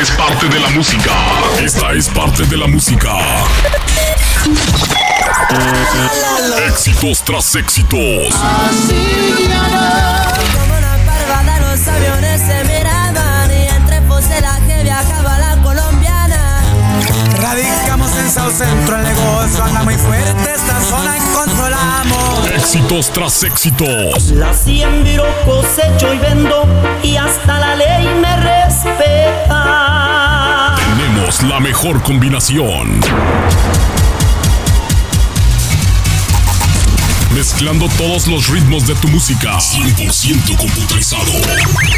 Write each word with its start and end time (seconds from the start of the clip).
es 0.00 0.10
parte 0.12 0.48
de 0.48 0.58
la 0.58 0.70
música. 0.70 1.12
Esta 1.62 1.92
es 1.92 2.08
parte 2.08 2.44
de 2.44 2.56
la 2.56 2.66
música. 2.66 3.18
Éxitos 6.68 7.22
tras 7.22 7.54
éxitos. 7.54 8.34
Como 8.34 9.89
South 18.30 18.52
Centro, 18.52 18.96
el 18.96 19.02
negocio 19.02 19.64
anda 19.64 19.82
muy 19.82 19.96
fuerte, 19.96 20.52
esta 20.54 20.80
zona 20.82 21.16
controlamos. 21.34 22.48
Éxitos 22.54 23.10
tras 23.10 23.42
éxitos. 23.42 24.30
La 24.30 24.54
siembro, 24.54 25.24
cosecho 25.44 26.14
y 26.14 26.18
vendo 26.18 26.64
y 27.02 27.16
hasta 27.16 27.58
la 27.58 27.74
ley 27.74 28.06
me 28.20 28.36
respeta. 28.36 29.56
Tenemos 30.76 31.42
la 31.42 31.58
mejor 31.58 32.00
combinación. 32.04 33.00
Mezclando 37.34 37.88
todos 37.96 38.26
los 38.26 38.48
ritmos 38.48 38.86
de 38.86 38.94
tu 38.96 39.06
música. 39.08 39.56
100% 39.58 40.56
computarizado. 40.56 41.32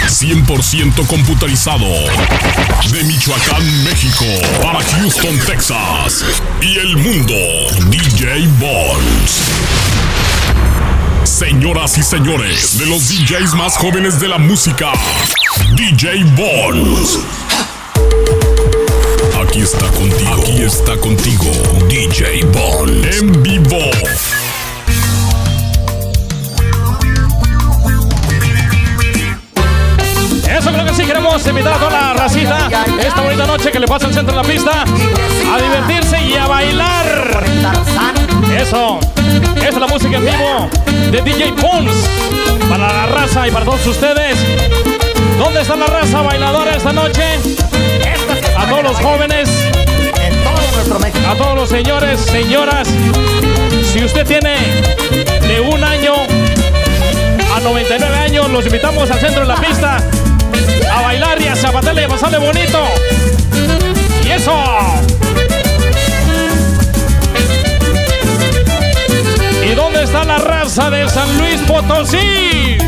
100% 0.06 1.06
computarizado. 1.06 1.86
De 2.90 3.02
Michoacán, 3.04 3.84
México. 3.84 4.26
Para 4.62 4.84
Houston, 4.84 5.38
Texas. 5.46 6.24
Y 6.60 6.76
el 6.78 6.96
mundo. 6.98 7.34
DJ 7.88 8.46
Bonds. 8.58 9.40
Señoras 11.24 11.96
y 11.96 12.02
señores, 12.02 12.78
de 12.78 12.86
los 12.86 13.08
DJs 13.08 13.54
más 13.54 13.76
jóvenes 13.78 14.20
de 14.20 14.28
la 14.28 14.38
música. 14.38 14.92
DJ 15.76 16.24
Bonds. 16.36 17.20
Aquí 19.42 19.60
está 19.60 19.86
contigo. 19.86 20.34
Aquí 20.34 20.62
está 20.62 20.96
contigo. 20.98 21.44
DJ 21.88 22.44
Bond. 22.44 23.06
En 23.06 23.42
vivo. 23.42 23.90
Queremos 31.12 31.46
invitar 31.46 31.74
a 31.74 31.76
toda 31.76 31.90
la 31.90 32.14
racita 32.14 32.70
esta 32.98 33.20
bonita 33.20 33.46
noche 33.46 33.70
que 33.70 33.78
le 33.78 33.86
pasa 33.86 34.06
al 34.06 34.14
centro 34.14 34.34
de 34.34 34.42
la 34.42 34.48
pista 34.48 34.82
a 34.82 35.60
divertirse 35.60 36.22
y 36.22 36.34
a 36.36 36.46
bailar. 36.46 37.44
Eso, 38.56 38.98
es 39.62 39.74
la 39.74 39.86
música 39.86 40.16
en 40.16 40.24
vivo 40.24 40.70
de 41.10 41.20
DJ 41.20 41.52
Pons 41.60 41.92
para 42.66 42.90
la 42.90 43.06
raza 43.06 43.46
y 43.46 43.50
para 43.50 43.66
todos 43.66 43.86
ustedes. 43.86 44.38
¿Dónde 45.38 45.60
está 45.60 45.76
la 45.76 45.86
raza 45.86 46.22
bailadora 46.22 46.76
esta 46.76 46.94
noche? 46.94 47.24
A 48.56 48.66
todos 48.70 48.82
los 48.82 48.96
jóvenes, 48.96 49.50
a 51.28 51.34
todos 51.34 51.54
los 51.54 51.68
señores, 51.68 52.20
señoras. 52.20 52.88
Si 53.92 54.02
usted 54.02 54.26
tiene 54.26 54.56
de 55.46 55.60
un 55.60 55.84
año 55.84 56.14
a 57.54 57.60
99 57.60 58.16
años, 58.16 58.50
los 58.50 58.64
invitamos 58.64 59.10
al 59.10 59.20
centro 59.20 59.42
de 59.42 59.48
la 59.48 59.56
pista 59.56 59.98
bailar 61.02 61.40
y 61.40 61.48
a 61.48 61.56
zapatearle 61.56 62.04
y 62.04 62.06
pasarle 62.06 62.38
bonito. 62.38 62.84
Y 64.24 64.30
eso. 64.30 64.52
¿Y 69.64 69.74
dónde 69.74 70.04
está 70.04 70.24
la 70.24 70.38
raza 70.38 70.90
de 70.90 71.08
San 71.08 71.38
Luis 71.38 71.60
Potosí? 71.66 72.78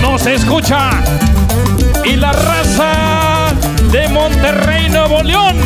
No 0.00 0.18
se 0.18 0.34
escucha. 0.34 0.90
Y 2.04 2.16
la 2.16 2.32
raza 2.32 3.52
de 3.90 4.08
Monterrey, 4.08 4.88
Nuevo 4.88 5.22
León. 5.22 5.56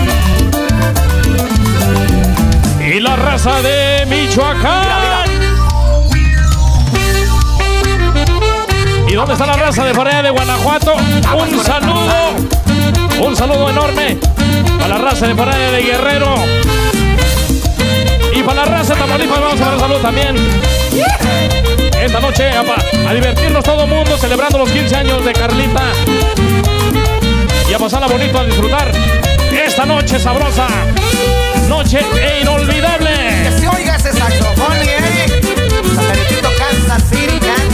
Y 2.80 3.00
la 3.00 3.16
raza 3.16 3.60
de 3.62 4.06
Michoacán. 4.06 5.07
Dónde 9.18 9.32
está 9.32 9.46
la 9.46 9.56
raza 9.56 9.84
de 9.84 9.92
Forea 9.94 10.22
de 10.22 10.30
Guanajuato? 10.30 10.94
Un 10.94 11.64
saludo, 11.64 12.36
un 13.20 13.36
saludo 13.36 13.68
enorme 13.68 14.16
para 14.78 14.96
la 14.96 14.98
raza 14.98 15.26
de 15.26 15.34
Forea 15.34 15.72
de 15.72 15.82
Guerrero. 15.82 16.34
Y 18.32 18.42
para 18.44 18.64
la 18.64 18.64
raza 18.66 18.94
de 18.94 19.00
Tamaulipas 19.00 19.40
vamos 19.40 19.60
a 19.60 19.64
dar 19.64 19.80
salud 19.80 19.96
también. 19.96 20.36
Esta 22.00 22.20
noche 22.20 22.48
a, 22.50 22.62
a 23.10 23.14
divertirnos 23.14 23.64
todo 23.64 23.82
el 23.82 23.90
mundo 23.90 24.16
celebrando 24.18 24.58
los 24.58 24.70
15 24.70 24.94
años 24.94 25.24
de 25.24 25.32
Carlita. 25.32 25.82
Y 27.68 27.74
a 27.74 27.78
pasarla 27.78 28.06
bonito, 28.06 28.38
a 28.38 28.44
disfrutar 28.44 28.92
esta 29.66 29.84
noche 29.84 30.20
sabrosa. 30.20 30.68
Noche 31.68 31.98
e 32.22 32.42
inolvidable. 32.42 33.10
Que 33.42 33.60
se 33.60 33.68
oiga 33.68 33.96
ese 33.96 34.12
saxofón, 34.12 34.76
¿eh? 34.76 35.40
Saperitito 35.96 36.50
Kansas 36.56 37.02
City. 37.10 37.67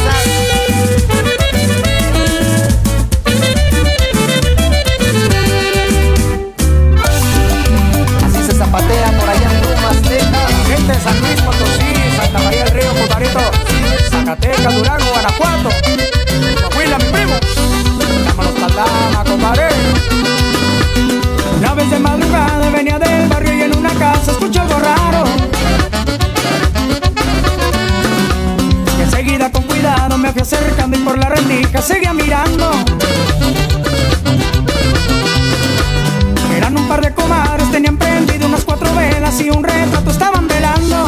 San 11.04 11.20
Luis 11.20 11.38
Potosí, 11.42 12.16
Santa 12.16 12.38
María 12.38 12.64
del 12.64 12.72
Río, 12.72 12.94
Putarito, 12.94 13.40
Zacatecas, 14.10 14.74
Durango, 14.74 15.04
Guanajuato. 15.12 15.68
Coahuila, 16.62 16.96
mi 16.96 17.04
primo. 17.12 17.34
Vámonos 18.26 18.54
Caldama, 18.58 19.24
compadre. 19.24 19.68
Una 21.58 21.74
vez 21.74 21.90
de 21.90 21.98
madrugada 21.98 22.70
venía 22.70 22.98
del 22.98 23.28
barrio 23.28 23.54
y 23.54 23.62
en 23.64 23.76
una 23.76 23.90
casa 23.90 24.30
escuché 24.32 24.60
algo 24.60 24.78
raro. 24.78 25.24
Enseguida 28.98 29.52
con 29.52 29.62
cuidado 29.64 30.16
me 30.16 30.32
fui 30.32 30.40
acercando 30.40 30.96
y 30.96 31.00
por 31.00 31.18
la 31.18 31.28
rendija 31.28 31.82
seguía 31.82 32.14
mirando. 32.14 32.70
Eran 36.56 36.78
un 36.78 36.88
par 36.88 37.02
de 37.02 37.12
velas 39.24 39.40
y 39.40 39.50
un 39.50 39.64
retrato 39.64 40.10
estaban 40.10 40.46
velando. 40.46 41.06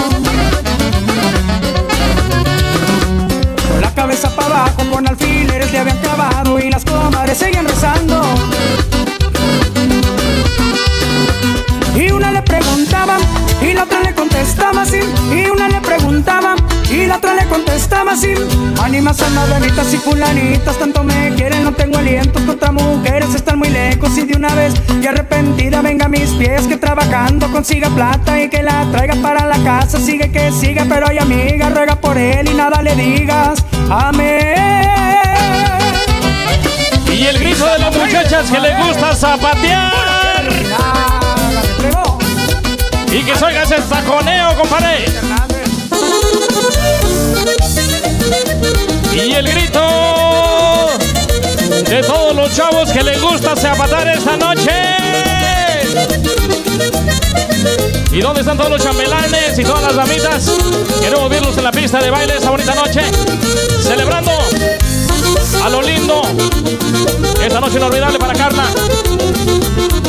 Con 3.68 3.80
la 3.80 3.94
cabeza 3.94 4.34
para 4.34 4.46
abajo, 4.46 4.82
con 4.90 5.06
alfileres 5.06 5.72
le 5.72 5.78
habían 5.78 5.98
clavado 5.98 6.58
y 6.58 6.70
las 6.70 6.84
comadres 6.84 7.38
seguían 7.38 7.66
rezando. 7.66 8.22
Una 12.26 12.40
le 12.40 12.42
preguntaba 12.42 13.18
y 13.62 13.72
la 13.72 13.84
otra 13.84 14.00
le 14.00 14.14
contestaba 14.14 14.82
así. 14.82 14.98
Y 15.32 15.48
una 15.48 15.68
le 15.68 15.80
preguntaba 15.80 16.56
y 16.90 17.06
la 17.06 17.16
otra 17.16 17.34
le 17.34 17.46
contestaba 17.46 18.12
así. 18.12 18.34
Ánimas 18.82 19.20
almas 19.22 19.94
y 19.94 19.96
fulanitas, 19.98 20.76
tanto 20.76 21.04
me 21.04 21.32
quieren, 21.36 21.62
no 21.62 21.72
tengo 21.72 21.98
aliento. 21.98 22.44
Contra 22.44 22.72
mujeres 22.72 23.34
están 23.34 23.58
muy 23.58 23.68
lejos 23.68 24.16
y 24.18 24.24
de 24.24 24.36
una 24.36 24.54
vez 24.54 24.74
y 25.00 25.06
arrepentida 25.06 25.82
venga 25.82 26.06
a 26.06 26.08
mis 26.08 26.30
pies 26.30 26.66
que 26.66 26.76
trabajando 26.76 27.50
consiga 27.52 27.88
plata 27.90 28.40
y 28.40 28.48
que 28.48 28.62
la 28.62 28.84
traiga 28.90 29.14
para 29.22 29.46
la 29.46 29.58
casa. 29.62 29.98
Sigue 29.98 30.32
que 30.32 30.50
siga, 30.50 30.84
pero 30.88 31.08
hay 31.08 31.18
amiga, 31.18 31.70
ruega 31.70 31.96
por 31.96 32.18
él 32.18 32.48
y 32.50 32.54
nada 32.54 32.82
le 32.82 32.96
digas. 32.96 33.64
Amén. 33.88 34.56
Y 37.08 37.26
el 37.26 37.38
grito 37.38 37.66
de 37.66 37.78
las 37.78 37.96
muchachas 37.96 38.50
que 38.50 38.60
les 38.60 38.76
gusta 38.84 39.14
zapatear. 39.14 40.16
Y 43.16 43.22
que 43.22 43.34
se 43.34 43.46
oiga 43.46 43.62
ese 43.62 43.76
saconeo, 43.88 44.54
compadre. 44.58 45.06
Y 49.14 49.32
el 49.32 49.48
grito 49.48 49.80
de 51.88 52.02
todos 52.02 52.36
los 52.36 52.54
chavos 52.54 52.90
que 52.92 53.02
les 53.02 53.18
gusta 53.22 53.56
zapatar 53.56 54.06
esta 54.08 54.36
noche. 54.36 54.70
¿Y 58.12 58.20
dónde 58.20 58.40
están 58.40 58.58
todos 58.58 58.70
los 58.72 58.82
chambelanes 58.82 59.58
y 59.58 59.64
todas 59.64 59.82
las 59.82 59.96
damitas? 59.96 60.50
Queremos 61.00 61.30
verlos 61.30 61.56
en 61.56 61.64
la 61.64 61.72
pista 61.72 61.98
de 62.00 62.10
baile 62.10 62.36
esta 62.36 62.50
bonita 62.50 62.74
noche. 62.74 63.00
Celebrando 63.82 64.32
a 65.64 65.68
lo 65.70 65.80
lindo. 65.80 66.20
Esta 67.42 67.60
noche 67.60 67.78
inolvidable 67.78 68.18
para 68.18 68.34
Carla. 68.34 68.66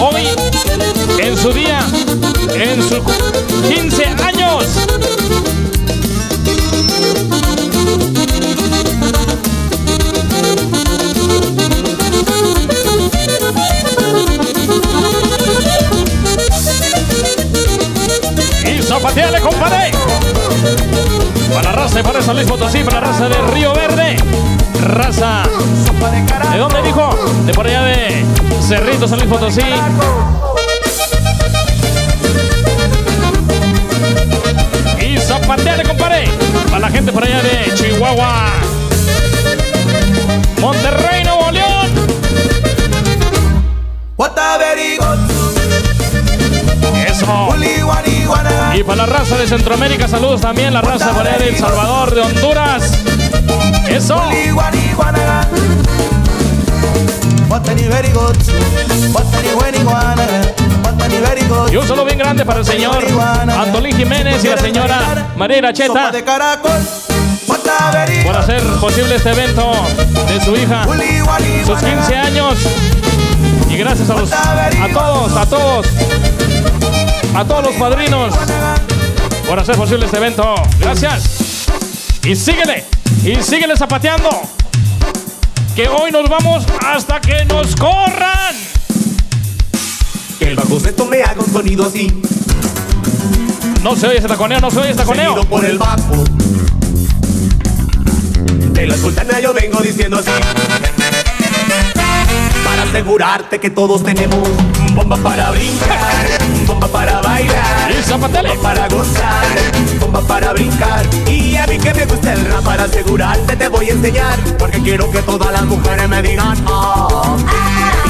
Hoy, 0.02 0.28
en 1.18 1.38
su 1.38 1.52
día, 1.52 1.80
en 2.54 2.82
sus 2.82 3.02
15 3.68 4.06
años. 4.24 4.66
Y 18.66 18.82
zapateale, 18.84 19.42
compadre. 19.42 19.92
Para 21.54 21.72
raza 21.72 21.96
de 21.98 22.04
para 22.04 22.22
San 22.22 22.36
Luis 22.36 22.48
Potosí, 22.48 22.84
para 22.84 23.00
raza 23.00 23.28
de 23.28 23.42
Río 23.54 23.74
Verde. 23.74 24.18
Raza. 24.82 25.44
¿De 26.52 26.58
dónde 26.58 26.82
dijo? 26.84 27.10
de 27.46 27.54
por 27.54 27.66
allá 27.66 27.84
de 27.84 28.26
Cerrito, 28.62 29.08
San 29.08 29.20
Luis 29.20 29.30
Potosí. 29.30 29.62
Y 35.48 35.50
zapateale, 35.50 35.84
compadre, 35.84 36.26
para 36.66 36.80
la 36.80 36.90
gente 36.90 37.10
por 37.10 37.24
allá 37.24 37.42
de 37.42 37.74
Chihuahua. 37.74 38.52
Monterrey, 40.60 41.24
Nuevo 41.24 41.52
León. 41.52 41.90
Eso. 47.08 47.48
Y 48.76 48.84
para 48.84 48.98
la 48.98 49.06
raza 49.06 49.38
de 49.38 49.48
Centroamérica, 49.48 50.10
saludos 50.10 50.42
también. 50.42 50.74
La 50.74 50.82
raza 50.82 51.14
por 51.14 51.26
allá 51.26 51.38
de 51.38 51.48
El 51.48 51.56
Salvador, 51.56 52.14
de 52.14 52.22
Honduras. 52.22 52.92
Eso. 53.88 54.22
Y 61.72 61.76
un 61.76 61.88
saludo 61.88 62.06
bien 62.06 62.18
grande 62.18 62.46
para 62.46 62.60
el 62.60 62.66
señor 62.66 63.04
Antolín 63.50 63.96
Jiménez 63.96 64.44
y 64.44 64.48
la 64.48 64.58
señora 64.58 65.28
María 65.36 65.58
Iracheta 65.58 66.12
por 68.24 68.36
hacer 68.36 68.62
posible 68.80 69.16
este 69.16 69.30
evento 69.32 69.72
de 70.28 70.42
su 70.44 70.56
hija, 70.56 70.86
sus 71.66 71.80
15 71.80 72.16
años. 72.16 72.56
Y 73.70 73.78
gracias 73.78 74.10
a, 74.10 74.16
los, 74.16 74.32
a 74.32 74.88
todos, 74.94 75.32
a 75.34 75.46
todos, 75.46 75.88
a 77.36 77.46
todos 77.46 77.66
los 77.66 77.76
padrinos 77.76 78.34
por 79.48 79.60
hacer 79.60 79.76
posible 79.76 80.06
este 80.06 80.18
evento. 80.18 80.56
Gracias. 80.80 81.68
Y 82.24 82.36
síguele, 82.36 82.86
y 83.24 83.36
síguele 83.42 83.76
zapateando. 83.78 84.30
Que 85.76 85.88
hoy 85.88 86.12
nos 86.12 86.28
vamos 86.28 86.66
hasta 86.86 87.22
que 87.22 87.46
nos 87.46 87.76
corran. 87.76 88.67
Que 90.48 90.52
el 90.52 90.56
bajo 90.56 90.80
sexto 90.80 91.06
me 91.06 91.22
haga 91.22 91.42
un 91.42 91.52
sonido 91.52 91.86
así. 91.86 92.22
No 93.84 93.98
se 93.98 94.08
oye 94.08 94.20
ese 94.20 94.30
taconeo, 94.30 94.62
no 94.62 94.72
se 94.72 94.80
oye 94.80 94.92
ese 94.92 95.00
taconeo. 95.00 95.34
Seguido 95.34 95.50
por 95.50 95.66
el 95.66 95.78
bajo. 95.78 96.24
De 98.72 98.88
la 98.88 98.96
sultana 98.96 99.42
yo 99.42 99.54
vengo 99.54 99.82
diciendo 99.82 100.20
así. 100.20 100.32
Para 102.64 102.84
asegurarte 102.84 103.60
que 103.60 103.70
todos 103.72 104.02
tenemos 104.06 104.40
bomba 104.96 105.18
para 105.18 105.52
brincar, 105.52 106.40
bomba 106.66 106.88
para 106.88 107.22
bailar, 107.22 107.92
Y 107.92 108.04
zapatele. 108.04 108.48
bomba 108.48 108.62
para 108.62 108.88
gozar, 108.88 109.46
bomba 110.00 110.22
para 110.22 110.54
brincar. 110.54 111.06
Y 111.28 111.58
a 111.58 111.68
mí 111.68 111.78
que 111.78 111.94
me 111.94 112.06
gusta 112.06 112.32
el 112.32 112.46
rap 112.46 112.64
para 112.64 112.86
asegurarte 112.86 113.54
te 113.58 113.68
voy 113.68 113.90
a 113.90 113.92
enseñar, 113.92 114.40
porque 114.58 114.82
quiero 114.82 115.12
que 115.12 115.22
todas 115.24 115.52
las 115.52 115.66
mujeres 115.66 116.08
me 116.08 116.22
digan 116.22 116.58
oh. 116.68 117.36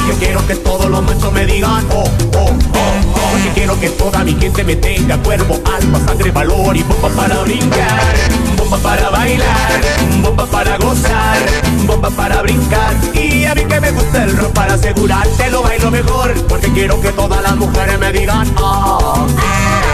Yo 0.07 0.13
quiero 0.19 0.47
que 0.47 0.55
todos 0.55 0.89
los 0.89 1.03
machos 1.03 1.33
me 1.33 1.45
digan 1.45 1.85
oh, 1.91 2.03
oh, 2.03 2.37
oh, 2.37 2.49
oh. 2.73 3.31
Porque 3.31 3.49
quiero 3.53 3.79
que 3.79 3.89
toda 3.89 4.23
mi 4.23 4.33
gente 4.35 4.63
me 4.63 4.75
tenga 4.75 5.17
cuerpo, 5.17 5.59
alma, 5.77 5.99
sangre, 6.05 6.31
valor 6.31 6.75
y 6.77 6.83
bomba 6.83 7.09
para 7.09 7.41
brincar, 7.41 8.15
bomba 8.57 8.77
para 8.77 9.09
bailar, 9.09 9.81
bomba 10.21 10.45
para 10.45 10.77
gozar, 10.77 11.37
bomba 11.85 12.09
para 12.09 12.41
brincar. 12.41 12.95
Y 13.13 13.45
a 13.45 13.53
mí 13.53 13.65
que 13.65 13.79
me 13.81 13.91
gusta 13.91 14.23
el 14.23 14.37
rock 14.37 14.53
para 14.53 14.75
asegurarte 14.75 15.51
lo 15.51 15.61
bailo 15.61 15.91
mejor, 15.91 16.33
porque 16.47 16.71
quiero 16.71 16.99
que 17.01 17.09
todas 17.11 17.41
las 17.43 17.55
mujeres 17.57 17.99
me 17.99 18.11
digan 18.13 18.47
oh. 18.59 19.27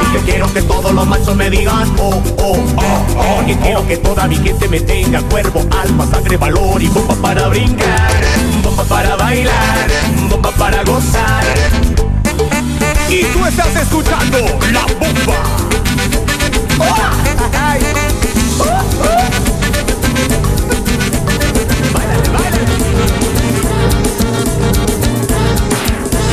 Y 0.02 0.14
yo 0.16 0.22
quiero 0.26 0.54
que 0.54 0.62
todos 0.62 0.94
los 0.94 1.08
machos 1.08 1.36
me 1.36 1.50
digan 1.50 1.92
oh, 2.00 2.22
oh, 2.38 2.56
oh, 2.78 3.06
oh. 3.18 3.36
Porque 3.38 3.58
quiero 3.58 3.88
que 3.88 3.98
toda 3.98 4.28
mi 4.28 4.36
gente 4.36 4.68
me 4.68 4.80
tenga 4.80 5.22
cuerpo, 5.24 5.66
alma, 5.82 6.06
sangre, 6.06 6.38
valor 6.38 6.82
y 6.82 6.88
bomba 6.88 7.16
para 7.16 7.48
brincar, 7.48 8.12
bomba 8.76 8.84
para 8.86 9.16
bailar, 9.16 9.88
bomba 10.30 10.52
para 10.52 10.84
gozar. 10.84 11.44
Y 13.08 13.24
tú 13.26 13.46
estás 13.46 13.76
escuchando 13.76 14.40
la 14.72 14.86
bomba. 15.00 15.44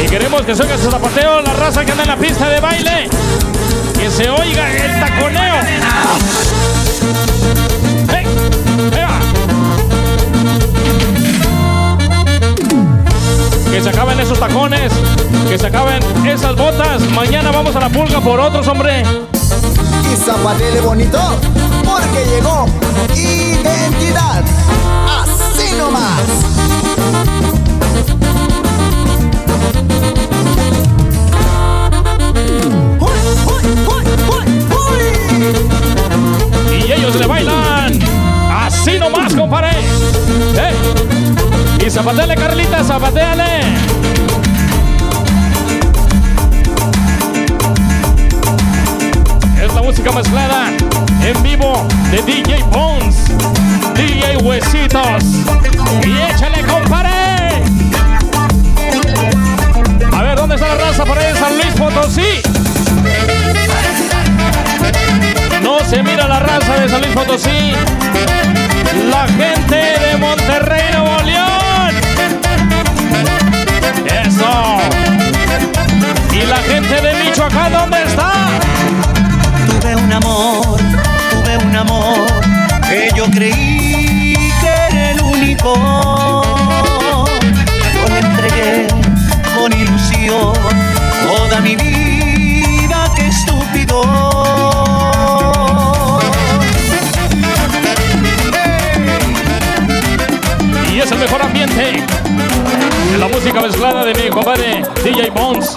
Y 0.02 0.08
queremos 0.08 0.42
que 0.42 0.52
oiga 0.52 0.78
su 0.78 0.90
zapateo, 0.90 1.42
la 1.42 1.52
raza 1.52 1.84
que 1.84 1.92
anda 1.92 2.04
en 2.04 2.08
la 2.08 2.16
pista 2.16 2.48
de 2.48 2.60
baile. 2.60 3.10
Que 3.98 4.10
se 4.10 4.30
oiga 4.30 4.70
el 4.70 5.00
taconeo. 5.00 5.60
Que 13.70 13.80
se 13.80 13.88
acaben 13.88 14.18
esos 14.18 14.38
tacones, 14.38 14.92
que 15.48 15.56
se 15.56 15.66
acaben 15.66 16.02
esas 16.26 16.56
botas. 16.56 17.02
Mañana 17.14 17.50
vamos 17.52 17.74
a 17.76 17.80
la 17.80 17.88
pulga 17.88 18.20
por 18.20 18.40
otros, 18.40 18.66
hombre. 18.66 19.02
y 20.12 20.16
zapatele 20.16 20.80
bonito, 20.80 21.18
porque 21.84 22.24
llegó 22.26 22.66
identidad. 23.14 24.42
Así 25.08 25.72
nomás. 25.76 26.20
Y 36.72 36.92
ellos 36.92 37.16
le 37.16 37.26
bailan. 37.26 37.98
Así 38.50 38.98
nomás, 38.98 39.32
compadre. 39.34 39.70
¡Eh! 40.56 41.09
Y 41.86 41.88
zapateale, 41.90 42.34
Carlita, 42.34 42.84
zapateale. 42.84 43.60
Es 49.62 49.74
la 49.74 49.82
música 49.82 50.12
mezclada 50.12 50.66
en 51.22 51.42
vivo 51.42 51.86
de 52.10 52.22
DJ 52.22 52.62
Bones, 52.70 53.16
DJ 53.94 54.36
Huesitos. 54.42 55.24
Y 56.04 56.18
échale, 56.32 56.62
compadre. 56.64 57.10
A 60.12 60.22
ver, 60.22 60.36
¿dónde 60.36 60.56
está 60.56 60.68
la 60.68 60.74
raza 60.74 61.04
por 61.04 61.18
ahí 61.18 61.34
San 61.34 61.54
Luis 61.54 61.74
Potosí? 61.78 62.42
No 65.62 65.78
se 65.88 66.02
mira 66.02 66.28
la 66.28 66.40
raza 66.40 66.74
de 66.74 66.88
San 66.90 67.00
Luis 67.00 67.14
Potosí. 67.14 67.72
La 69.10 69.26
gente 69.28 69.76
de 69.76 70.16
Monterrey, 70.18 70.82
Nuevo. 70.92 71.10
Eso. 74.06 74.78
Y 76.32 76.46
la 76.46 76.56
gente 76.58 77.00
de 77.00 77.14
Michoacán, 77.24 77.72
¿dónde 77.72 78.02
está? 78.04 78.32
Tuve 79.66 79.96
un 79.96 80.12
amor, 80.12 80.78
tuve 81.30 81.56
un 81.58 81.76
amor 81.76 82.26
que 82.88 83.10
yo 83.16 83.24
creí 83.30 84.52
que 84.60 84.96
era 84.96 85.10
el 85.10 85.20
único. 85.22 85.74
Yo 87.94 88.14
le 88.14 88.18
entregué 88.20 88.86
con 89.56 89.72
ilusión 89.72 90.52
toda 91.26 91.60
mi 91.60 91.76
vida, 91.76 93.04
qué 93.16 93.26
estúpido. 93.26 94.02
Y 100.92 101.00
es 101.00 101.10
el 101.10 101.18
mejor 101.18 101.42
ambiente 101.42 102.04
la 103.18 103.28
música 103.28 103.60
mezclada 103.60 104.04
de 104.04 104.14
mi 104.14 104.30
compadre 104.30 104.82
DJ 105.04 105.30
Bones. 105.30 105.76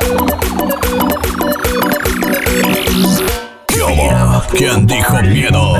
¿Quién 4.51 4.85
dijo 4.85 5.21
miedo? 5.23 5.75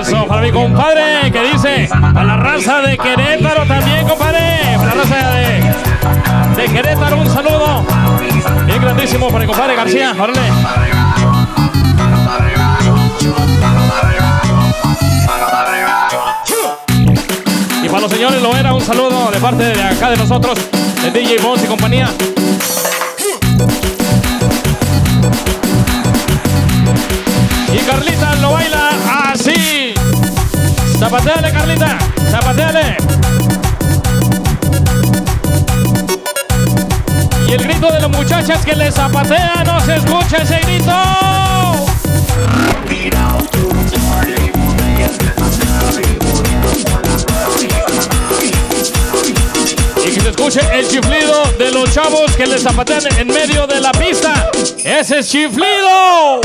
Eso 0.00 0.26
para 0.26 0.42
mi 0.42 0.50
compadre 0.50 1.30
que 1.30 1.42
dice 1.52 1.88
para 1.90 2.24
la 2.24 2.36
raza 2.36 2.80
de 2.82 2.98
Querétaro 2.98 3.64
también, 3.66 4.06
compadre. 4.08 4.76
Para 4.76 4.94
la 4.94 5.02
raza 5.02 5.30
de, 5.30 6.62
de 6.62 6.72
Querétaro, 6.72 7.16
un 7.18 7.30
saludo. 7.30 7.84
Bien 8.66 8.80
grandísimo 8.80 9.28
para 9.28 9.40
mi 9.40 9.46
compadre 9.46 9.76
García. 9.76 10.14
Órale. 10.18 10.40
Para 17.90 18.02
los 18.02 18.12
señores 18.12 18.40
lo 18.40 18.56
era 18.56 18.72
un 18.72 18.80
saludo 18.80 19.32
de 19.32 19.40
parte 19.40 19.64
de 19.64 19.82
acá 19.82 20.10
de 20.10 20.16
nosotros, 20.16 20.56
de 21.02 21.10
DJ 21.10 21.38
Bones 21.38 21.64
y 21.64 21.66
compañía. 21.66 22.08
Y 27.72 27.78
Carlita 27.78 28.36
lo 28.36 28.52
baila 28.52 28.90
así. 29.32 29.92
Zapateale, 31.00 31.50
Carlita. 31.50 31.98
Zapateale. 32.30 32.96
Y 37.48 37.52
el 37.52 37.64
grito 37.64 37.90
de 37.90 38.00
las 38.00 38.10
muchachas 38.10 38.64
que 38.64 38.76
le 38.76 38.92
zapatean, 38.92 39.66
no 39.66 39.80
se 39.80 39.96
escucha 39.96 40.36
ese 40.36 40.60
grito. 40.60 40.92
Y 50.04 50.10
que 50.12 50.20
se 50.20 50.30
escuche 50.30 50.60
el 50.72 50.88
chiflido 50.88 51.44
de 51.58 51.70
los 51.70 51.92
chavos 51.92 52.34
que 52.36 52.46
le 52.46 52.58
zapatean 52.58 53.02
en 53.18 53.26
medio 53.28 53.66
de 53.66 53.80
la 53.80 53.92
pista. 53.92 54.50
¡Ese 54.84 55.18
es 55.18 55.28
chiflido! 55.28 56.40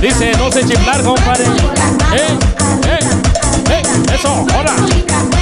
Dice, 0.00 0.32
no 0.38 0.50
sé 0.52 0.64
chiflar, 0.66 1.02
compadre. 1.02 1.44
¿Eh? 1.44 2.38
¿Eh? 2.86 2.98
¿Eh? 3.70 3.82
Eso, 4.14 4.46
ahora. 4.54 4.72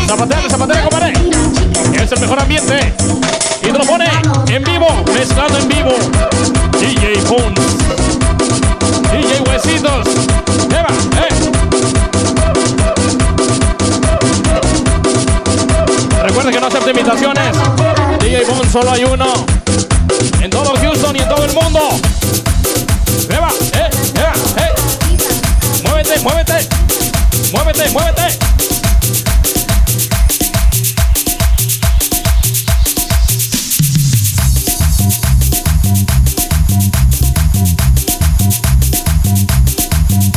Zapateale, 0.07 0.51
zapateale, 0.51 0.83
compadre. 0.83 1.13
Es 2.03 2.13
el 2.13 2.21
mejor 2.21 2.41
ambiente. 2.41 2.95
Y 3.63 3.67
te 3.67 3.79
lo 3.79 3.85
pone 3.85 4.07
en 4.49 4.63
vivo, 4.65 4.89
mezclado 5.13 5.59
en 5.59 5.69
vivo. 5.69 5.93
DJ 6.79 7.21
Bones. 7.29 7.77
DJ 9.13 9.41
Huesitos. 9.47 10.07
Eva, 10.71 10.89
eh. 11.21 11.66
Acepte 16.87 17.01
invitaciones. 17.01 17.57
DJ 18.21 18.45
Bones 18.45 18.71
solo 18.71 18.93
hay 18.93 19.03
uno. 19.03 19.27
En 20.41 20.51
todo 20.51 20.73
Houston 20.77 21.17
y 21.17 21.19
en 21.19 21.29
todo 21.29 21.45
el 21.45 21.53
mundo. 21.53 21.81
Eva, 23.29 23.51
eh, 23.73 23.91
eh. 24.15 24.73
Muévete, 25.83 26.21
muévete. 26.21 26.69
Muévete, 27.53 27.91
muévete. 27.91 28.39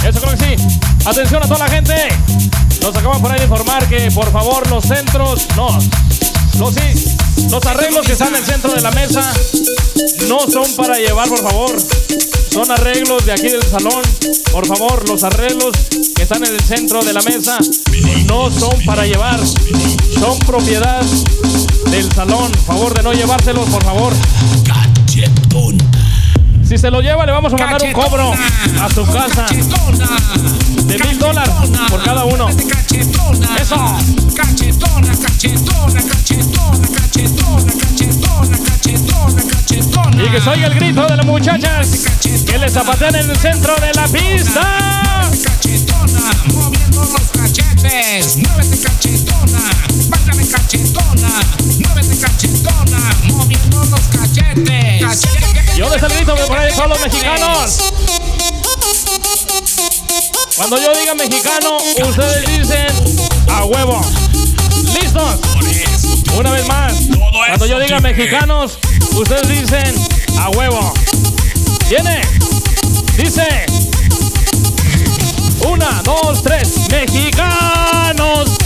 Eso 0.08 0.20
creo 0.20 0.32
que 0.32 0.38
sí. 0.38 0.80
Atención 1.06 1.44
a 1.44 1.48
toda 1.48 1.60
la 1.60 1.68
gente. 1.68 1.94
Nos 2.82 2.96
acaban 2.96 3.22
por 3.22 3.32
ahí 3.32 3.38
de 3.38 3.46
informar 3.46 3.88
que 3.88 4.10
por 4.10 4.32
favor 4.32 4.68
los 4.70 4.84
centros, 4.86 5.46
no, 5.56 5.78
no 6.58 6.72
sí, 6.72 7.18
los 7.50 7.66
arreglos 7.66 8.06
que 8.06 8.14
están 8.14 8.30
en 8.30 8.36
el 8.36 8.46
centro 8.46 8.74
de 8.74 8.82
la 8.82 8.92
mesa 8.92 9.34
no 10.28 10.40
son 10.52 10.76
para 10.76 10.96
llevar, 10.98 11.28
por 11.28 11.42
favor. 11.42 11.76
Son 12.52 12.70
arreglos 12.72 13.26
de 13.26 13.32
aquí 13.32 13.50
del 13.50 13.64
salón. 13.64 14.02
Por 14.52 14.66
favor, 14.66 15.08
los 15.08 15.24
arreglos 15.24 15.72
que 16.16 16.24
están 16.24 16.44
en 16.44 16.54
el 16.54 16.62
centro 16.62 17.04
de 17.04 17.14
la 17.14 17.22
mesa 17.22 17.58
no 18.26 18.52
son 18.52 18.84
para 18.86 19.06
llevar. 19.06 19.40
Son 20.20 20.38
propiedad 20.40 21.02
del 21.92 22.12
salón. 22.12 22.52
Favor 22.66 22.94
de 22.94 23.04
no 23.04 23.14
llevárselos, 23.14 23.70
por 23.70 23.84
favor. 23.84 24.14
Si 26.70 26.78
se 26.78 26.92
lo 26.92 27.02
lleva, 27.02 27.26
le 27.26 27.32
vamos 27.32 27.52
a 27.52 27.58
mandar 27.58 27.82
un 27.82 27.92
cobro 27.94 28.32
a 28.32 28.90
su 28.92 29.04
casa 29.08 29.48
de 29.48 31.00
mil 31.00 31.18
dólares 31.18 31.52
por 31.90 32.04
cada 32.04 32.26
uno. 32.26 32.48
Eso. 33.60 33.76
Cachetona, 34.36 35.08
cachetona, 35.08 35.14
cachetona, 35.16 36.00
cachetona, 36.00 37.74
cachetona, 37.74 38.58
cachetona, 38.60 39.44
cachetona. 39.50 40.24
Y 40.24 40.30
que 40.30 40.48
oiga 40.48 40.68
el 40.68 40.76
grito 40.76 41.08
de 41.08 41.18
las 41.18 41.26
muchachas 41.26 42.06
que 42.22 42.60
le 42.60 42.70
zapatean 42.70 43.16
en 43.16 43.32
el 43.32 43.38
centro 43.38 43.74
de 43.78 43.92
la 43.96 44.08
pista. 44.08 44.62
Cachetona, 45.44 46.22
moviendo 46.54 47.02
los 47.02 47.32
cachetes. 47.82 48.38
Muévete 48.38 48.78
cachetona, 48.82 49.62
bájale 50.10 50.48
cachetona. 50.48 51.30
Muévete 51.80 52.18
cachetona, 52.20 53.16
moviendo 53.34 53.84
los 53.86 54.02
cachetes. 54.02 55.26
¿Y 55.76 55.80
dónde 55.80 55.96
está 55.96 56.08
el 56.08 56.14
grito 56.14 56.36
de 56.36 56.46
por 56.46 56.58
ahí 56.58 56.74
todos 56.74 56.90
los 56.90 57.00
mexicanos? 57.00 57.78
Cuando 60.56 60.78
yo 60.78 60.94
diga 60.94 61.16
mexicano, 61.16 61.78
ustedes 61.78 62.46
dicen 62.48 62.88
a 63.50 63.64
huevo. 63.64 64.02
¿Listos? 64.94 65.40
Una 66.38 66.52
vez 66.52 66.68
más. 66.68 66.94
Cuando 67.48 67.66
yo 67.66 67.80
diga 67.80 68.00
mexicanos, 68.00 68.78
ustedes 69.12 69.48
dicen 69.48 69.96
a 70.38 70.50
huevo. 70.50 70.94
¿Viene? 71.90 72.22
Dice. 73.18 73.89
Una, 75.68 76.02
dos, 76.04 76.44
tres. 76.44 76.90
Mexicanos. 76.90 78.58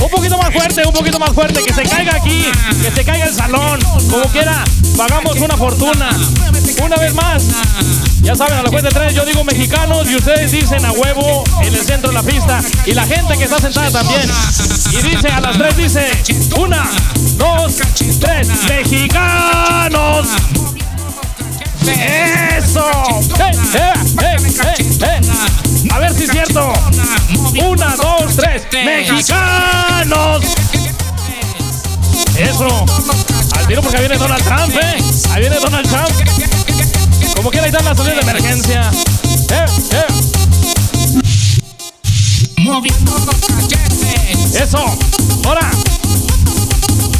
Un 0.00 0.10
poquito 0.10 0.38
más 0.38 0.52
fuerte, 0.52 0.86
un 0.86 0.92
poquito 0.92 1.18
más 1.18 1.30
fuerte. 1.30 1.62
Que 1.62 1.72
se 1.72 1.82
caiga 1.82 2.14
aquí. 2.14 2.44
Que 2.82 2.90
se 2.90 3.04
caiga 3.04 3.26
el 3.26 3.34
salón. 3.34 3.80
Como 4.10 4.24
quiera. 4.26 4.64
Pagamos 4.96 5.36
una 5.36 5.56
fortuna. 5.56 6.10
Una 6.82 6.96
vez 6.96 7.14
más. 7.14 7.44
Ya 8.22 8.34
saben, 8.34 8.58
a 8.58 8.62
la 8.62 8.70
cuenta 8.70 8.88
de 8.88 8.94
tres 8.94 9.14
yo 9.14 9.24
digo 9.24 9.44
mexicanos 9.44 10.08
y 10.10 10.16
ustedes 10.16 10.50
dicen 10.50 10.84
a 10.84 10.92
huevo 10.92 11.44
en 11.62 11.74
el 11.74 11.84
centro 11.84 12.10
de 12.10 12.14
la 12.14 12.22
pista. 12.22 12.60
Y 12.84 12.92
la 12.92 13.04
gente 13.06 13.36
que 13.36 13.44
está 13.44 13.58
sentada 13.58 13.90
también. 13.90 14.28
Y 14.92 14.96
dice 15.02 15.28
a 15.28 15.40
las 15.40 15.56
tres, 15.56 15.76
dice 15.76 16.10
una, 16.58 16.90
dos, 17.36 17.76
tres, 18.20 18.48
mexicanos. 18.68 20.28
¡Eso! 21.92 22.90
¡Eh, 23.38 23.52
eh, 23.74 23.92
eh, 24.20 24.36
eh, 24.62 24.98
eh! 25.02 25.20
A 25.90 25.98
ver 25.98 26.14
si 26.14 26.24
es 26.24 26.30
cierto. 26.30 26.72
Una, 27.66 27.96
dos, 27.96 28.36
tres, 28.36 28.62
mexicanos. 28.72 30.42
Eso. 32.36 32.86
Al 33.56 33.66
tiro 33.66 33.82
porque 33.82 33.96
ahí 33.96 34.02
viene 34.02 34.16
Donald 34.18 34.44
Trump, 34.44 34.74
¿eh? 34.80 34.98
Ahí 35.32 35.40
viene 35.40 35.56
Donald 35.56 35.88
Trump. 35.88 36.10
Como 37.34 37.50
quiera, 37.50 37.66
ahí 37.66 37.70
están 37.70 37.84
las 37.84 37.96
salidas 37.96 38.24
de 38.24 38.30
emergencia. 38.30 38.90
¡Eh, 39.50 39.66
eh! 39.92 40.06
Moviendo 42.58 43.12
los 43.18 43.36
cachetes. 43.36 44.54
¡Eso! 44.54 44.84
¡Ahora! 45.44 45.70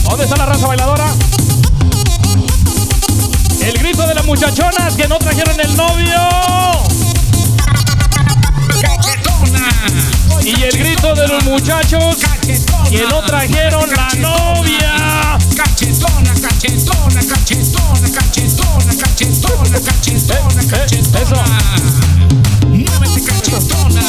¿Dónde 0.05 0.25
está 0.25 0.37
la 0.37 0.47
raza 0.47 0.67
bailadora? 0.67 1.07
El 3.61 3.79
grito 3.79 4.07
de 4.07 4.15
las 4.15 4.25
muchachonas 4.25 4.95
que 4.95 5.09
no 5.09 5.19
trajeron 5.19 5.59
el 5.61 5.77
novio. 5.77 6.19
Y 10.45 10.63
el 10.63 10.79
grito 10.79 11.15
de 11.15 11.29
los 11.29 11.45
muchachos 11.45 12.17
que 12.91 13.07
no 13.07 13.21
trajeron 13.23 13.89
la 13.91 14.09
novia. 14.19 15.39
Cachetona, 15.57 16.33
cachetona, 16.41 17.21
cachetona, 17.27 18.11
cachetona, 18.13 18.97
cachetona, 18.97 19.81
cachetona, 19.81 20.67
cachetona. 20.71 21.59
Muévete 22.69 23.25
cachetona. 23.25 24.03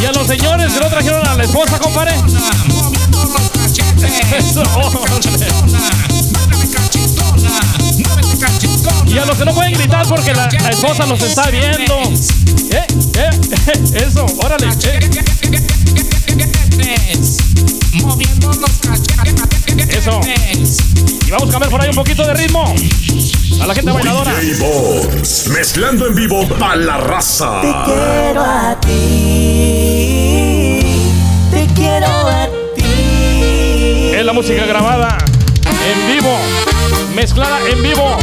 Y 0.00 0.04
a 0.04 0.12
los 0.12 0.26
señores 0.26 0.72
que 0.72 0.80
no 0.80 0.88
trajeron 0.88 1.26
a 1.26 1.34
la 1.34 1.44
esposa, 1.44 1.78
compadre. 1.78 2.14
Moviendo 2.68 3.24
los 3.24 3.50
cachetes. 3.50 4.32
Eso, 4.32 4.62
Y 9.16 9.18
a 9.18 9.24
los 9.24 9.38
que 9.38 9.46
no 9.46 9.54
pueden 9.54 9.72
gritar 9.72 10.06
porque 10.06 10.34
la, 10.34 10.46
la 10.46 10.68
esposa 10.68 11.06
los 11.06 11.22
está 11.22 11.48
viendo. 11.50 12.02
Eh, 12.70 12.86
eh, 13.14 13.14
eh, 13.14 13.30
eso, 14.06 14.26
órale. 14.44 14.66
eh. 14.84 15.00
Eso. 19.88 20.20
Y 21.26 21.30
vamos 21.30 21.48
a 21.48 21.50
cambiar 21.50 21.70
por 21.70 21.80
ahí 21.80 21.88
un 21.88 21.94
poquito 21.94 22.26
de 22.26 22.34
ritmo. 22.34 22.74
A 23.62 23.66
la 23.66 23.74
gente 23.74 23.90
bailadora. 23.90 24.34
Mezclando 25.48 26.08
en 26.08 26.14
vivo 26.14 26.46
para 26.48 26.76
la 26.76 26.98
raza. 26.98 27.62
quiero 27.62 28.42
a 28.44 28.78
ti, 28.82 30.82
te 31.50 31.66
quiero 31.74 32.06
a 32.06 32.48
ti. 32.76 34.10
Es 34.14 34.26
la 34.26 34.34
música 34.34 34.66
grabada 34.66 35.16
en 35.64 36.06
vivo, 36.14 36.36
mezclada 37.14 37.60
en 37.66 37.82
vivo 37.82 38.18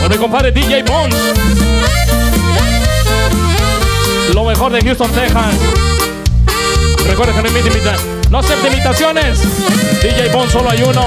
por 0.00 0.10
mi 0.10 0.16
compadre 0.16 0.52
DJ 0.52 0.82
Bones. 0.84 1.16
Lo 4.34 4.44
mejor 4.44 4.72
de 4.72 4.80
Houston, 4.82 5.10
Texas. 5.12 5.54
Recuerda 7.06 7.32
que 7.34 7.42
no 7.42 7.58
imita. 7.58 7.96
No 8.30 8.38
acepte 8.38 8.68
imitaciones. 8.68 9.40
DJ 10.02 10.30
Bones 10.32 10.52
solo 10.52 10.70
hay 10.70 10.82
uno. 10.82 11.06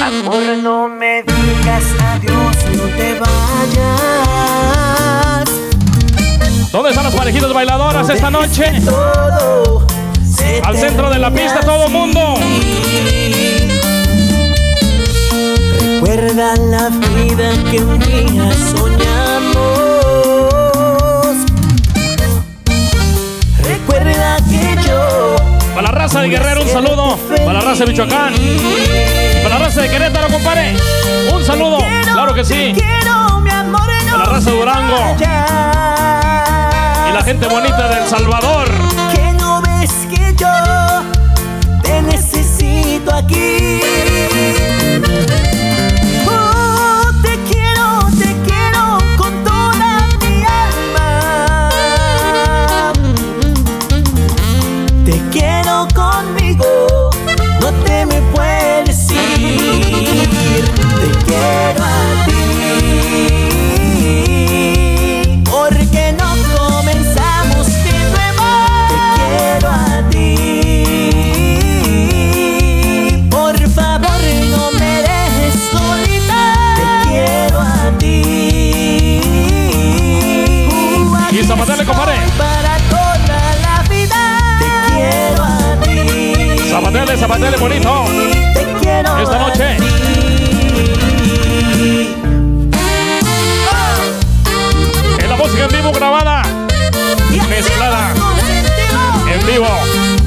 Amor, 0.00 0.42
no 0.62 0.88
me 0.88 1.22
digas 1.22 1.84
adiós, 2.00 2.56
no 2.76 2.84
te 2.96 3.18
vayas. 3.18 4.40
¿Dónde 6.72 6.90
están 6.90 7.04
las 7.04 7.14
parejitas 7.14 7.52
bailadoras 7.52 8.08
esta 8.08 8.30
noche? 8.30 8.72
Todo 8.84 9.86
Al 10.62 10.76
centro 10.78 11.10
de 11.10 11.18
la 11.18 11.30
pista 11.30 11.60
todo 11.60 11.88
mundo. 11.88 12.39
Vida 17.40 17.70
que 17.70 17.78
un 17.80 17.98
día 17.98 18.50
soñamos. 18.70 19.56
Recuerda 23.62 24.36
que 24.48 24.76
yo 24.86 25.36
Para 25.74 25.82
la 25.82 25.92
raza 25.92 26.20
de 26.20 26.28
Guerrero, 26.28 26.62
un 26.62 26.68
saludo. 26.68 27.16
Para 27.28 27.52
la 27.54 27.60
raza 27.60 27.84
de 27.84 27.90
Michoacán. 27.92 28.34
Para 29.42 29.58
la 29.58 29.64
raza 29.64 29.82
de 29.82 29.88
Querétaro, 29.88 30.28
compadre. 30.28 30.76
Un 31.32 31.44
saludo. 31.44 31.78
Claro 32.12 32.34
que 32.34 32.44
sí. 32.44 32.74
quiero, 32.74 33.40
mi 33.40 33.50
amor, 33.50 33.80
no 34.06 34.12
Para 34.12 34.18
la 34.18 34.24
raza 34.24 34.50
de 34.50 34.56
te 34.56 34.58
Durango. 34.58 35.16
Y 37.08 37.12
la 37.12 37.22
gente 37.24 37.46
bonita 37.46 37.88
de 37.88 38.02
El 38.02 38.08
Salvador. 38.08 38.68
Que 39.14 39.32
no 39.32 39.62
ves 39.62 39.90
que 40.10 40.34
yo 40.36 40.48
pero 41.82 42.12
Zapatele, 87.20 87.58
bonito. 87.58 88.04
Esta 89.20 89.38
noche. 89.38 89.76
En 95.18 95.28
la 95.28 95.36
música 95.36 95.64
en 95.64 95.70
vivo 95.70 95.92
grabada. 95.92 96.42
Mezclada. 97.50 98.14
En 99.30 99.46
vivo. 99.46 99.68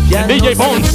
Ya 0.07 0.27
DJ 0.27 0.53
Bones. 0.53 0.93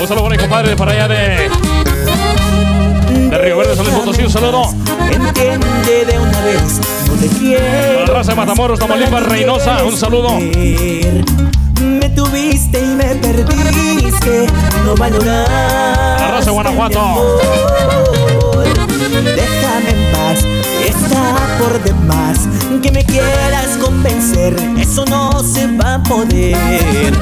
Un 0.00 0.08
saludo 0.08 0.24
para 0.24 0.34
mi 0.34 0.38
compadre 0.38 0.76
para 0.76 0.90
allá 0.90 1.08
de 1.08 1.50
Un 4.24 4.30
saludo. 4.30 4.70
Entiende 5.12 6.06
de 6.06 6.18
una 6.18 6.40
vez, 6.40 6.80
no 7.06 7.12
te 7.20 7.28
quiero. 7.28 8.06
Raza 8.06 8.30
de 8.32 8.36
Matamoros, 8.36 8.78
Tamaulipas, 8.78 9.22
Reynosa. 9.22 9.84
Un 9.84 9.94
saludo. 9.94 10.40
Me 11.80 12.08
tuviste 12.08 12.80
y 12.80 12.94
me 12.94 13.04
perdiste, 13.16 14.46
no 14.86 14.94
valorar. 14.94 16.18
La 16.18 16.30
raza 16.30 16.46
de 16.46 16.50
Guanajuato. 16.52 17.38
Déjame 19.12 19.90
en 19.90 20.12
paz, 20.12 20.38
está 20.86 21.58
por 21.58 21.82
demás. 21.84 22.38
Que 22.82 22.90
me 22.92 23.04
quieras 23.04 23.76
convencer, 23.78 24.56
eso 24.78 25.04
no 25.04 25.42
se 25.42 25.66
va 25.66 25.96
a 25.96 26.02
poder. 26.02 27.12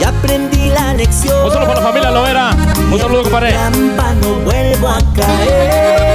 Y 0.00 0.04
aprendí 0.04 0.68
la 0.70 0.94
lección. 0.94 1.44
Un 1.44 1.52
saludo 1.52 1.68
para 1.68 1.80
la 1.80 1.86
familia 1.86 2.10
Lovera. 2.10 2.50
Un 2.90 2.98
saludo, 2.98 3.22
compadre. 3.22 3.52
trampa 3.52 4.14
no 4.14 4.34
vuelvo 4.44 4.88
a 4.88 4.98
caer. 5.14 6.09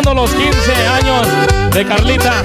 Celebrando 0.00 0.22
los 0.22 0.30
15 0.30 0.86
años 0.86 1.28
de 1.74 1.84
Carlita. 1.84 2.42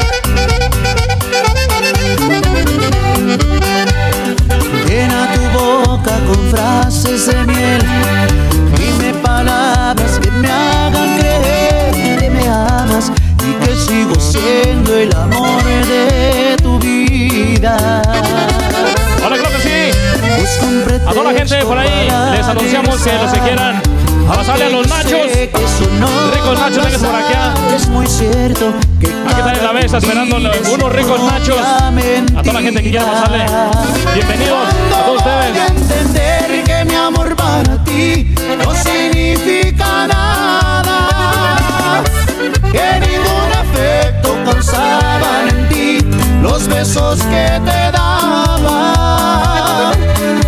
Llena 4.86 5.32
tu 5.34 5.60
boca 5.60 6.20
con 6.28 6.50
frases 6.50 7.28
de 7.28 7.44
miel. 7.46 7.82
Dime 8.78 9.14
palabras 9.22 10.20
que 10.22 10.32
me 10.32 10.52
hagan 10.52 11.18
creer 11.18 12.20
que 12.20 12.30
me 12.30 12.46
amas 12.48 13.12
y 13.40 13.66
que 13.66 13.76
sigo 13.76 14.16
siendo 14.20 14.94
el 14.98 15.16
amor 15.16 15.64
de 15.64 16.58
tu 16.62 16.78
vida. 16.80 18.02
Hola, 19.26 19.38
claro 19.38 19.56
que 19.56 19.62
sí. 19.62 21.00
A 21.08 21.14
toda 21.14 21.32
la 21.32 21.40
gente 21.40 21.64
por 21.64 21.78
ahí 21.78 22.10
les 22.36 22.48
anunciamos 22.48 23.02
que 23.02 23.14
los 23.14 23.32
que 23.32 23.40
quieran 23.40 23.82
pasarle 24.34 24.66
a 24.66 24.70
los 24.70 24.88
nachos. 24.88 25.22
Ricos 26.34 26.60
nachos, 26.60 26.84
vénganse 26.84 27.06
por 27.06 27.16
acá. 27.16 27.54
Es 27.76 27.88
muy 27.88 28.08
cierto 28.08 28.74
que 29.00 29.08
Aquí 29.08 29.40
está 29.40 29.54
en 29.54 29.64
la 29.64 29.74
mesa 29.74 29.98
esperando 29.98 30.38
unos 30.38 30.92
ricos 30.94 31.22
nachos. 31.24 31.58
A 31.60 31.92
toda 32.42 32.54
la 32.54 32.62
gente 32.62 32.82
que 32.84 32.90
quiera 32.90 33.06
pasarle. 33.06 33.46
Bienvenidos 34.14 34.68
a 34.68 34.72
todos 35.04 35.18
ustedes. 35.18 35.70
entender 35.70 36.64
que 36.64 36.86
mi 36.86 36.96
amor 36.96 37.36
para 37.36 37.84
ti 37.84 38.34
no 38.64 38.74
significa 38.76 40.08
nada. 40.08 42.04
Que 42.72 43.00
ningún 43.00 43.52
afecto 43.54 44.38
causaban 44.46 45.50
en 45.50 45.70
ti 45.70 46.00
los 46.42 46.68
besos 46.68 47.22
que 47.24 47.60
te 47.66 47.92
daba. 47.92 49.92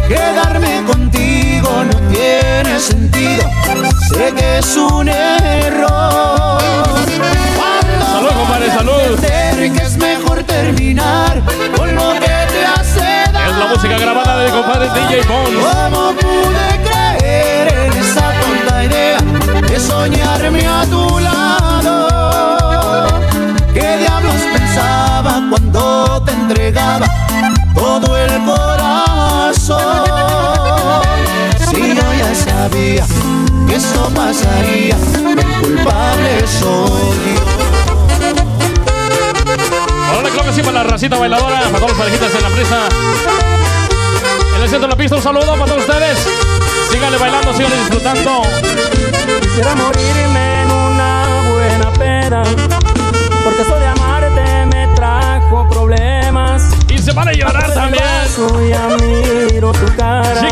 Quedarme 0.08 0.84
contigo 0.86 1.84
no 1.84 1.96
tiene 2.10 2.80
sentido. 2.80 3.57
Sé 4.14 4.34
que 4.34 4.60
es 4.60 4.78
un 4.78 5.10
error. 5.10 6.60
Salud, 8.14 8.30
compadre, 8.30 8.72
salud. 8.72 9.20
que 9.76 9.84
es 9.84 9.98
mejor 9.98 10.44
terminar 10.44 11.42
con 11.76 11.94
lo 11.94 12.14
que 12.14 12.28
te 12.54 12.66
hace 12.66 13.32
daño. 13.34 13.52
Es 13.52 13.58
la 13.58 13.68
música 13.68 13.98
grabada 13.98 14.40
de 14.40 14.52
compadre 14.52 14.90
DJ 14.90 15.24
Bones. 15.24 15.66
¿Cómo 15.66 16.14
pude 16.14 16.68
creer 16.88 17.68
en 17.68 17.94
esa 17.94 18.32
tonta 18.40 18.86
idea 18.86 19.20
de 19.62 19.80
soñarme 19.80 20.66
a 20.66 20.86
tu 20.86 21.20
lado? 21.20 23.08
¿Qué 23.74 23.98
diablos 23.98 24.42
pensaba 24.54 25.44
cuando 25.50 26.24
te 26.24 26.32
entregaba 26.32 27.08
todo 27.76 28.16
el 28.16 28.44
corazón? 28.46 29.82
Si 31.70 31.94
yo 31.94 32.14
ya 32.14 32.34
sabía 32.34 33.06
eso 33.72 34.10
pasaría, 34.16 34.96
el 34.96 35.46
culpable 35.62 36.48
soy 36.48 37.36
yo. 37.36 37.44
Hola, 40.18 40.30
claro 40.30 40.50
que 40.50 40.54
sí, 40.54 40.62
para 40.62 40.84
la 40.84 40.84
racita 40.84 41.18
bailadora, 41.18 41.62
para 41.62 41.80
todas 41.80 41.90
las 41.90 41.98
parejitas 41.98 42.34
en 42.36 42.44
la 42.44 42.50
prisa. 42.50 42.88
En 44.56 44.62
el 44.64 44.70
centro 44.70 44.88
de 44.88 44.94
la 44.94 44.96
pista, 44.96 45.16
un 45.16 45.22
saludo 45.22 45.54
para 45.54 45.66
todos 45.66 45.82
ustedes. 45.82 46.18
Síganle 46.90 47.18
bailando, 47.18 47.54
síganle 47.54 47.78
disfrutando. 47.78 48.42
Quisiera 49.42 49.76
morirme 49.76 50.62
en 50.64 50.72
una 50.72 51.26
buena 51.52 51.92
peda, 51.92 52.44
porque 53.44 53.62
eso 53.62 53.76
de 53.76 53.86
amarte 53.88 54.66
me 54.66 54.88
trajo 54.96 55.68
problemas. 55.70 56.64
Y 56.90 56.98
se 56.98 57.12
van 57.12 57.28
a 57.28 57.34
llorar 57.34 57.72
también. 57.74 58.04
Y 58.66 58.70
ya 58.70 58.88
miro 58.98 59.72
tu 59.74 59.96
cara. 59.96 60.47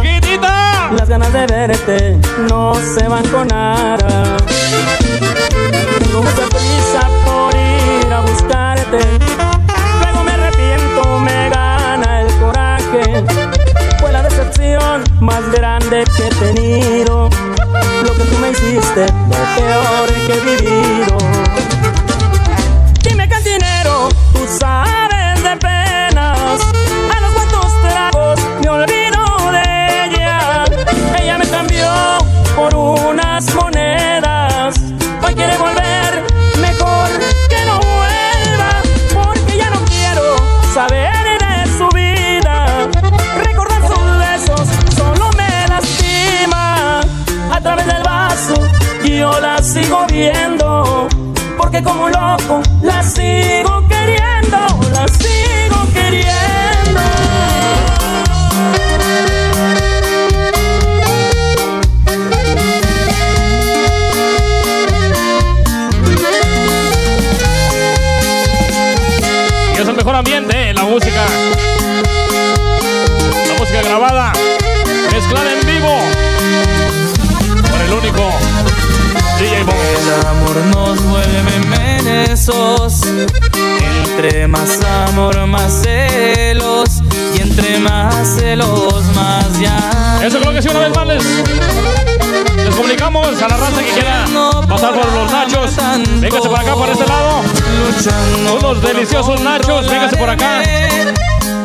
Las 0.92 1.10
ganas 1.10 1.34
de 1.34 1.48
verte 1.48 2.20
no 2.50 2.74
se 2.76 3.08
van 3.08 3.28
con 3.28 3.48
nada. 3.48 4.38
Tengo 6.00 6.22
mucha 6.22 6.48
prisa 6.50 7.10
por 7.26 7.54
ir 7.56 8.14
a 8.14 8.22
buscarte. 8.22 9.00
Luego 10.02 10.24
me 10.24 10.32
arrepiento, 10.32 11.20
me 11.20 11.50
gana 11.50 12.22
el 12.22 12.34
coraje. 12.36 13.24
Fue 14.00 14.12
la 14.12 14.24
decepción 14.24 15.04
más 15.20 15.50
grande 15.52 16.04
que 16.16 16.28
he 16.28 16.54
tenido. 16.54 17.30
Lo 18.04 18.14
que 18.14 18.24
tú 18.24 18.38
me 18.40 18.52
hiciste, 18.52 19.06
lo 19.06 19.38
peor 19.58 20.08
que 20.28 20.34
he 20.34 20.42
vivido. 20.42 21.65
por 32.56 32.74
unas 32.74 33.54
monedas. 33.54 34.76
Hoy 35.22 35.36
quiere 35.36 35.58
volver, 35.58 36.24
mejor 36.62 37.10
que 37.50 37.66
no 37.66 37.80
vuelva, 37.80 38.70
porque 39.14 39.58
ya 39.58 39.70
no 39.70 39.80
quiero 39.86 40.24
saber 40.74 41.12
de 41.40 41.78
su 41.78 41.88
vida. 41.94 42.88
Recordar 43.44 43.82
sus 43.82 44.18
besos 44.20 44.70
solo 44.96 45.30
me 45.38 45.68
lastima. 45.68 47.02
A 47.52 47.62
través 47.62 47.86
del 47.88 48.04
vaso 48.04 48.54
yo 49.04 49.40
la 49.42 49.62
sigo 49.62 50.06
viendo, 50.08 51.08
porque 51.58 51.84
como 51.84 52.08
loco 52.10 52.62
la 52.82 53.04
sigo 53.04 53.35
mejor 70.06 70.18
ambiente, 70.18 70.72
la 70.76 70.84
música. 70.84 71.26
La 73.48 73.54
música 73.58 73.82
grabada, 73.82 74.34
mezclada 75.12 75.52
en 75.52 75.66
vivo. 75.66 75.98
Por 77.72 77.82
el 77.82 77.92
único 77.92 78.30
DJ 79.40 79.64
Box. 79.64 79.78
El 80.06 80.28
amor 80.28 80.58
nos 80.76 81.04
vuelve 81.06 81.60
mensos. 82.06 83.02
Entre 84.12 84.48
más 84.48 84.80
amor, 85.08 85.48
más 85.48 85.82
celos. 85.82 87.02
Y 87.36 87.42
entre 87.42 87.80
más 87.80 88.36
celos, 88.36 89.06
más 89.16 89.60
ya. 89.60 90.20
Eso 90.24 90.40
creo 90.40 90.54
que 90.54 90.62
sí, 90.62 90.68
una 90.70 90.82
vez 90.82 90.96
más 90.96 91.08
les, 91.08 91.24
les 92.66 92.76
comunicamos 92.76 93.42
a 93.42 93.48
la 93.48 93.58
raza 93.58 93.80
que 93.80 93.92
quiera 93.92 94.26
pasar 94.68 94.94
por 94.96 95.12
los 95.14 95.32
nachos. 95.32 95.72
Véngase 96.20 96.50
por 96.50 96.60
acá, 96.60 96.74
por 96.74 96.90
este 96.90 97.06
lado. 97.06 97.42
Unos 98.58 98.82
deliciosos 98.82 99.40
nachos, 99.42 99.88
véngase 99.88 100.18
por 100.18 100.30
acá. 100.30 100.64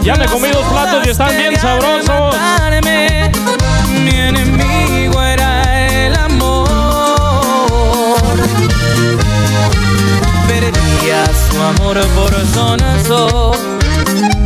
Ya 0.02 0.14
me 0.16 0.26
comí 0.26 0.50
dos 0.50 0.64
platos 0.66 1.06
y 1.06 1.10
están 1.10 1.34
bien 1.36 1.58
sabrosos. 1.58 2.36
Mi 4.04 4.10
enemigo 4.10 5.22
era 5.22 5.88
el 5.88 6.14
amor. 6.16 6.68
Perdía 10.46 11.24
su 11.48 11.62
amor 11.62 11.98
por 12.08 12.46
sonazo, 12.54 13.52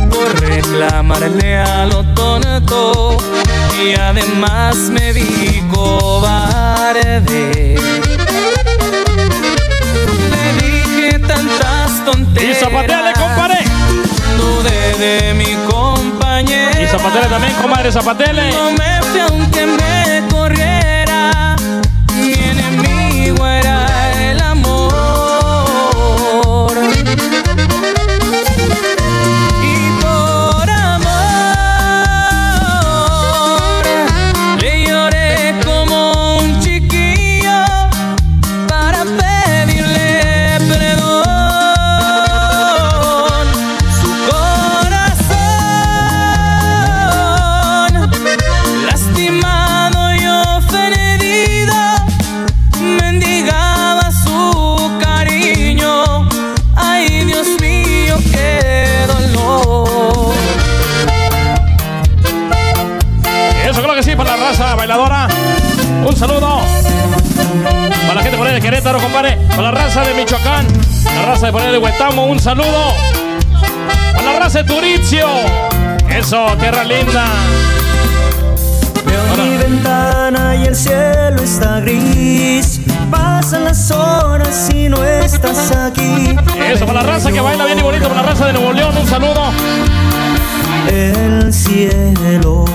por 0.09 0.39
reclamarle 0.39 1.57
a 1.57 1.85
lo 1.85 2.03
tonto. 2.13 3.17
Y 3.83 3.93
además 3.99 4.75
me 4.89 5.13
vi 5.13 5.61
cobarde. 5.73 7.75
Le 10.31 10.53
dije 10.63 11.19
tantas 11.19 11.91
Y 12.01 12.05
tonterías. 12.11 12.59
zapateale, 12.59 13.13
compadre. 13.13 13.59
Dudé 14.37 14.93
de 14.97 15.33
mi 15.33 15.55
compañero. 15.69 16.81
Y 16.81 16.87
zapatele 16.87 17.27
también, 17.27 17.53
comadre, 17.61 17.91
zapatele. 17.91 18.51
No 18.51 18.71
me 18.71 19.01
fui 19.03 19.19
aunque 19.19 19.65
me 19.65 20.27
corriera. 20.29 20.74
Querétaro, 68.65 68.99
compadre. 68.99 69.37
Para 69.49 69.61
la 69.61 69.71
raza 69.71 70.01
de 70.01 70.15
Michoacán. 70.15 70.65
La 71.03 71.21
raza 71.21 71.51
de 71.51 71.59
ahí 71.59 71.71
de 71.73 71.77
Huetamo, 71.77 72.25
un 72.25 72.39
saludo. 72.39 72.95
Para 74.15 74.33
la 74.33 74.39
raza 74.39 74.63
de 74.63 74.73
Turicio. 74.73 75.27
Eso, 76.09 76.47
tierra 76.59 76.83
linda. 76.83 77.27
Veo 79.05 79.45
mi 79.45 79.57
ventana 79.57 80.55
y 80.55 80.65
el 80.65 80.75
cielo 80.75 81.43
está 81.43 81.79
gris. 81.81 82.81
Pasan 83.11 83.65
las 83.65 83.91
horas 83.91 84.71
y 84.73 84.89
no 84.89 85.03
estás 85.03 85.71
aquí. 85.75 86.35
Eso, 86.67 86.87
para 86.87 87.03
la 87.03 87.07
raza 87.07 87.31
que 87.31 87.41
baila 87.41 87.65
bien 87.65 87.77
y 87.77 87.83
bonito. 87.83 88.07
Para 88.07 88.23
la 88.23 88.29
raza 88.29 88.47
de 88.47 88.53
Nuevo 88.53 88.73
León, 88.73 88.97
un 88.97 89.07
saludo. 89.07 89.51
El 90.89 91.53
cielo. 91.53 92.65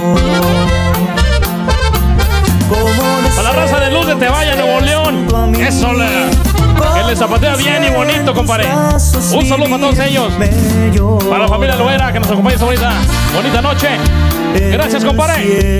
Para 2.70 3.42
la 3.42 3.52
raza 3.52 3.80
de 3.80 3.90
Luz 3.90 4.06
de 4.06 4.14
Tebaya, 4.14 4.54
Nuevo 4.54 4.80
León. 4.80 5.26
Eso, 5.60 5.88
que 5.92 7.02
le 7.04 7.16
zapatea 7.16 7.56
bien 7.56 7.84
y 7.84 7.90
bonito, 7.90 8.32
compadre. 8.32 8.68
Un 8.72 9.46
saludo 9.46 9.70
para 9.70 9.78
todos 9.78 9.98
ellos. 9.98 10.32
Para 11.28 11.38
la 11.40 11.48
familia 11.48 11.76
Loera 11.76 12.12
que 12.12 12.20
nos 12.20 12.30
acompaña 12.30 12.54
esta 12.54 12.66
bonita, 12.66 12.92
bonita 13.34 13.62
noche. 13.62 13.88
Gracias, 14.54 15.04
compadre. 15.04 15.74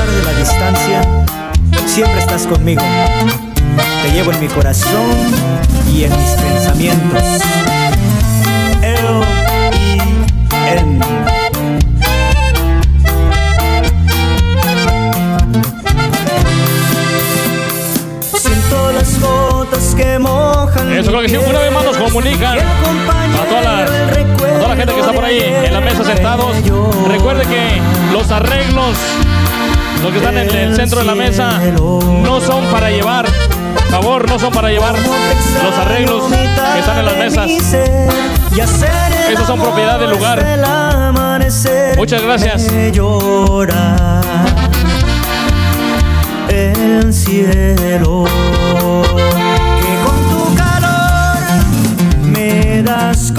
Pesar 0.00 0.16
de 0.16 0.22
la 0.22 0.38
distancia, 0.38 1.00
siempre 1.86 2.20
estás 2.20 2.46
conmigo. 2.46 2.82
Te 4.02 4.10
llevo 4.12 4.32
en 4.32 4.40
mi 4.40 4.48
corazón 4.48 5.10
y 5.92 6.04
en 6.04 6.10
mis 6.16 6.30
pensamientos. 6.30 7.22
L-I-N. 8.82 10.00
Siento 18.36 18.92
las 18.92 19.20
gotas 19.20 19.94
que 19.94 20.18
mojan. 20.18 20.92
Eso 20.92 21.10
creo 21.10 21.22
que 21.22 21.28
sí, 21.28 21.36
una 21.36 21.58
vez 21.58 21.72
más 21.72 21.84
nos 21.84 21.96
comunican 21.96 22.58
a 22.58 23.44
toda 23.48 23.62
la, 23.62 23.84
a 23.84 24.58
toda 24.58 24.68
la 24.68 24.76
gente 24.76 24.94
que 24.94 25.00
está 25.00 25.12
por 25.12 25.24
ahí 25.24 25.40
en 25.40 25.72
la 25.72 25.80
mesa 25.80 26.04
sentados. 26.04 26.56
Recuerde 27.08 27.44
que 27.44 27.80
los 28.12 28.30
arreglos, 28.30 28.96
los 30.02 30.12
que 30.12 30.18
están 30.18 30.36
en 30.36 30.50
el 30.50 30.74
centro 30.74 31.00
de 31.00 31.06
la 31.06 31.14
mesa, 31.14 31.60
no 31.78 32.40
son 32.40 32.64
para 32.66 32.90
llevar. 32.90 33.26
Favor, 33.90 34.28
no 34.28 34.38
son 34.38 34.52
para 34.52 34.68
llevar 34.68 34.94
los 34.94 35.78
arreglos 35.78 36.24
que 36.32 36.78
están 36.78 36.98
en 36.98 37.04
las 37.04 37.16
mesas. 37.16 37.50
Esos 39.30 39.46
son 39.46 39.60
propiedad 39.60 39.98
del 39.98 40.10
lugar. 40.10 40.44
Muchas 41.96 42.22
gracias. 42.22 42.68
El 46.48 47.12
cielo 47.12 48.24
que 49.80 49.94
con 50.04 50.18
tu 50.30 50.54
calor 50.56 51.38
me 52.22 52.82
das 52.82 53.32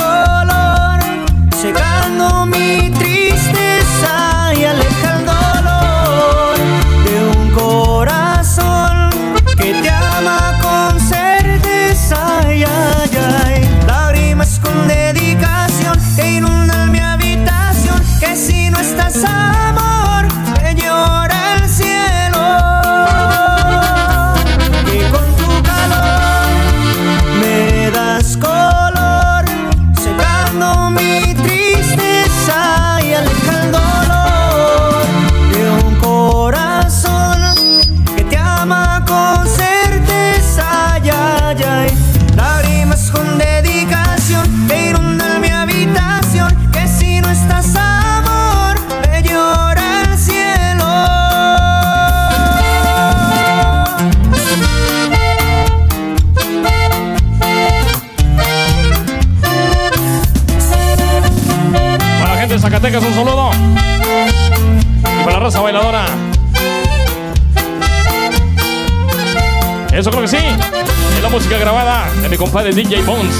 música 71.42 71.58
grabada 71.58 72.08
de 72.22 72.30
mi 72.30 72.38
compadre 72.38 72.72
DJ 72.72 73.02
Bones. 73.02 73.34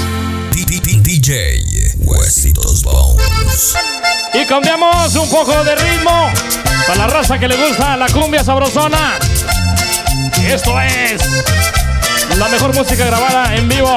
DJ 1.04 1.94
Huesitos 1.98 2.82
Bones. 2.82 3.74
Y 4.34 4.44
cambiamos 4.44 5.14
un 5.14 5.30
poco 5.30 5.62
de 5.62 5.76
ritmo 5.76 6.32
para 6.88 6.98
la 6.98 7.06
raza 7.06 7.38
que 7.38 7.46
le 7.46 7.56
gusta 7.56 7.96
la 7.96 8.08
cumbia 8.08 8.42
sabrosona. 8.42 9.18
Esto 10.48 10.80
es 10.80 11.22
la 12.36 12.48
mejor 12.48 12.74
música 12.74 13.04
grabada 13.04 13.54
en 13.54 13.68
vivo, 13.68 13.96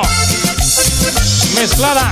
mezclada 1.55 2.11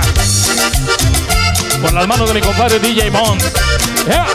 por 1.80 1.92
las 1.92 2.08
manos 2.08 2.26
de 2.26 2.34
mi 2.34 2.40
compadre 2.40 2.80
DJ 2.80 3.10
Bones. 3.10 3.52
Yeah. 4.06 4.26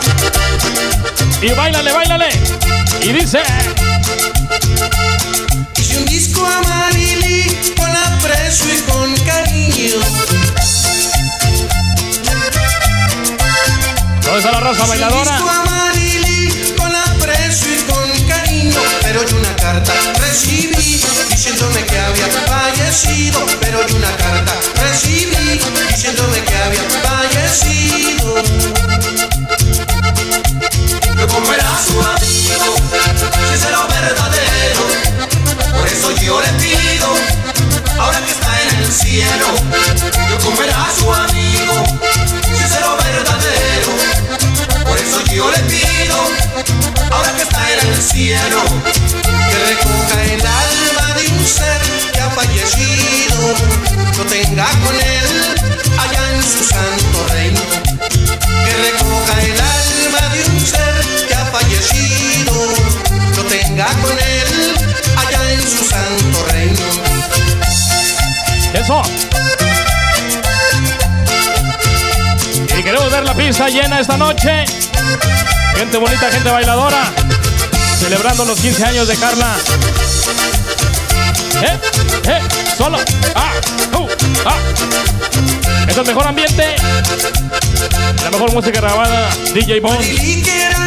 Y 1.42 1.50
bailale, 1.50 1.92
bailale. 1.92 2.28
Y 3.02 3.12
dice. 3.12 3.42
¿Dónde 14.30 14.46
está 14.46 14.52
la 14.52 14.60
raza 14.60 14.86
bailadora? 14.86 15.38
Con 16.76 16.94
aprecio 16.94 17.74
y 17.74 17.82
con 17.82 18.28
cariño. 18.28 18.80
Pero 19.02 19.26
yo 19.26 19.36
una 19.36 19.56
carta 19.56 19.92
recibí 20.20 21.02
diciéndome 21.28 21.84
que 21.84 21.98
había 21.98 22.28
fallecido. 22.46 23.44
Pero 23.60 23.84
yo 23.88 23.96
una 23.96 24.16
carta 24.16 24.54
recibí 24.76 25.58
diciéndome 25.90 26.44
que 26.44 26.56
había 26.56 26.82
fallecido. 27.02 28.36
Yo 31.18 31.26
como 31.26 31.52
era 31.52 31.76
su 31.84 32.00
amigo, 32.00 32.76
sincero 33.48 33.88
verdadero. 33.88 34.82
Por 35.76 35.88
eso 35.88 36.12
yo 36.22 36.40
le 36.40 36.52
pido, 36.52 37.08
ahora 37.98 38.20
que 38.24 38.30
está 38.30 38.62
en 38.62 38.76
el 38.78 38.92
cielo. 38.92 39.46
Yo 40.30 40.38
como 40.38 40.62
era 40.62 40.86
su 40.96 41.12
amigo, 41.12 41.84
sincero 42.44 42.96
verdadero. 42.96 44.09
Por 44.86 44.98
eso 44.98 45.20
yo 45.32 45.50
le 45.50 45.58
pido, 45.60 46.16
ahora 47.10 47.32
que 47.36 47.42
está 47.42 47.72
en 47.72 47.88
el 47.88 48.02
cielo. 48.02 48.62
Que 49.22 49.58
recoja 49.68 50.22
el 50.24 50.40
alma 50.40 51.14
de 51.14 51.28
un 51.32 51.46
ser 51.46 51.80
que 52.12 52.20
ha 52.20 52.30
fallecido. 52.30 53.54
Lo 54.18 54.24
tenga 54.24 54.66
con 54.84 54.94
él 54.94 55.28
allá 55.98 56.30
en 56.34 56.42
su 56.42 56.64
santo 56.64 57.26
reino. 57.32 57.60
Que 58.64 58.72
recoja 58.90 59.40
el 59.42 59.60
alma 59.60 60.34
de 60.34 60.50
un 60.50 60.60
ser 60.66 61.26
que 61.28 61.34
ha 61.34 61.46
fallecido. 61.46 62.54
Lo 63.36 63.44
tenga 63.44 63.86
con 64.02 64.18
él 64.18 64.74
allá 65.16 65.52
en 65.52 65.62
su 65.62 65.84
santo 65.84 66.44
reino. 66.52 66.80
Eso. 68.74 69.59
Y 72.80 72.82
queremos 72.82 73.12
ver 73.12 73.24
la 73.24 73.34
pista 73.34 73.68
llena 73.68 74.00
esta 74.00 74.16
noche. 74.16 74.64
Gente 75.76 75.98
bonita, 75.98 76.30
gente 76.30 76.50
bailadora. 76.50 77.12
Celebrando 77.98 78.46
los 78.46 78.58
15 78.58 78.84
años 78.86 79.06
de 79.06 79.16
Carla. 79.16 79.54
¿Eh? 81.60 81.78
¿Eh? 82.24 82.40
Solo. 82.78 82.96
Ah. 83.34 83.52
Uh, 83.98 84.08
ah. 84.46 84.56
Es 85.88 86.06
mejor 86.06 86.26
ambiente. 86.26 86.76
La 88.22 88.30
mejor 88.30 88.50
música 88.54 88.80
grabada. 88.80 89.28
DJ 89.52 89.80
Bones. 89.80 90.79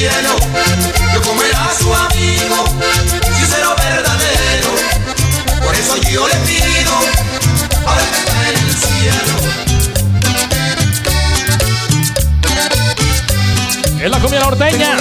Cielo. 0.00 0.34
Yo 1.12 1.22
como 1.22 1.42
era 1.42 1.70
su 1.78 1.94
amigo, 1.94 2.64
sincero 3.36 3.76
verdadero. 3.76 4.70
Por 5.62 5.74
eso 5.74 5.96
yo 6.10 6.26
le 6.26 6.34
pido, 6.36 6.94
ahora 7.86 8.04
que 8.10 8.18
está 8.18 8.48
en 8.48 8.56
el 8.56 8.72
cielo. 8.72 9.34
Es 14.02 14.10
la 14.10 14.20
comida 14.20 14.40
norteña. 14.40 14.96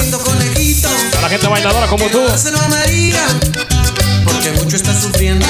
Para 1.12 1.21
la 1.21 1.29
gente 1.29 1.47
bailadora 1.47 1.88
como 1.88 2.05
tú. 2.07 2.21
María, 2.69 3.25
porque 4.25 4.51
mucho 4.51 4.75
está 4.75 4.93
sufriendo. 4.99 5.45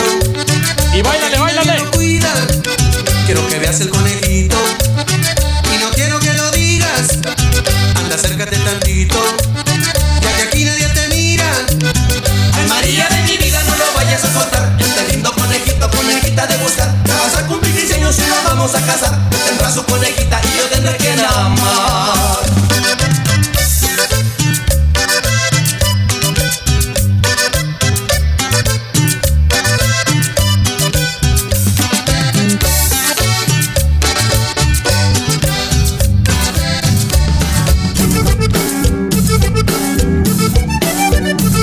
Y 0.93 1.01
bailale, 1.01 1.39
bailale. 1.39 1.89
Quiero 3.25 3.47
que 3.47 3.57
veas 3.57 3.81
el 3.81 3.89
conejito. 3.89 4.18
Vamos 18.59 18.75
a 18.75 18.81
casar. 18.81 19.17
Tendrá 19.47 19.71
su 19.71 19.83
conejita 19.85 20.41
y 20.43 20.57
yo 20.57 20.65
tendré 20.69 20.97
que 20.97 21.11
amar. 21.11 22.39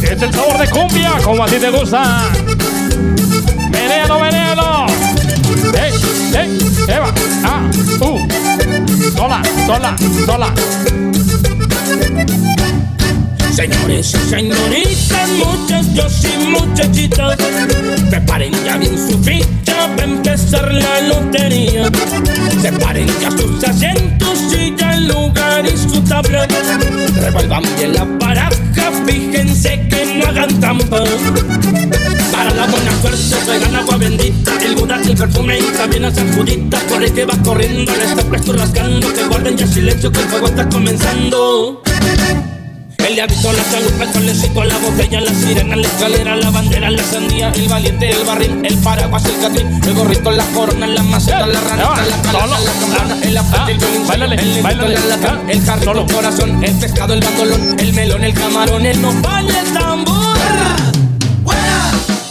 Es 0.02 0.22
el 0.22 0.32
sabor 0.32 0.58
de 0.58 0.70
cumbia, 0.70 1.12
como 1.22 1.44
a 1.44 1.46
ti 1.46 1.56
te 1.56 1.70
gusta. 1.70 2.45
Sola, 9.66 9.96
sola. 10.24 10.54
Señores 13.52 14.14
y 14.14 14.30
señoritas, 14.30 15.28
muchachos 15.44 16.24
y 16.24 16.46
muchachitas, 16.46 17.36
preparen 18.08 18.52
ya 18.64 18.76
bien 18.76 18.96
su 18.96 19.18
ficha 19.18 19.88
para 19.96 20.04
empezar 20.04 20.72
la 20.72 21.00
lotería. 21.00 21.90
Separen 22.62 23.08
ya 23.20 23.30
sus 23.32 23.64
asientos 23.64 24.38
y 24.52 24.74
el 24.80 25.08
lugar 25.08 25.64
y 25.66 25.76
su 25.76 26.00
tabla. 26.02 26.46
Revuelvan 27.20 27.64
bien 27.76 27.94
la 27.94 28.04
fíjense 29.06 29.86
que 29.88 30.18
no 30.18 30.26
hagan 30.26 30.60
trampa. 30.60 31.04
Para 32.32 32.54
la 32.54 32.66
buena 32.66 32.92
suerte 33.00 33.36
traigan 33.44 33.76
agua 33.76 33.96
bendita, 33.96 34.52
el 34.62 34.74
Buda, 34.74 35.00
el 35.02 35.16
perfume 35.16 35.58
y 35.58 35.62
también 35.76 36.02
las 36.02 36.14
Judita. 36.34 36.78
Por 36.88 37.02
el 37.02 37.12
que 37.12 37.24
va 37.24 37.36
corriendo, 37.42 37.92
le 37.96 38.04
está 38.04 38.22
presto 38.22 38.52
rascando, 38.52 39.12
que 39.12 39.24
guarden 39.24 39.56
ya 39.56 39.66
silencio 39.66 40.12
que 40.12 40.20
el 40.20 40.28
juego 40.28 40.46
está 40.48 40.68
comenzando. 40.68 41.82
El 43.16 43.26
diablito, 43.26 43.50
la 43.50 43.64
salud, 43.64 44.02
el 44.02 44.12
solecito, 44.12 44.62
la 44.62 44.76
botella, 44.76 45.20
la 45.22 45.32
sirena, 45.32 45.74
la 45.74 45.88
escalera, 45.88 46.36
la 46.36 46.50
bandera, 46.50 46.90
la 46.90 47.02
sandía, 47.02 47.48
el 47.48 47.66
valiente, 47.66 48.10
el 48.10 48.26
barril, 48.26 48.60
el 48.62 48.76
paraguas, 48.76 49.24
el 49.24 49.40
catrín, 49.40 49.80
el 49.82 49.94
gorrito, 49.94 50.30
la 50.30 50.44
corona, 50.48 50.86
la 50.86 51.02
maceta, 51.02 51.46
la 51.46 51.58
ranita, 51.58 51.88
la 51.88 51.94
caleta, 51.94 52.46
la 52.46 52.72
campana, 52.78 53.16
el 53.22 53.36
afate, 53.38 53.72
el 53.72 53.78
violín, 53.78 54.02
el 54.10 54.78
la 54.78 55.00
lata, 55.16 55.40
el 55.48 55.64
carrito, 55.64 55.92
el 55.92 56.12
corazón, 56.12 56.62
el 56.62 56.74
pescado, 56.74 57.14
el 57.14 57.20
bandolón, 57.20 57.76
el 57.80 57.92
melón, 57.94 58.22
el 58.22 58.34
camarón, 58.34 58.84
el 58.84 59.00
nopal, 59.00 59.48
el 59.48 59.72
tambor. 59.72 60.85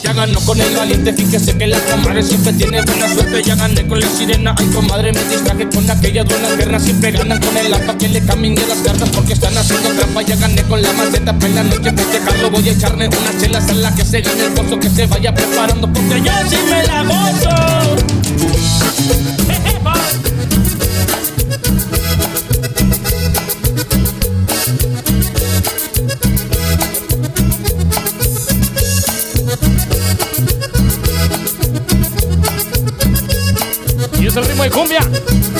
Ya 0.05 0.13
ganó 0.13 0.39
con 0.41 0.61
el 0.61 0.75
valiente, 0.75 1.13
fíjese 1.13 1.57
que 1.57 1.65
la 1.65 1.79
comadre 1.79 2.21
siempre 2.21 2.53
tiene 2.53 2.79
buena 2.83 3.11
suerte. 3.11 3.41
Ya 3.41 3.55
gané 3.55 3.87
con 3.87 3.99
la 3.99 4.07
sirena, 4.07 4.53
ay 4.55 4.67
comadre, 4.67 5.11
me 5.11 5.23
distraje 5.23 5.67
con 5.67 5.89
aquella 5.89 6.23
buena 6.23 6.49
guerra. 6.51 6.79
Siempre 6.79 7.11
ganan 7.11 7.41
con 7.41 7.57
el 7.57 7.73
arpa 7.73 7.97
que 7.97 8.09
le 8.09 8.21
camine 8.23 8.61
las 8.67 8.77
cartas 8.79 9.09
porque 9.09 9.33
están 9.33 9.57
haciendo 9.57 9.89
trampa. 9.95 10.21
Ya 10.21 10.35
gané 10.35 10.61
con 10.61 10.79
la 10.79 10.93
maceta, 10.93 11.33
para 11.33 11.47
en 11.47 11.55
la 11.55 11.63
noche 11.63 11.91
festejarlo. 11.91 12.51
Voy 12.51 12.69
a 12.69 12.71
echarme 12.73 13.07
unas 13.07 13.41
chelas 13.41 13.67
a 13.67 13.73
la 13.73 13.95
que 13.95 14.05
se 14.05 14.21
gane 14.21 14.45
el 14.45 14.53
gozo, 14.53 14.79
que 14.79 14.91
se 14.91 15.07
vaya 15.07 15.33
preparando 15.33 15.91
porque 15.91 16.21
ya 16.21 16.47
sí 16.47 16.57
me 16.69 16.83
la 16.83 17.01
gozo. 17.01 17.95
Es 34.35 34.39
el 34.39 34.47
ritmo 34.47 34.63
de 34.63 34.69
cumbia. 34.69 34.99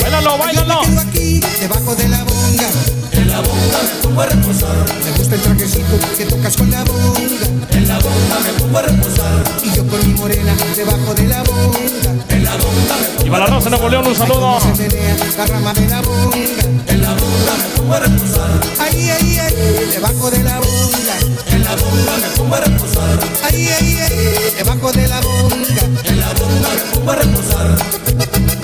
Bailalo, 0.02 0.36
bailalo. 0.36 0.80
aquí, 1.00 1.40
debajo 1.60 1.94
de 1.94 2.08
la 2.10 2.22
bonga. 2.24 2.68
En 3.12 3.28
la 3.30 3.40
bonga 3.40 3.78
me 3.82 4.02
pongo 4.02 4.20
a 4.20 4.26
reposar. 4.26 4.76
Me 5.02 5.10
gusta 5.12 5.34
el 5.34 5.40
trajecito 5.40 5.98
que 6.18 6.26
tocas 6.26 6.56
con 6.58 6.70
la 6.70 6.84
bonga. 6.84 7.46
En 7.70 7.88
la 7.88 7.98
bonga 8.00 8.38
me 8.44 8.52
pongo 8.60 8.78
a 8.78 8.82
reposar. 8.82 9.44
Y 9.64 9.70
yo 9.74 9.86
con 9.86 10.06
mi 10.06 10.12
morena 10.12 10.54
debajo 10.76 11.14
de 11.14 11.22
la 11.22 11.42
bonga. 11.44 12.24
En 12.28 12.44
la 12.44 12.50
bonga 12.50 12.96
me 13.00 13.08
pongo 13.14 13.26
Y 13.26 13.30
para 13.30 13.46
la 13.46 13.54
Rosa 13.54 13.70
Nuevo 13.70 13.88
León, 13.88 14.06
un 14.08 14.14
saludo. 14.14 14.60
se 14.60 14.88
menea 14.88 15.16
la 15.38 15.46
rama 15.46 15.72
de 15.72 15.88
la 15.88 16.02
bonga. 16.02 16.36
En 16.88 17.00
la 17.00 17.08
bonga 17.14 17.52
me 17.56 17.78
pongo 17.78 17.94
a 17.94 18.00
reposar. 18.00 18.60
Ahí, 18.78 19.08
ahí, 19.08 19.38
ahí, 19.38 19.88
debajo 19.90 20.30
de 20.30 20.42
la 20.44 20.60
bonga. 20.60 21.16
En 21.46 21.64
la 21.64 21.76
bonga 21.76 22.16
me 22.20 22.28
pongo 22.36 22.54
a 22.54 22.60
reposar. 22.60 23.18
Ahí, 23.42 23.68
ahí, 23.68 23.96
ahí, 23.96 24.54
debajo 24.54 24.92
de 24.92 25.08
la 25.08 25.20
bonga. 25.22 25.82
En 26.04 26.20
la 26.20 26.28
bonga 26.34 26.68
me 26.68 26.92
pongo 26.92 27.10
a 27.10 27.14
reposar. 27.14 28.55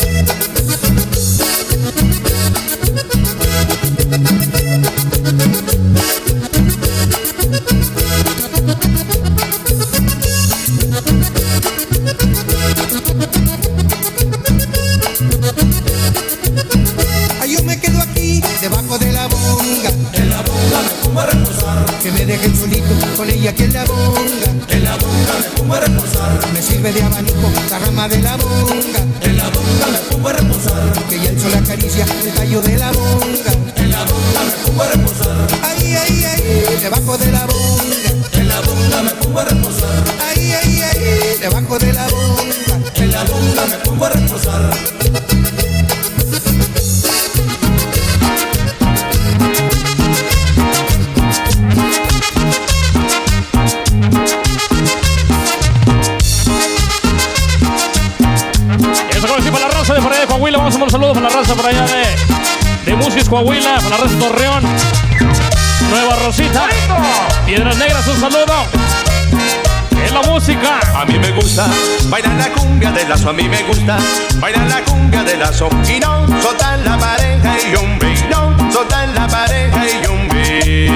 Bailar 72.12 72.34
la 72.34 72.52
cumbia 72.52 72.92
de 72.92 73.08
lazo, 73.08 73.30
a 73.30 73.32
mí 73.32 73.48
me 73.48 73.62
gusta 73.62 73.96
bailar 74.38 74.68
la 74.68 74.84
cumbia 74.84 75.22
de 75.24 75.34
lazo 75.38 75.70
y 75.88 75.98
no 75.98 76.26
soltar 76.42 76.78
la 76.80 76.98
pareja 76.98 77.56
y 77.58 77.74
hombre, 77.74 78.12
y 78.12 78.30
no 78.30 78.70
soltar 78.70 79.08
la 79.08 79.26
pareja 79.26 79.82
y 79.88 80.06
hombre. 80.06 80.90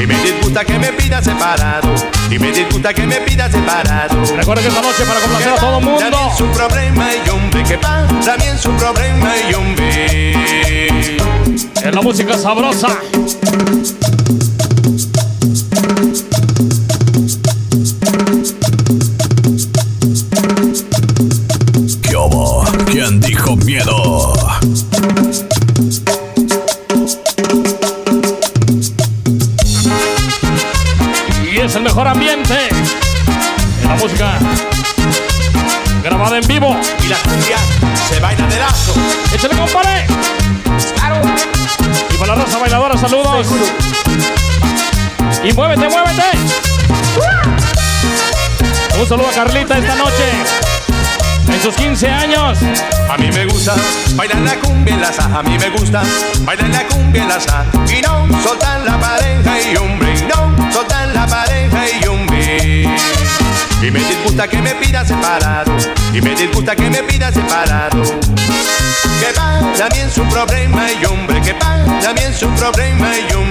Y 0.00 0.06
me 0.06 0.14
disgusta 0.22 0.64
que 0.64 0.78
me 0.78 0.92
pida 0.92 1.20
separado, 1.20 1.92
y 2.30 2.38
me 2.38 2.52
disgusta 2.52 2.94
que 2.94 3.04
me 3.04 3.16
pida 3.16 3.50
separado. 3.50 4.14
Recuerda 4.36 4.62
que 4.62 4.68
esta 4.68 4.82
noche 4.82 5.04
para 5.04 5.18
complacer 5.18 5.52
a 5.54 5.56
todo 5.56 5.80
mundo. 5.80 5.98
También 5.98 6.36
su 6.36 6.46
problema 6.52 7.08
y 7.14 7.28
hombre, 7.28 7.64
que 7.64 7.76
va, 7.78 8.06
también 8.24 8.56
su 8.56 8.70
problema 8.76 9.32
y 9.50 9.54
hombre. 9.54 11.16
Es 11.82 11.94
la 11.94 12.00
música 12.00 12.38
sabrosa. 12.38 12.96
Saludo 49.12 49.28
a 49.28 49.32
Carlita 49.32 49.76
esta 49.76 49.94
noche. 49.96 50.24
En 51.46 51.60
sus 51.60 51.74
15 51.74 52.08
años. 52.08 52.58
A 53.10 53.18
mí 53.18 53.30
me 53.30 53.44
gusta 53.44 53.74
bailar 54.14 54.38
la 54.38 54.54
cumbia 54.56 54.94
en 54.94 55.00
la 55.02 55.12
sa, 55.12 55.24
a 55.38 55.42
mí 55.42 55.58
me 55.58 55.68
gusta 55.68 56.02
bailar 56.40 56.70
la 56.70 56.86
cumbia 56.86 57.22
en 57.22 57.28
la 57.28 57.38
sa 57.38 57.66
y 57.94 58.00
no 58.00 58.26
soltar 58.42 58.80
la 58.80 58.98
pareja 58.98 59.60
y 59.60 59.76
hombre, 59.76 60.14
y 60.18 60.22
no 60.22 60.72
soltar 60.72 61.08
la 61.08 61.26
pareja 61.26 61.84
y 61.90 62.06
hombre. 62.06 62.88
Y 63.82 63.90
me 63.90 64.00
disgusta 64.00 64.48
que 64.48 64.62
me 64.62 64.74
pida 64.76 65.04
separado, 65.04 65.76
y 66.14 66.22
me 66.22 66.34
disgusta 66.34 66.74
que 66.74 66.88
me 66.88 67.02
pida 67.02 67.30
separado. 67.30 68.02
Que 68.02 69.38
va 69.38 69.60
también 69.76 70.10
su 70.10 70.22
problema 70.24 70.86
y 70.90 71.04
hombre, 71.04 71.42
que 71.42 71.52
va 71.52 71.84
también 72.00 72.32
su 72.32 72.48
problema 72.48 73.10
y 73.18 73.32
hombre. 73.34 73.41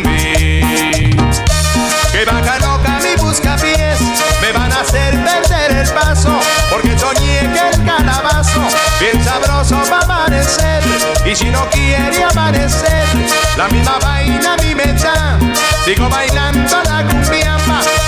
Y 11.32 11.36
si 11.36 11.50
no 11.50 11.66
quiere 11.70 12.26
amanecer, 12.26 13.06
la 13.56 13.68
misma 13.70 13.98
vaina 14.02 14.54
a 14.54 14.58
mí 14.58 14.76
me 14.76 14.86
da, 14.94 15.40
sigo 15.86 16.10
bailando 16.10 16.78
la 16.84 17.06
cumbia, 17.08 17.56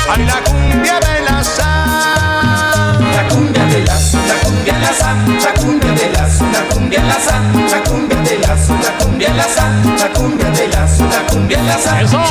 ay 0.10 0.26
la 0.26 0.44
cumbia 0.44 1.00
de 1.00 1.22
la 1.22 1.44
sa. 1.44 2.98
La 3.16 3.28
cumbia 3.30 3.64
de 3.66 3.86
lazo, 3.86 4.18
la 4.28 4.36
cumbia 4.44 4.78
laza, 4.80 5.14
la 5.42 5.54
cumbia 5.54 5.92
de 5.94 6.10
lazo, 6.12 6.46
la 6.52 6.74
cumbia 6.74 7.04
laza, 7.04 7.42
la 7.72 7.84
cumbia 7.84 8.18
de 8.20 8.40
lazo, 8.40 8.76
la 8.84 8.92
cumbia 8.98 9.34
laza, 9.34 9.70
la 10.00 10.10
cumbia 10.10 10.50
de 10.50 10.68
lazo, 10.68 11.06
la 11.06 11.32
cumbia 11.32 11.62
laza. 11.64 12.02
Eso. 12.02 12.24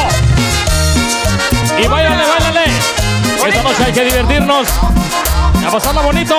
Y 1.78 1.86
bailale, 1.86 2.22
bailale. 2.26 2.64
Esta 3.46 3.62
noche 3.62 3.84
hay 3.86 3.92
que 3.92 4.04
divertirnos. 4.04 4.68
A 5.66 5.70
pasarla 5.70 6.02
bonito. 6.02 6.38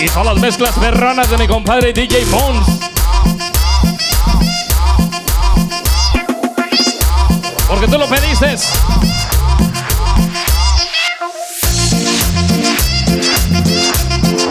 Y 0.00 0.06
son 0.06 0.26
las 0.26 0.36
mezclas 0.36 0.74
perronas 0.78 1.28
de 1.28 1.36
mi 1.38 1.48
compadre 1.48 1.92
DJ 1.92 2.24
Bones. 2.26 2.68
Porque 7.68 7.88
tú 7.88 7.98
lo 7.98 8.06
pediste. 8.06 8.56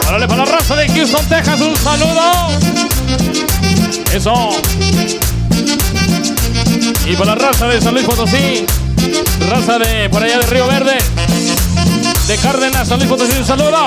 Órale 0.06 0.28
para 0.28 0.44
la 0.44 0.52
raza 0.52 0.76
de 0.76 0.88
Houston, 0.88 1.26
Texas, 1.28 1.60
un 1.60 1.76
saludo. 1.76 2.48
Eso. 4.12 4.50
Y 7.06 7.16
para 7.16 7.34
la 7.34 7.34
raza 7.36 7.66
de 7.68 7.80
San 7.80 7.94
Luis 7.94 8.04
Potosí, 8.04 8.66
raza 9.48 9.78
de 9.78 10.10
por 10.10 10.22
allá 10.22 10.38
de 10.38 10.46
Río 10.46 10.66
Verde, 10.66 10.98
de 12.26 12.36
Cárdenas, 12.36 12.88
San 12.88 12.98
Luis 12.98 13.08
Potosí, 13.08 13.38
un 13.38 13.46
saludo. 13.46 13.86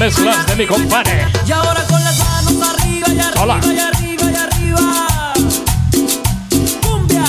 mezclas 0.00 0.46
de 0.46 0.56
mi 0.56 0.66
compadre. 0.66 1.26
Y 1.46 1.52
ahora 1.52 1.84
con 1.84 2.02
las 2.02 2.18
manos 2.18 2.68
arriba 2.70 3.08
y 3.08 3.20
arriba 3.20 3.42
Hola. 3.42 3.60
y 3.62 3.78
arriba 3.78 4.30
y 4.30 4.34
arriba. 4.34 5.32
Cumbia. 6.80 7.24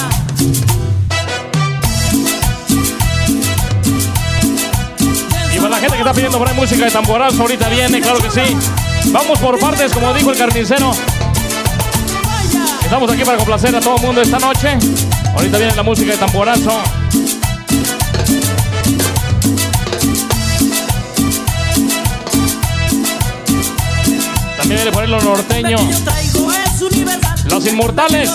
Y 5.53 5.57
para 5.57 5.69
la 5.69 5.79
gente 5.79 5.95
que 5.95 5.99
está 5.99 6.13
pidiendo 6.13 6.37
por 6.37 6.47
ahí 6.47 6.55
música 6.55 6.85
de 6.85 6.91
tamborazo, 6.91 7.41
ahorita 7.41 7.67
viene, 7.67 7.99
claro 7.99 8.19
que 8.19 8.31
sí. 8.31 8.57
Vamos 9.07 9.37
por 9.39 9.59
partes, 9.59 9.91
como 9.91 10.13
dijo 10.13 10.31
el 10.31 10.37
carnicero. 10.37 10.93
Estamos 12.83 13.11
aquí 13.11 13.25
para 13.25 13.35
complacer 13.35 13.75
a 13.75 13.81
todo 13.81 13.97
el 13.97 14.01
mundo 14.01 14.21
esta 14.21 14.39
noche. 14.39 14.77
Ahorita 15.35 15.57
viene 15.57 15.75
la 15.75 15.83
música 15.83 16.13
de 16.13 16.17
tamborazo. 16.17 16.81
Por 24.71 25.03
ahí 25.03 25.09
los 25.09 25.23
norteños. 25.23 25.81
Los 27.49 27.67
inmortales. 27.67 28.29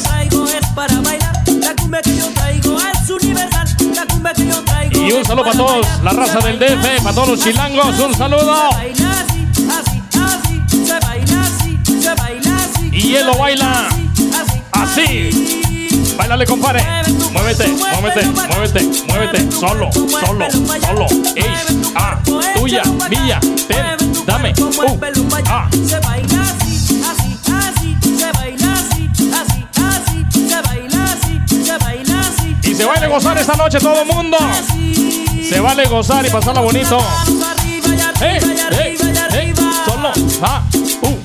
Y 4.93 5.13
un 5.13 5.25
saludo 5.25 5.45
para 5.45 5.57
todos, 5.57 5.87
la 6.03 6.11
raza 6.11 6.39
del 6.41 6.59
DF, 6.59 7.03
para 7.03 7.15
todos 7.15 7.29
los 7.29 7.41
chilangos, 7.41 7.99
un 8.01 8.15
saludo. 8.15 8.71
Y 12.93 13.15
él 13.15 13.27
lo 13.27 13.39
baila 13.39 13.89
así. 14.73 15.56
Bailale, 16.17 16.47
compadre. 16.47 16.83
Muévete, 17.33 17.69
muévete, 18.01 18.27
muévete, 18.27 18.83
muévete. 19.09 19.53
Solo, 19.53 19.91
solo, 19.93 20.47
solo. 20.81 21.07
Ey, 21.37 21.45
ah, 21.95 22.19
tuya, 22.57 22.83
mía, 23.11 23.41
ten, 23.69 24.25
dame. 24.27 24.53
Uh, 24.59 24.99
ah. 25.49 25.69
Y 32.63 32.75
se 32.75 32.85
vale 32.85 33.07
gozar 33.07 33.39
esta 33.39 33.55
noche 33.55 33.79
todo 33.79 34.01
el 34.01 34.07
mundo. 34.07 34.39
Se 35.49 35.61
vale 35.61 35.87
gozar 35.87 36.27
y 36.27 36.31
pasarla 36.31 36.61
bonito. 36.61 36.99
Solo, 39.87 40.13
ah, 40.43 40.63
uh. 41.03 41.16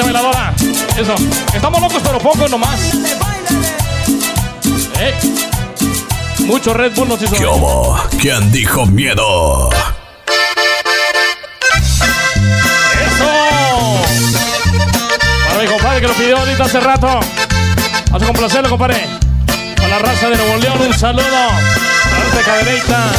Gente 0.00 0.12
bailadora. 0.12 0.54
Eso. 0.96 1.14
Estamos 1.54 1.80
locos, 1.80 2.02
pero 2.02 2.18
poco 2.18 2.48
nomás. 2.48 2.80
Eh. 4.98 5.14
Mucho 6.40 6.74
Red 6.74 6.94
Bull 6.94 7.08
nos 7.08 7.22
hizo. 7.22 7.34
¿Qué 7.34 7.46
hubo? 7.46 7.98
¿Quién 8.20 8.50
dijo 8.52 8.86
miedo? 8.86 9.70
¡Eso! 13.06 14.02
Para 15.48 15.60
mi 15.62 15.66
compadre 15.68 16.00
que 16.00 16.08
lo 16.08 16.14
pidió 16.14 16.38
ahorita 16.38 16.64
hace 16.64 16.80
rato. 16.80 17.20
Vamos 18.06 18.22
a 18.22 18.26
complacerlo, 18.26 18.70
compadre. 18.70 19.06
Para 19.76 19.88
la 19.88 19.98
raza 19.98 20.28
de 20.28 20.36
Nuevo 20.36 20.56
León, 20.58 20.80
un 20.80 20.94
saludo. 20.94 21.22
La 21.22 22.18
raza 22.18 22.36
de 22.36 22.42
Cadereyta. 22.42 23.12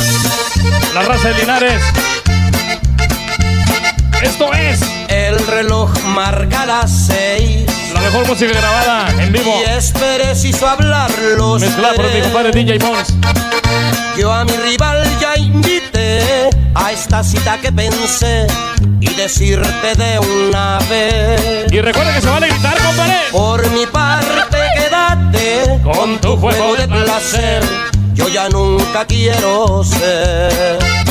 La 0.93 1.01
raza 1.01 1.29
de 1.29 1.35
Linares. 1.35 1.81
Esto 4.23 4.53
es. 4.53 4.81
El 5.09 5.37
reloj 5.47 5.91
marca 6.03 6.65
las 6.65 7.07
seis. 7.07 7.65
La 7.93 8.01
mejor 8.01 8.27
música 8.27 8.51
grabada 8.51 9.09
en 9.21 9.33
vivo. 9.33 9.53
Y 9.59 9.69
es 9.69 9.91
preciso 9.91 10.67
hablarlo. 10.67 11.57
Mezclada 11.59 11.95
por 11.95 12.13
mi 12.13 12.21
compadre 12.21 12.51
DJ 12.51 12.79
Mons. 12.79 13.13
Yo 14.17 14.31
a 14.31 14.45
mi 14.45 14.51
rival 14.51 15.03
ya 15.19 15.35
invité 15.37 16.49
a 16.75 16.91
esta 16.91 17.23
cita 17.23 17.57
que 17.59 17.71
pensé 17.71 18.47
y 18.99 19.07
decirte 19.15 19.95
de 19.95 20.19
una 20.19 20.79
vez. 20.89 21.71
Y 21.71 21.81
recuerda 21.81 22.13
que 22.13 22.21
se 22.21 22.27
vale 22.27 22.47
gritar, 22.47 22.77
compadre. 22.77 23.17
Por 23.31 23.69
mi 23.71 23.85
parte, 23.87 24.57
quédate 24.75 25.81
con 25.83 26.19
tu 26.19 26.37
fuego 26.37 26.75
de 26.75 26.87
placer. 26.87 27.63
Yo 28.13 28.27
ya 28.27 28.49
nunca 28.49 29.05
quiero 29.05 29.83
ser 29.83 31.10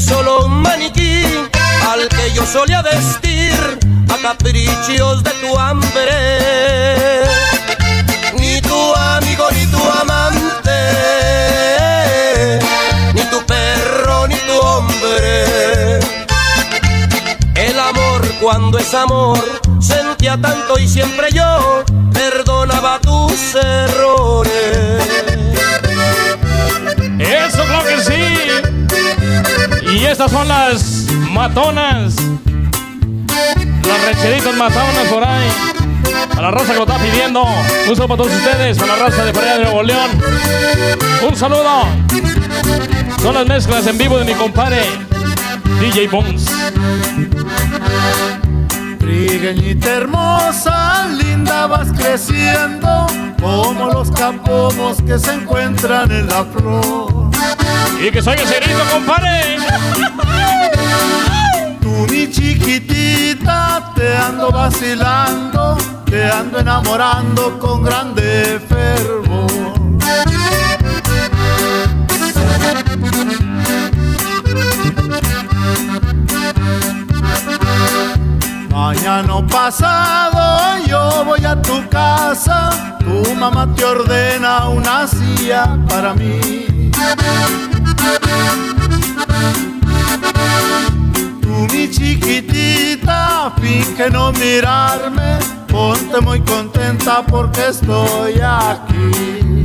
Solo 0.00 0.46
un 0.46 0.62
maniquí 0.62 1.22
al 1.86 2.08
que 2.08 2.32
yo 2.32 2.46
solía 2.46 2.80
vestir 2.80 3.52
a 4.08 4.16
caprichos 4.22 5.22
de 5.22 5.30
tu 5.32 5.58
hambre. 5.58 7.24
Ni 8.38 8.60
tu 8.62 8.94
amigo 8.94 9.48
ni 9.52 9.66
tu 9.66 9.78
amante, 10.00 10.80
ni 13.14 13.22
tu 13.24 13.44
perro 13.44 14.26
ni 14.26 14.36
tu 14.36 14.58
hombre. 14.58 16.00
El 17.54 17.78
amor 17.78 18.26
cuando 18.40 18.78
es 18.78 18.94
amor 18.94 19.38
sentía 19.78 20.40
tanto 20.40 20.78
y 20.78 20.88
siempre 20.88 21.28
yo 21.32 21.84
perdonaba 22.12 22.98
tus 22.98 23.54
errores. 23.54 24.01
Estas 30.24 30.38
son 30.38 30.48
las 30.48 31.06
matonas. 31.32 32.14
Las 33.84 34.04
recheritas 34.06 34.54
matonas 34.54 35.06
por 35.10 35.24
ahí. 35.24 35.48
A 36.36 36.42
la 36.42 36.50
raza 36.52 36.72
que 36.72 36.78
lo 36.78 36.86
está 36.86 36.98
pidiendo. 36.98 37.42
Un 37.42 37.96
saludo 37.96 38.08
para 38.08 38.22
todos 38.22 38.32
ustedes. 38.32 38.80
A 38.80 38.86
la 38.86 38.96
raza 38.96 39.24
de 39.24 39.32
Perea 39.32 39.58
de 39.58 39.64
Nuevo 39.64 39.82
León. 39.82 40.10
Un 41.28 41.36
saludo. 41.36 41.88
Son 43.20 43.34
las 43.34 43.46
mezclas 43.46 43.84
en 43.88 43.98
vivo 43.98 44.16
de 44.16 44.24
mi 44.24 44.34
compadre 44.34 44.82
DJ 45.80 46.06
Bones. 46.06 46.46
Trigueñita 49.00 49.90
hermosa, 49.90 51.08
linda 51.08 51.66
vas 51.66 51.88
creciendo, 51.98 53.06
como 53.40 53.90
los 53.92 54.12
campomos 54.12 55.02
que 55.02 55.18
se 55.18 55.32
encuentran 55.32 56.12
en 56.12 56.28
la 56.28 56.44
flor. 56.44 57.30
Y 58.00 58.10
que 58.12 58.22
soy 58.22 58.36
ese 58.36 58.60
grito, 58.60 58.84
compadre. 58.92 59.58
Mi 62.12 62.28
chiquitita, 62.28 63.90
te 63.94 64.14
ando 64.14 64.50
vacilando, 64.50 65.78
te 66.04 66.30
ando 66.30 66.58
enamorando 66.58 67.58
con 67.58 67.82
grande 67.82 68.60
fervor. 68.68 69.50
Mañana 78.68 79.46
pasado 79.46 80.84
yo 80.86 81.24
voy 81.24 81.42
a 81.46 81.62
tu 81.62 81.88
casa, 81.88 82.98
tu 82.98 83.34
mamá 83.34 83.66
te 83.74 83.86
ordena 83.86 84.68
una 84.68 85.06
silla 85.06 85.78
para 85.88 86.12
mí. 86.12 86.90
Mi 91.72 91.88
chiquitita, 91.90 93.50
finge 93.58 94.10
no 94.10 94.30
mirarme, 94.32 95.38
ponte 95.68 96.20
muy 96.20 96.40
contenta 96.42 97.24
porque 97.24 97.68
estoy 97.68 98.40
aquí. 98.42 99.64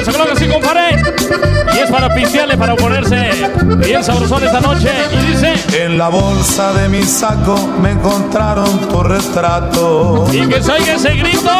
Eso 0.00 0.24
que 0.26 0.36
sí, 0.36 0.48
compadre. 0.48 0.81
Para 1.92 2.08
pinciarle, 2.14 2.56
para 2.56 2.74
ponerse 2.74 3.30
bien 3.76 4.02
sabrosón 4.02 4.42
esta 4.42 4.60
noche. 4.62 4.90
Y 5.12 5.26
dice: 5.26 5.54
En 5.84 5.98
la 5.98 6.08
bolsa 6.08 6.72
de 6.72 6.88
mi 6.88 7.02
saco 7.02 7.54
me 7.82 7.90
encontraron 7.90 8.88
tu 8.88 9.02
retrato. 9.02 10.26
Y 10.32 10.48
que 10.48 10.62
se 10.62 10.72
oiga 10.72 10.94
ese 10.94 11.14
grito. 11.14 11.50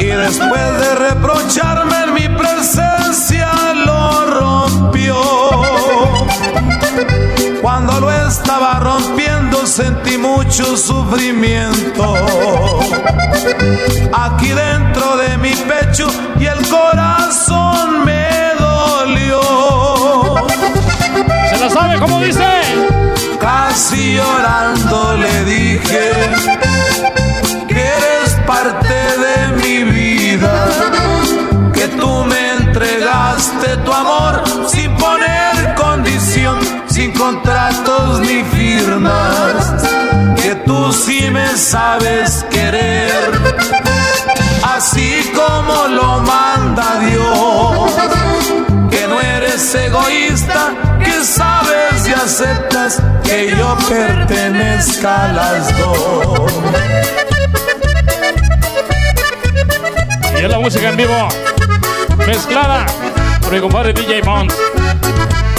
Y 0.00 0.06
después 0.06 0.80
de 0.80 0.94
reprocharme 0.94 1.94
en 2.04 2.14
mi 2.14 2.26
presencia 2.38 3.50
lo 3.84 4.40
rompió. 4.40 5.16
Cuando 7.60 8.00
lo 8.00 8.10
estaba 8.10 8.80
rompiendo 8.80 9.66
sentí 9.66 10.16
mucho 10.16 10.74
sufrimiento. 10.78 12.14
Aquí 14.10 14.48
dentro 14.48 15.18
de 15.18 15.36
mi 15.36 15.50
pecho 15.50 16.08
y 16.40 16.46
el 16.46 16.66
corazón 16.66 18.04
me 18.06 18.15
la 21.66 21.70
sabe 21.70 21.98
como 21.98 22.20
dice. 22.20 22.46
Casi 23.40 24.14
llorando 24.14 25.16
le 25.16 25.44
dije 25.44 26.10
que 27.68 27.80
eres 27.98 28.28
parte 28.46 28.98
de 29.24 29.36
mi 29.60 29.84
vida, 29.84 30.54
que 31.72 31.88
tú 32.00 32.24
me 32.24 32.42
entregaste 32.60 33.76
tu 33.84 33.92
amor 33.92 34.42
sin 34.68 34.94
poner 34.96 35.74
condición, 35.74 36.58
sin 36.88 37.12
contratos 37.12 38.20
ni 38.20 38.42
firmas, 38.44 39.84
que 40.42 40.54
tú 40.66 40.92
sí 40.92 41.28
me 41.30 41.48
sabes 41.56 42.44
querer, 42.50 43.30
así 44.76 45.32
como 45.34 45.88
lo 45.88 46.20
más 46.20 46.45
aceptas 52.26 53.00
que 53.22 53.54
yo 53.56 53.76
pertenezca 53.88 55.26
a 55.26 55.32
las 55.32 55.78
dos. 55.78 56.52
Y 60.34 60.44
es 60.44 60.50
la 60.50 60.58
música 60.58 60.88
en 60.88 60.96
vivo, 60.96 61.28
mezclada 62.26 62.84
por 63.40 63.52
mi 63.52 63.60
compadre 63.60 63.92
DJ 63.92 64.24
Mont. 64.24 64.52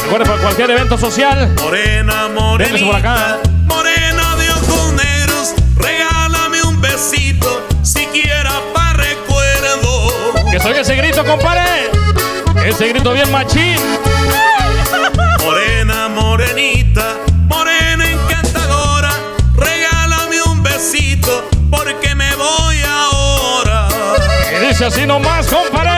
Recuerda 0.03 0.25
para 0.25 0.41
cualquier 0.41 0.71
evento 0.71 0.97
social. 0.97 1.55
Morena, 1.55 2.27
Véngase 2.57 2.85
por 2.85 2.95
acá. 2.95 3.37
Morena 3.65 4.35
de 4.35 4.49
ojos 4.51 4.93
negros, 4.93 5.53
regálame 5.77 6.63
un 6.63 6.81
besito, 6.81 7.65
siquiera 7.81 8.59
pa' 8.73 8.91
recuerdo. 8.91 10.33
Que 10.51 10.59
soy 10.59 10.73
ese 10.73 10.97
grito, 10.97 11.23
compadre. 11.25 11.91
Ese 12.65 12.89
grito 12.89 13.13
bien 13.13 13.31
machín. 13.31 13.96
Así 24.85 25.05
nomás, 25.05 25.47
compadre. 25.47 25.96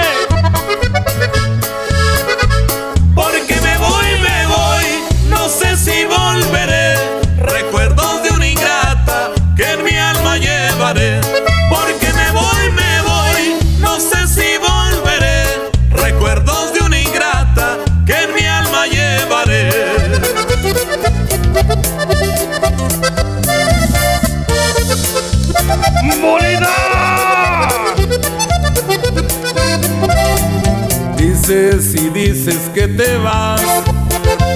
Dices 32.31 32.69
que 32.75 32.87
te 32.87 33.17
vas, 33.17 33.59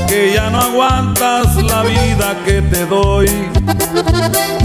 que 0.08 0.32
ya 0.36 0.52
no 0.52 0.62
aguantas 0.62 1.56
la 1.56 1.82
vida 1.82 2.36
que 2.46 2.62
te 2.62 2.86
doy. 2.86 3.28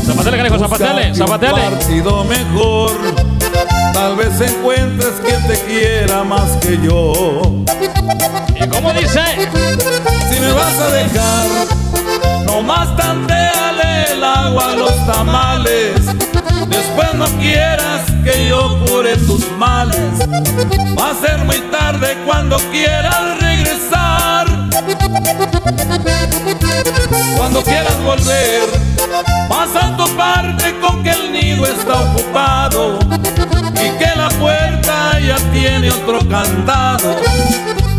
Zapatele, 0.05 0.37
canijo, 0.37 0.59
zapatele, 0.59 1.15
zapatele. 1.15 1.71
Partido 1.71 2.25
mejor, 2.25 2.91
tal 3.95 4.15
vez 4.15 4.39
encuentres 4.43 5.15
quien 5.25 5.43
te 5.47 5.59
quiera 5.65 6.23
más 6.23 6.51
que 6.61 6.79
yo. 6.83 7.65
¿Y 8.55 8.69
cómo 8.69 8.93
dice? 8.93 9.23
Si 10.31 10.39
me 10.41 10.53
vas 10.53 10.79
a 10.79 10.93
dejar, 10.93 11.47
nomás 12.45 12.95
tanteale 12.95 14.13
el 14.13 14.23
agua 14.23 14.73
a 14.73 14.77
los 14.77 15.07
tamales. 15.07 15.95
No 17.19 17.27
quieras 17.41 18.03
que 18.23 18.49
yo 18.49 18.79
cure 18.87 19.17
tus 19.17 19.51
males. 19.59 20.21
Va 20.97 21.11
a 21.11 21.15
ser 21.15 21.39
muy 21.45 21.59
tarde 21.69 22.17
cuando 22.25 22.59
quieras 22.71 23.41
regresar. 23.41 24.47
Cuando 27.37 27.63
quieras 27.65 28.01
volver, 28.05 28.69
vas 29.49 29.75
a 29.75 29.97
toparte 29.97 30.79
con 30.79 31.03
que 31.03 31.11
el 31.11 31.33
nido 31.33 31.67
está 31.67 31.95
ocupado 31.95 33.01
y 33.75 33.99
que 33.99 34.17
la 34.17 34.29
puerta 34.39 35.19
ya 35.19 35.39
tiene 35.53 35.91
otro 35.91 36.21
candado. 36.29 37.17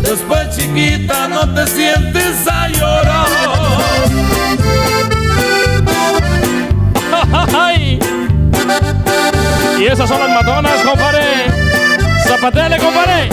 Después 0.00 0.56
chiquita 0.56 1.28
no 1.28 1.46
te 1.52 1.66
sientes 1.66 2.48
a 2.50 2.68
llorar. 2.68 3.26
¡Ay! 7.54 7.79
Y 9.80 9.86
esas 9.86 10.10
son 10.10 10.20
las 10.20 10.28
matonas, 10.28 10.82
compadre. 10.82 11.22
Zapatele, 12.26 12.76
compadre. 12.76 13.30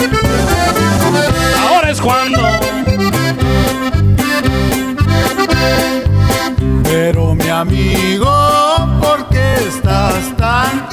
Ahora 1.60 1.92
es 1.92 2.00
cuando. 2.00 2.42
Pero 6.86 7.36
mi 7.36 7.50
amigo, 7.50 8.32
¿por 9.02 9.28
qué 9.28 9.56
estás 9.68 10.38
tan 10.38 10.88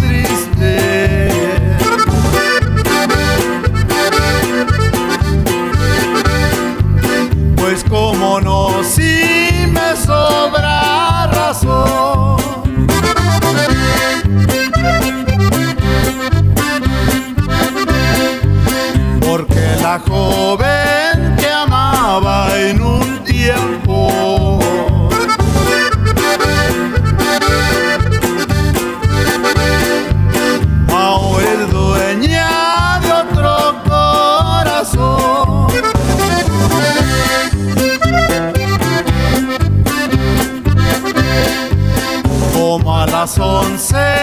las 43.37 43.41
once 43.41 44.14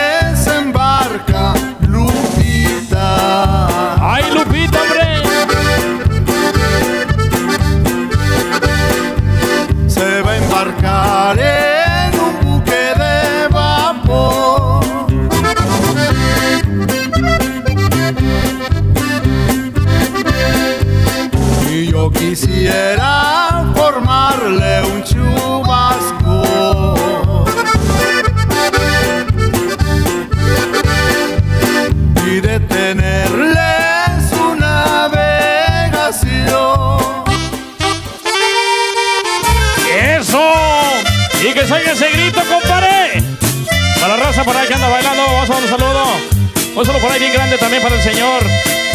por 47.01 47.11
ahí 47.11 47.19
bien 47.19 47.33
grande 47.33 47.57
también 47.57 47.81
para 47.81 47.95
el 47.95 48.01
señor 48.01 48.45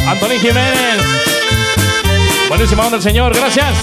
Antonio 0.07 0.39
Jiménez. 0.39 1.03
Buenísima 2.49 2.85
onda 2.85 2.97
el 2.99 3.03
señor, 3.03 3.35
gracias. 3.35 3.77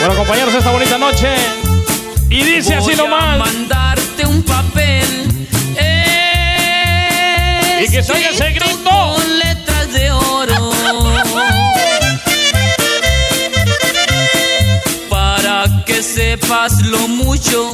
Bueno, 0.00 0.16
compañeros, 0.16 0.54
esta 0.54 0.70
bonita 0.70 0.98
noche. 0.98 1.34
Y 2.28 2.42
dice 2.42 2.74
así 2.74 2.94
Voy 2.94 2.94
a 2.94 3.08
nomás. 3.08 3.38
mandarte 3.38 4.26
un 4.26 4.42
papel. 4.42 5.48
Y 7.80 7.88
que 7.90 8.02
salga 8.02 8.30
ese 8.30 8.48
escrito 8.48 8.66
grito. 8.66 8.90
Con 8.90 9.38
letras 9.38 9.92
de 9.92 10.10
oro. 10.10 10.72
Para 15.08 15.84
que 15.84 16.02
sepas 16.02 16.82
lo 16.86 17.06
mucho 17.08 17.70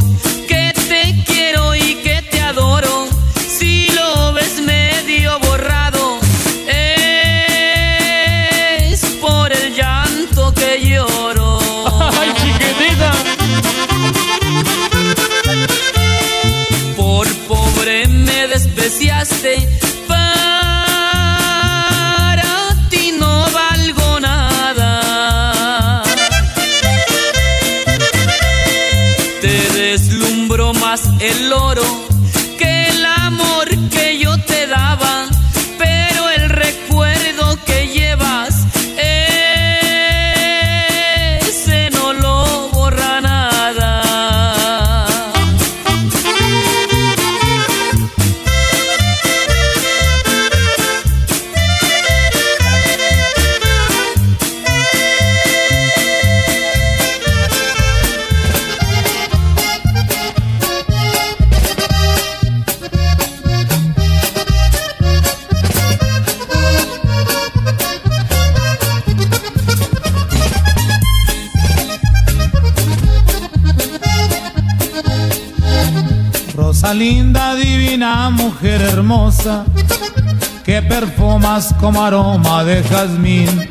como 81.79 82.03
aroma 82.03 82.65
de 82.65 82.83
jazmín. 82.83 83.69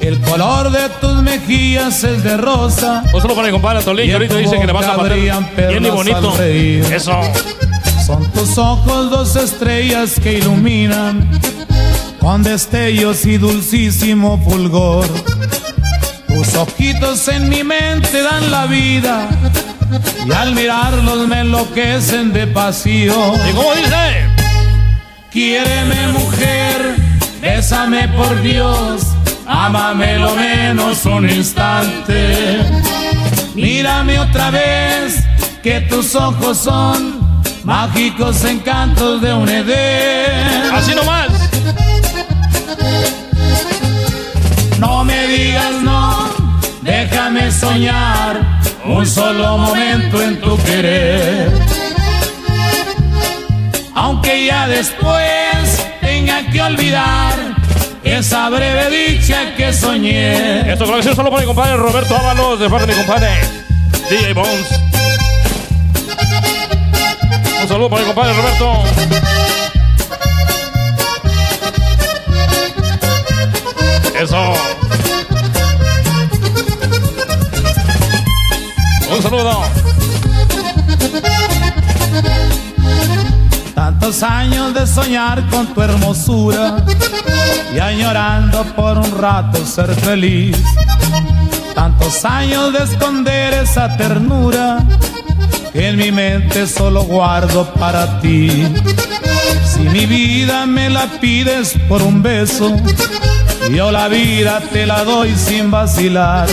El 0.00 0.18
color 0.20 0.70
de 0.70 0.88
tus 0.98 1.22
mejillas 1.22 2.02
es 2.04 2.22
de 2.24 2.38
rosa. 2.38 3.02
Un 3.12 3.20
saludo 3.20 3.36
para 3.36 3.48
mi 3.48 3.52
compadre 3.52 3.82
Tolín, 3.82 4.06
que 4.06 4.14
ahorita 4.14 4.36
dice 4.36 4.58
que 4.58 4.66
le 4.66 4.72
vas 4.72 4.86
a 4.86 4.96
Brillan 4.96 5.46
bien 5.54 5.84
y 5.84 5.90
bonito. 5.90 6.34
Eso. 6.42 7.20
Son 8.06 8.24
tus 8.32 8.56
ojos 8.56 9.10
dos 9.10 9.36
estrellas 9.36 10.18
que 10.22 10.38
iluminan 10.38 11.28
con 12.18 12.42
destellos 12.42 13.26
y 13.26 13.36
dulcísimo 13.36 14.42
fulgor. 14.42 15.06
Tus 16.28 16.54
ojitos 16.54 17.28
en 17.28 17.50
mi 17.50 17.62
mente 17.62 18.22
dan 18.22 18.50
la 18.50 18.64
vida 18.64 19.28
y 20.26 20.32
al 20.32 20.54
mirarlos 20.54 21.28
me 21.28 21.40
enloquecen 21.40 22.32
de 22.32 22.46
pasión. 22.46 23.34
¿Y 23.50 23.52
cómo 23.52 23.74
dice? 23.74 24.30
Quiéreme 25.30 26.08
mujer, 26.08 26.29
bésame 27.40 28.08
por 28.08 28.40
Dios, 28.42 29.02
ámame 29.46 30.18
lo 30.18 30.34
menos 30.34 31.04
un 31.06 31.28
instante. 31.28 32.58
Mírame 33.54 34.18
otra 34.18 34.50
vez, 34.50 35.24
que 35.62 35.80
tus 35.82 36.14
ojos 36.14 36.56
son 36.56 37.42
mágicos 37.64 38.44
encantos 38.44 39.20
de 39.20 39.34
un 39.34 39.48
Edén. 39.48 40.72
Así 40.72 40.94
nomás. 40.94 41.28
No 44.78 45.04
me 45.04 45.26
digas 45.26 45.74
no, 45.82 46.30
déjame 46.80 47.52
soñar 47.52 48.40
un 48.86 49.06
solo 49.06 49.58
momento 49.58 50.22
en 50.22 50.40
tu 50.40 50.56
querer. 50.62 51.52
Aunque 53.94 54.46
ya 54.46 54.66
después 54.66 55.49
olvidar 56.60 57.56
esa 58.02 58.48
breve 58.50 58.90
dicha 58.90 59.54
que 59.56 59.72
soñé. 59.72 60.72
Esto 60.72 60.98
es 60.98 61.04
solo 61.16 61.30
para 61.30 61.40
mi 61.40 61.46
compadre 61.46 61.76
Roberto 61.76 62.16
Ábalos, 62.16 62.60
de 62.60 62.68
parte 62.68 62.86
de 62.86 62.92
mi 62.92 62.98
compadre 62.98 63.28
DJ 64.08 64.32
Bones. 64.34 64.66
Un 67.62 67.68
saludo 67.68 67.90
para 67.90 68.02
mi 68.02 68.08
compadre 68.08 68.34
Roberto. 68.34 68.84
Eso. 74.20 74.54
Un 79.10 79.22
saludo. 79.22 79.79
Años 84.22 84.74
de 84.74 84.86
soñar 84.86 85.48
con 85.48 85.68
tu 85.72 85.80
hermosura 85.80 86.84
y 87.74 87.78
añorando 87.78 88.64
por 88.76 88.98
un 88.98 89.18
rato 89.18 89.64
ser 89.64 89.94
feliz. 89.94 90.58
Tantos 91.74 92.22
años 92.26 92.70
de 92.74 92.84
esconder 92.84 93.54
esa 93.54 93.96
ternura 93.96 94.84
que 95.72 95.88
en 95.88 95.96
mi 95.96 96.12
mente 96.12 96.66
solo 96.66 97.04
guardo 97.04 97.72
para 97.74 98.20
ti. 98.20 98.66
Si 99.64 99.80
mi 99.88 100.04
vida 100.04 100.66
me 100.66 100.90
la 100.90 101.06
pides 101.20 101.74
por 101.88 102.02
un 102.02 102.22
beso, 102.22 102.76
yo 103.72 103.90
la 103.90 104.08
vida 104.08 104.60
te 104.70 104.84
la 104.84 105.02
doy 105.02 105.34
sin 105.34 105.70
vacilar. 105.70 106.46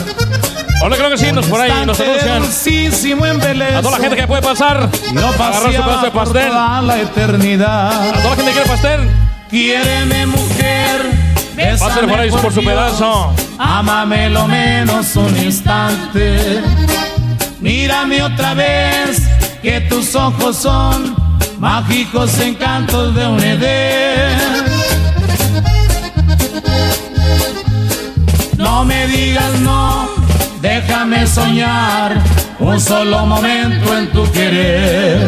Hola, 0.80 0.95
creo 0.95 1.09
que 1.09 1.17
sí, 1.17 1.32
nos 1.32 1.45
por 1.47 1.59
ahí 1.59 1.86
nos 1.86 1.99
anuncian. 1.99 2.43
A 2.43 3.82
toda 3.82 3.97
la 3.97 4.03
gente 4.03 4.15
que 4.15 4.28
puede 4.28 4.41
pasar, 4.41 4.89
Yo 5.13 5.28
agarrar 5.28 5.61
su 5.61 5.84
pedazo 5.84 6.05
de 6.05 6.11
pastel. 6.11 6.47
toda 6.49 6.82
la 6.82 7.01
eternidad. 7.01 8.09
A 8.09 8.13
toda 8.13 8.30
la 8.30 8.36
gente 8.36 8.51
que 8.51 8.51
quiere 8.51 8.69
pastel, 8.69 9.09
Quiéreme 9.49 10.25
mujer, 10.28 11.28
Pásale 11.80 12.07
por 12.07 12.19
ahí 12.19 12.30
por 12.30 12.53
su 12.53 12.63
pedazo. 12.63 13.34
Ámame 13.57 14.30
lo 14.30 14.47
menos 14.47 15.15
un 15.15 15.36
instante. 15.38 16.61
Mírame 17.59 18.21
otra 18.21 18.53
vez, 18.53 19.23
que 19.63 19.82
tus 19.82 20.15
ojos 20.15 20.55
son 20.57 21.15
mágicos 21.59 22.39
encantos 22.39 23.15
de 23.15 23.25
un 23.28 23.39
Edén. 23.41 24.38
No 28.57 28.86
me 28.86 29.07
digas 29.07 29.53
no, 29.61 30.09
déjame 30.68 31.26
soñar 31.26 32.22
un 32.59 32.80
solo 32.80 33.26
momento 33.26 33.97
en 33.97 34.11
tu 34.11 34.30
querer. 34.32 35.20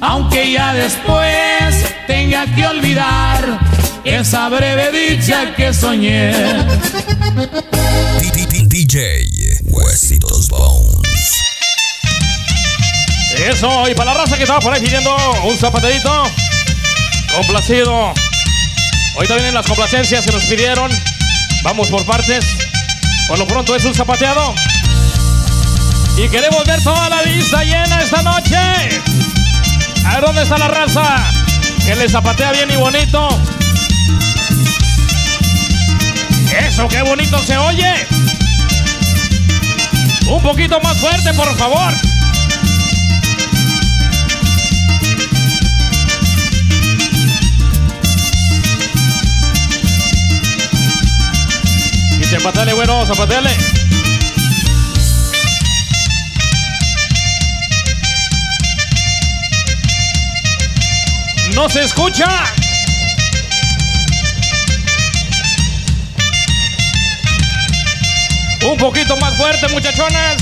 Aunque 0.00 0.52
ya 0.52 0.72
después 0.72 1.84
tenga 2.06 2.46
que 2.54 2.66
olvidar 2.66 3.60
esa 4.04 4.48
breve 4.48 4.90
dicha 4.90 5.54
que 5.54 5.74
soñé. 5.74 6.32
DJ 8.66 9.26
Huesitos 9.64 10.48
Bones. 10.48 11.44
Eso, 13.46 13.88
y 13.90 13.94
para 13.94 14.12
la 14.12 14.20
raza 14.20 14.36
que 14.36 14.42
estaba 14.44 14.60
por 14.60 14.72
ahí 14.72 14.80
pidiendo 14.80 15.14
un 15.44 15.56
zapateadito, 15.56 16.24
complacido. 17.36 18.14
Ahorita 19.16 19.34
vienen 19.34 19.54
las 19.54 19.66
complacencias 19.66 20.24
que 20.24 20.32
nos 20.32 20.44
pidieron. 20.44 20.90
Vamos 21.62 21.88
por 21.88 22.04
partes. 22.06 22.61
Por 23.28 23.38
lo 23.38 23.46
pronto 23.46 23.74
es 23.74 23.84
un 23.84 23.94
zapateado. 23.94 24.54
Y 26.16 26.28
queremos 26.28 26.64
ver 26.64 26.82
toda 26.82 27.08
la 27.08 27.22
lista 27.22 27.64
llena 27.64 28.00
esta 28.00 28.22
noche. 28.22 28.56
A 30.06 30.14
ver 30.14 30.24
dónde 30.24 30.42
está 30.42 30.58
la 30.58 30.68
raza. 30.68 31.16
Que 31.84 31.96
le 31.96 32.08
zapatea 32.08 32.52
bien 32.52 32.70
y 32.70 32.76
bonito. 32.76 33.28
Eso, 36.66 36.86
qué 36.88 37.02
bonito 37.02 37.42
se 37.44 37.56
oye. 37.56 38.06
Un 40.26 40.42
poquito 40.42 40.80
más 40.80 40.98
fuerte, 41.00 41.32
por 41.34 41.56
favor. 41.56 42.11
Y 52.42 52.44
zapateale, 52.44 52.72
bueno, 52.72 53.06
zapateale. 53.06 53.56
No 61.54 61.68
se 61.68 61.84
escucha. 61.84 62.26
Un 68.64 68.76
poquito 68.76 69.16
más 69.18 69.36
fuerte, 69.36 69.68
muchachonas. 69.68 70.36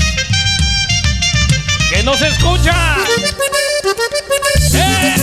Que 1.91 2.01
no 2.01 2.15
se 2.15 2.29
escucha. 2.29 2.97
¡Eh! 4.73 5.15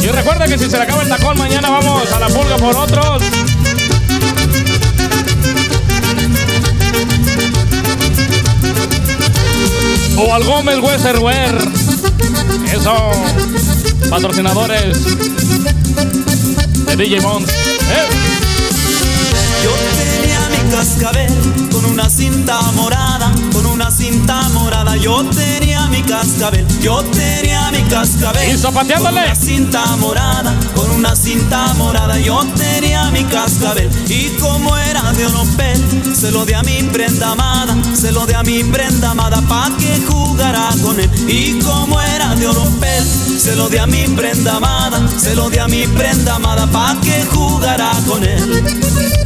Y 0.00 0.06
recuerda 0.06 0.46
que 0.46 0.56
si 0.56 0.70
se 0.70 0.76
le 0.76 0.84
acaba 0.84 1.02
el 1.02 1.08
tacón, 1.08 1.36
mañana 1.36 1.68
vamos 1.68 2.12
a 2.12 2.20
la 2.20 2.28
pulga 2.28 2.56
por 2.58 2.76
otros. 2.76 3.53
O 10.16 10.34
al 10.34 10.44
Gómez 10.44 10.78
Westerwear. 10.80 11.56
Eso. 12.72 13.10
Patrocinadores 14.08 15.04
de 16.86 16.96
DJ 16.96 17.20
Mons. 17.20 17.48
Eh. 17.48 18.08
Yo 19.64 19.70
tenía 20.20 20.48
mi 20.50 20.70
cascabel 20.70 21.68
con 21.72 21.84
una 21.86 22.08
cinta 22.08 22.60
morada, 22.72 23.32
una 23.74 23.90
cinta 23.90 24.40
morada. 24.50 24.96
Yo 24.96 25.24
tenía 25.24 25.86
mi 25.88 26.00
cascabel, 26.02 26.66
yo 26.80 27.02
tenía 27.10 27.70
mi 27.72 27.82
cascabel. 27.82 28.54
Y 28.54 28.58
zapateándole. 28.58 29.20
Con 29.20 29.24
una 29.24 29.34
cinta 29.34 29.96
morada, 29.96 30.54
con 30.74 30.90
una 30.90 31.16
cinta 31.16 31.74
morada. 31.74 32.18
Yo 32.18 32.40
tenía 32.56 33.10
mi 33.10 33.24
cascabel 33.24 33.90
y 34.08 34.28
como 34.38 34.76
era 34.76 35.12
de 35.12 35.26
oropel, 35.26 36.14
se 36.14 36.30
lo 36.30 36.44
di 36.44 36.52
a 36.52 36.62
mi 36.62 36.82
prenda 36.84 37.32
amada, 37.32 37.76
se 37.94 38.12
lo 38.12 38.24
di 38.26 38.34
a 38.34 38.42
mi 38.42 38.62
prenda 38.62 39.10
amada 39.10 39.40
pa' 39.42 39.70
que 39.78 40.00
jugara 40.06 40.68
con 40.82 41.00
él. 41.00 41.10
Y 41.28 41.58
como 41.60 42.00
era 42.00 42.34
de 42.36 42.46
oropel, 42.46 43.04
se 43.04 43.56
lo 43.56 43.68
di 43.68 43.78
a 43.78 43.86
mi 43.86 44.04
prenda 44.08 44.56
amada, 44.56 45.00
se 45.18 45.34
lo 45.34 45.50
di 45.50 45.58
a 45.58 45.66
mi 45.66 45.86
prenda 45.88 46.36
amada 46.36 46.66
pa' 46.68 46.96
que 47.02 47.24
jugara 47.26 47.90
con 48.06 48.22
él. 48.22 49.23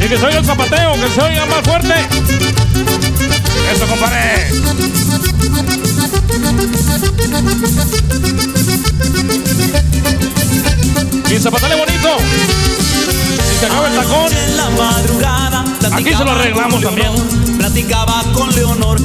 Y 0.00 0.10
que 0.10 0.16
oiga 0.24 0.38
el 0.38 0.44
zapateo, 0.44 0.92
que 0.94 1.08
se 1.10 1.20
oiga 1.20 1.44
más 1.46 1.62
fuerte. 1.64 1.94
Eso, 3.72 3.86
compadre. 3.86 4.48
Y 11.30 11.38
zapatale 11.38 11.74
bonito. 11.74 12.16
Si 13.50 13.56
se 13.58 13.66
acaba 13.66 13.88
el 13.88 13.94
tacón. 13.94 14.32
En 14.32 14.56
la 14.56 14.70
madrugada, 14.70 15.64
Aquí 15.92 16.14
se 16.14 16.24
lo 16.24 16.30
arreglamos 16.30 16.80
también. 16.80 17.12
Platicaba 17.58 18.22
con 18.32 18.54
Leonor 18.54 18.98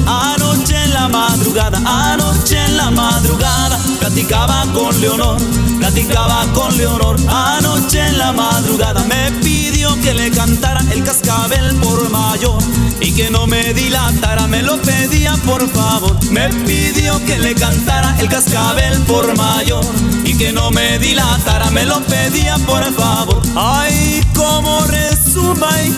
anoche 0.54 0.76
en 0.84 0.94
la 0.94 1.08
madrugada, 1.08 1.78
anoche 2.12 2.64
en 2.64 2.76
la 2.76 2.90
madrugada. 2.90 3.78
Platicaba 3.98 4.64
con 4.72 4.98
Leonor, 5.00 5.40
platicaba 5.78 6.46
con 6.52 6.76
Leonor 6.76 7.16
anoche 7.28 8.00
en 8.06 8.18
la 8.18 8.32
madrugada. 8.32 9.04
Me 9.04 9.32
pidió 9.42 9.94
que 10.00 10.14
le 10.14 10.30
cantara 10.30 10.80
el 10.92 11.02
cascabel 11.02 11.74
por 11.76 12.08
mayor 12.10 12.58
y 13.00 13.12
que 13.12 13.30
no 13.30 13.46
me 13.46 13.74
dilatara, 13.74 14.46
me 14.46 14.62
lo 14.62 14.80
pedía 14.80 15.34
por 15.44 15.68
favor. 15.70 16.16
Me 16.30 16.48
pidió 16.48 17.24
que 17.24 17.38
le 17.38 17.54
cantara 17.54 18.16
el 18.20 18.28
cascabel 18.28 19.00
por 19.02 19.36
mayor 19.36 19.84
y 20.24 20.36
que 20.36 20.52
no 20.52 20.70
me 20.70 20.98
dilatara, 20.98 21.70
me 21.70 21.84
lo 21.84 22.00
pedía 22.02 22.56
por 22.66 22.84
favor. 22.94 23.42
Ay, 23.56 24.22
cómo 24.34 24.80
resuma 24.86 25.68
y 25.82 25.94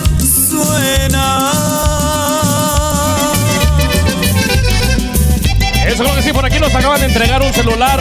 suena. 0.49 1.86
Eso 5.87 6.03
que 6.15 6.21
sí, 6.21 6.33
por 6.33 6.45
aquí 6.45 6.59
nos 6.59 6.75
acaban 6.75 6.99
de 6.99 7.05
entregar 7.07 7.41
un 7.41 7.53
celular. 7.53 7.99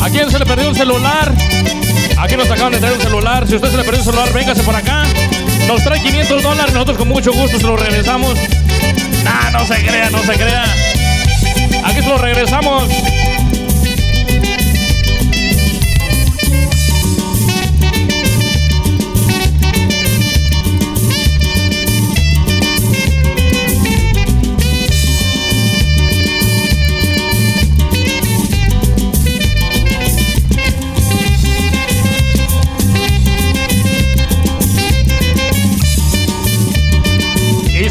¿A 0.00 0.08
quién 0.10 0.30
se 0.30 0.38
le 0.38 0.46
perdió 0.46 0.68
un 0.68 0.74
celular? 0.74 1.34
Aquí 2.16 2.36
nos 2.36 2.50
acaban 2.50 2.70
de 2.72 2.78
entregar 2.78 2.98
un 2.98 3.02
celular. 3.02 3.48
Si 3.48 3.56
usted 3.56 3.70
se 3.70 3.76
le 3.76 3.84
perdió 3.84 4.00
un 4.00 4.06
celular, 4.06 4.32
véngase 4.32 4.62
por 4.62 4.76
acá. 4.76 5.02
Nos 5.66 5.82
trae 5.82 6.00
500 6.00 6.42
dólares. 6.42 6.72
Nosotros 6.72 6.98
con 6.98 7.08
mucho 7.08 7.32
gusto 7.32 7.58
se 7.58 7.66
lo 7.66 7.76
regresamos. 7.76 8.34
Nah, 9.24 9.50
no 9.50 9.66
se 9.66 9.84
crea, 9.84 10.10
no 10.10 10.22
se 10.22 10.34
crea. 10.34 10.64
Aquí 11.84 12.00
se 12.00 12.08
lo 12.08 12.18
regresamos. 12.18 12.88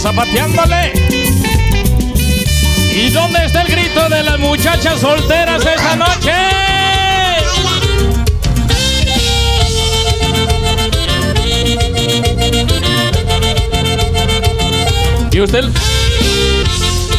Zapateándole. 0.10 0.92
¿Y 2.96 3.10
dónde 3.12 3.46
está 3.46 3.62
el 3.62 3.68
grito 3.68 4.10
de 4.10 4.24
las 4.24 4.40
muchachas 4.40 5.00
solteras 5.00 5.64
esta 5.64 5.96
noche? 5.96 6.34
¿Y 15.32 15.42
usted? 15.42 15.66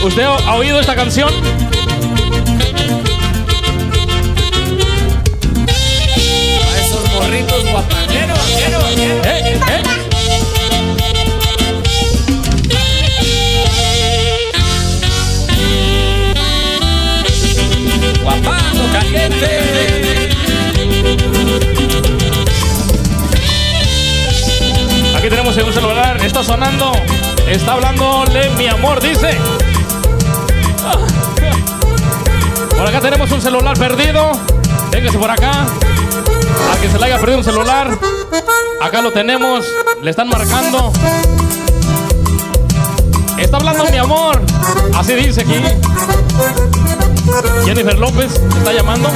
¿Usted 0.03 0.23
ha 0.25 0.55
oído 0.57 0.81
esta 0.81 0.97
canción? 0.97 1.33
A 6.67 6.81
esos 6.81 7.13
morritos 7.13 7.71
guapaneros. 7.71 8.39
¡Eh, 8.49 9.61
eh! 9.69 10.00
Aquí 25.17 25.29
tenemos 25.29 25.57
un 25.57 25.73
celular, 25.73 26.25
está 26.25 26.43
sonando, 26.43 26.93
está 27.47 27.73
hablándole 27.73 28.49
mi 28.51 28.67
amor, 28.69 29.01
dice. 29.01 29.37
Por 32.81 32.89
acá 32.89 33.01
tenemos 33.03 33.31
un 33.31 33.43
celular 33.43 33.79
perdido. 33.79 34.33
Véngase 34.91 35.19
por 35.19 35.31
acá. 35.31 35.67
A 36.73 36.81
que 36.81 36.89
se 36.89 36.99
le 36.99 37.05
haya 37.05 37.19
perdido 37.19 37.39
un 37.39 37.45
celular. 37.45 37.91
Acá 38.81 39.03
lo 39.03 39.13
tenemos. 39.13 39.67
Le 40.01 40.11
están 40.11 40.29
marcando. 40.29 40.91
Está 43.37 43.59
hablando 43.59 43.85
mi 43.85 43.99
amor. 43.99 44.41
Así 44.95 45.15
dice 45.15 45.43
aquí. 45.43 45.63
Jennifer 47.65 47.99
López 47.99 48.33
está 48.59 48.73
llamando. 48.73 49.09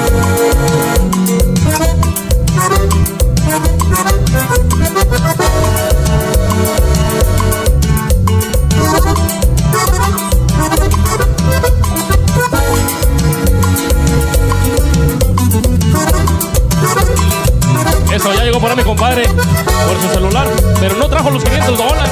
Eso 18.12 18.32
ya 18.32 18.44
llegó 18.44 18.60
para 18.60 18.76
mi 18.76 18.84
compadre 18.84 19.24
por 19.26 20.00
su 20.00 20.14
celular, 20.14 20.48
pero 20.80 20.96
no 20.96 21.08
trajo 21.08 21.30
los 21.30 21.42
500 21.42 21.76
dólares. 21.76 22.10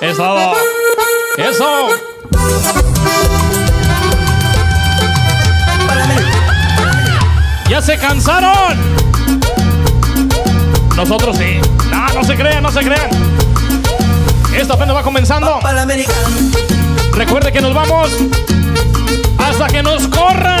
Eso. 0.00 0.52
Eso. 1.36 1.88
¿Ya 7.68 7.82
se 7.82 7.98
cansaron? 7.98 8.78
Nosotros 10.96 11.36
sí. 11.36 11.60
No, 11.90 12.14
no 12.14 12.24
se 12.24 12.34
crean, 12.34 12.62
no 12.62 12.72
se 12.72 12.80
crean. 12.80 13.10
Esto 14.54 14.72
apenas 14.72 14.96
va 14.96 15.02
comenzando. 15.02 15.60
Recuerde 17.12 17.52
que 17.52 17.60
nos 17.60 17.74
vamos 17.74 18.10
hasta 19.38 19.66
que 19.66 19.82
nos 19.82 20.08
corran. 20.08 20.60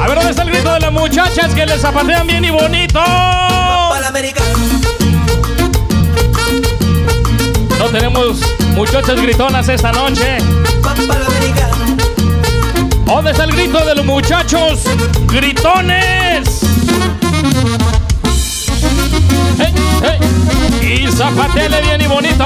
A 0.00 0.06
ver 0.06 0.16
dónde 0.16 0.30
está 0.30 0.42
el 0.42 0.50
grito 0.50 0.72
de 0.72 0.80
las 0.80 0.92
muchachas 0.92 1.52
que 1.52 1.66
les 1.66 1.80
zapatean 1.80 2.26
bien 2.28 2.44
y 2.44 2.50
bonito. 2.50 3.00
No 7.78 7.86
tenemos 7.92 8.38
muchachas 8.74 9.20
gritonas 9.20 9.68
esta 9.68 9.90
noche. 9.90 10.38
¿Dónde 13.06 13.30
está 13.30 13.44
el 13.44 13.52
grito 13.52 13.84
de 13.84 13.94
los 13.94 14.04
muchachos 14.04 14.80
gritones? 15.26 16.60
¡Hey, 19.58 19.74
hey! 20.02 21.04
Y 21.04 21.12
zapatele 21.12 21.80
bien 21.82 22.00
y 22.00 22.06
bonito. 22.06 22.44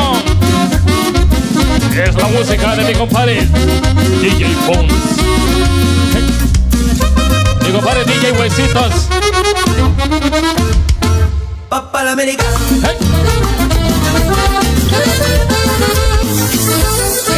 Es 1.93 2.15
la 2.15 2.29
música 2.29 2.77
de 2.77 2.85
mi 2.85 2.95
compadre 2.95 3.49
DJ 4.21 4.55
Bones. 4.67 4.95
Hey. 6.15 6.27
Mi 7.67 7.73
compadre 7.73 8.05
DJ 8.05 8.33
Huesitos. 8.33 9.09
Papá 11.69 12.05
la 12.05 12.13
americana. 12.13 12.59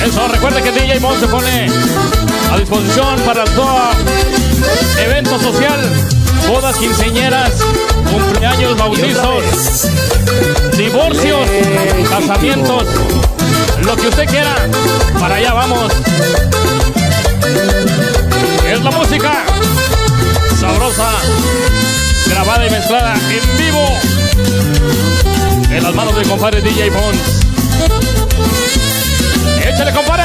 Eso, 0.05 0.27
recuerde 0.27 0.63
que 0.63 0.73
DJ 0.73 0.99
Mon 0.99 1.19
se 1.19 1.29
pone 1.29 1.69
a 2.51 2.57
disposición 2.59 3.21
para 3.21 3.45
todo 3.45 3.79
evento 4.99 5.39
social, 5.39 5.81
bodas, 6.49 6.77
quinceñeras, 6.77 7.53
cumpleaños, 8.11 8.77
bautizos, 8.77 9.89
divorcios, 10.77 11.49
casamientos, 12.11 12.85
lo 13.85 13.97
que 13.97 14.09
usted 14.09 14.27
quiera, 14.27 14.57
para 15.21 15.37
allá 15.37 15.53
vamos. 15.53 15.93
Es 18.69 18.83
la 18.83 18.91
música 18.91 19.45
sabrosa, 20.59 21.13
grabada 22.27 22.67
y 22.67 22.71
mezclada 22.71 23.15
en 23.15 23.59
vivo 23.59 23.87
en 25.71 25.83
las 25.83 25.95
manos 25.95 26.17
del 26.17 26.27
compadre 26.29 26.61
DJ 26.61 26.91
Bones. 26.91 27.52
¡Échale, 29.83 29.97
compadre! 29.97 30.23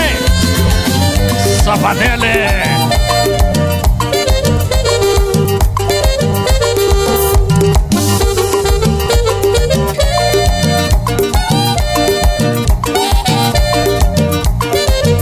¡Zapatele! 1.63 2.63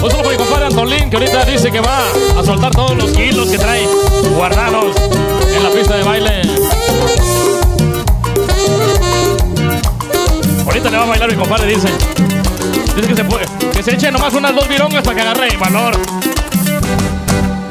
Un 0.02 0.12
mi 0.30 0.36
compadre 0.36 1.10
que 1.10 1.16
ahorita 1.16 1.46
dice 1.46 1.72
que 1.72 1.80
va 1.80 2.00
a 2.38 2.44
soltar 2.44 2.72
todos 2.72 2.98
los 2.98 3.12
kilos 3.12 3.48
que 3.48 3.58
trae 3.58 3.88
guardados 4.36 4.98
en 5.56 5.64
la 5.64 5.70
pista 5.70 5.96
de 5.96 6.04
baile. 6.04 6.42
Ahorita 10.66 10.90
le 10.90 10.98
va 10.98 11.04
a 11.04 11.08
bailar 11.08 11.32
mi 11.32 11.38
compadre, 11.38 11.68
dice. 11.68 12.35
Que 12.96 13.14
se, 13.14 13.24
puede, 13.26 13.46
eche 13.88 14.10
nomás 14.10 14.34
unas 14.34 14.56
dos 14.56 14.70
virongas 14.70 15.04
para 15.04 15.16
que 15.16 15.22
agarre 15.22 15.58
valor. 15.58 15.96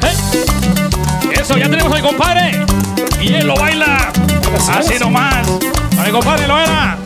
¿Eh? 0.03 1.39
Eso, 1.41 1.57
ya 1.57 1.67
tenemos 1.67 1.91
al 1.91 2.01
compadre. 2.03 2.63
Y 3.19 3.33
él 3.33 3.47
lo 3.47 3.55
baila. 3.55 4.11
Así 4.69 4.99
nomás. 4.99 5.47
Al 5.97 6.11
compadre 6.11 6.47
lo 6.47 6.59
era. 6.59 6.97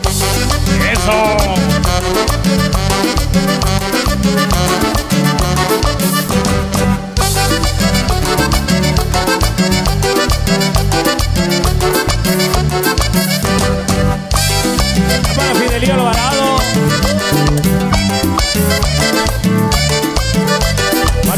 Eso. 0.92 1.69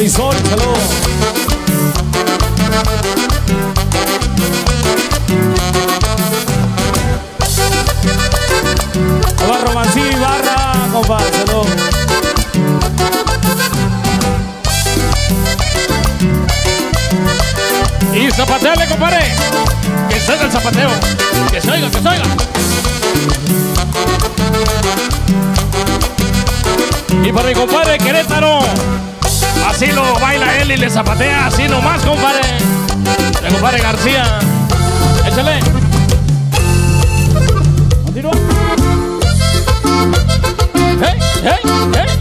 Marisol, 0.03 0.35
saludos. 0.35 0.79
Romancillo 9.65 10.21
Barra, 10.21 10.89
compa, 10.93 11.21
saludos. 11.31 11.69
Y 18.13 18.31
zapateale, 18.33 18.89
compadre. 18.89 19.21
Que 20.09 20.19
salga 20.19 20.47
el 20.47 20.51
zapateo. 20.51 20.91
Que 21.53 21.61
se 21.61 21.71
oiga, 21.71 21.89
que 21.89 22.03
se 22.03 22.09
oiga. 22.09 22.25
Y 27.23 27.33
para 27.33 27.49
mi 27.49 27.55
compadre 27.55 27.99
Querétaro 27.99 28.63
así 29.73 29.87
lo 29.87 30.03
baila 30.21 30.59
él 30.59 30.71
y 30.71 30.77
le 30.77 30.91
zapatea 30.91 31.47
así 31.47 31.67
nomás, 31.67 32.03
compadre. 32.03 32.43
Le 33.43 33.49
compadre 33.49 33.81
García. 33.81 34.39
Échale. 35.27 35.61
Continúa. 38.05 38.33
Hey, 41.01 41.19
hey, 41.43 41.61
hey. 41.95 42.12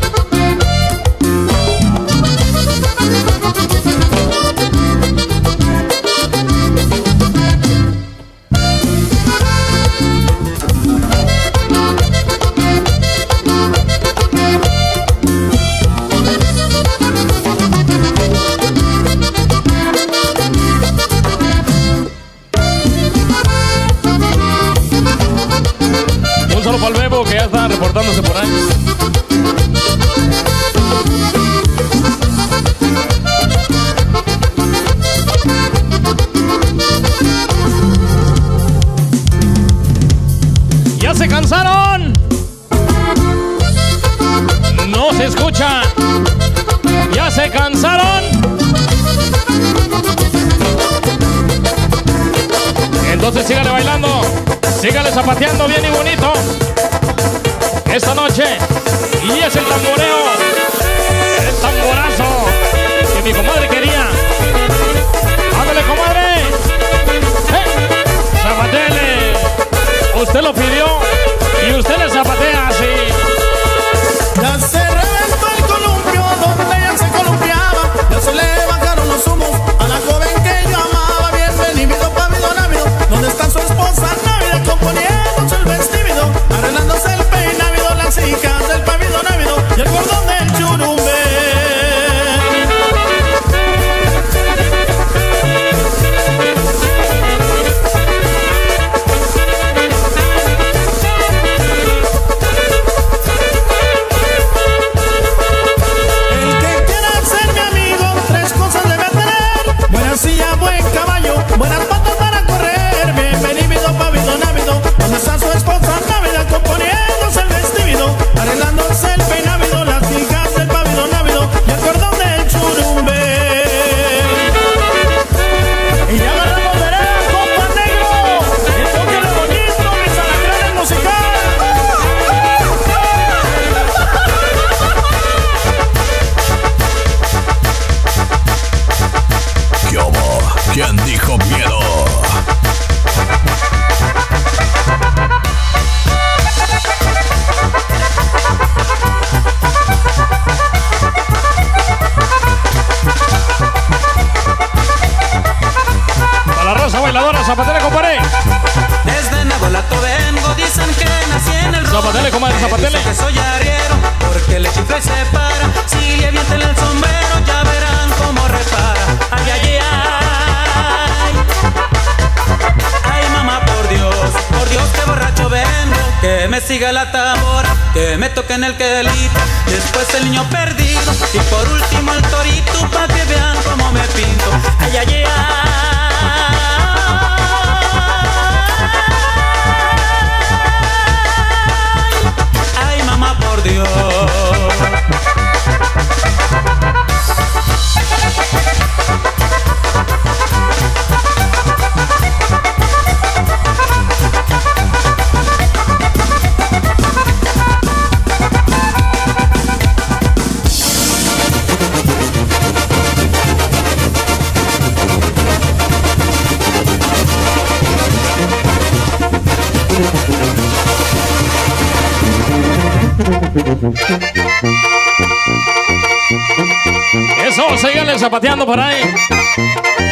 Zapateando 228.22 228.67
por 228.67 228.80
ahí. 228.80 229.01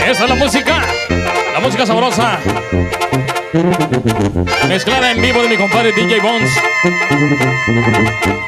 Esa 0.08 0.24
es 0.24 0.30
la 0.30 0.36
música. 0.36 0.82
La 1.54 1.60
música 1.60 1.86
sabrosa. 1.86 2.40
Mezclada 4.68 5.12
en 5.12 5.22
vivo 5.22 5.44
de 5.44 5.50
mi 5.50 5.58
compadre 5.58 5.92
DJ 5.92 6.20
Bones. 6.20 6.52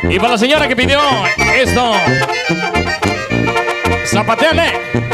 Y 0.10 0.18
para 0.18 0.32
la 0.32 0.38
señora 0.40 0.68
que 0.68 0.76
pidió 0.76 1.00
esto. 1.56 1.94
Zapateale. 4.06 5.11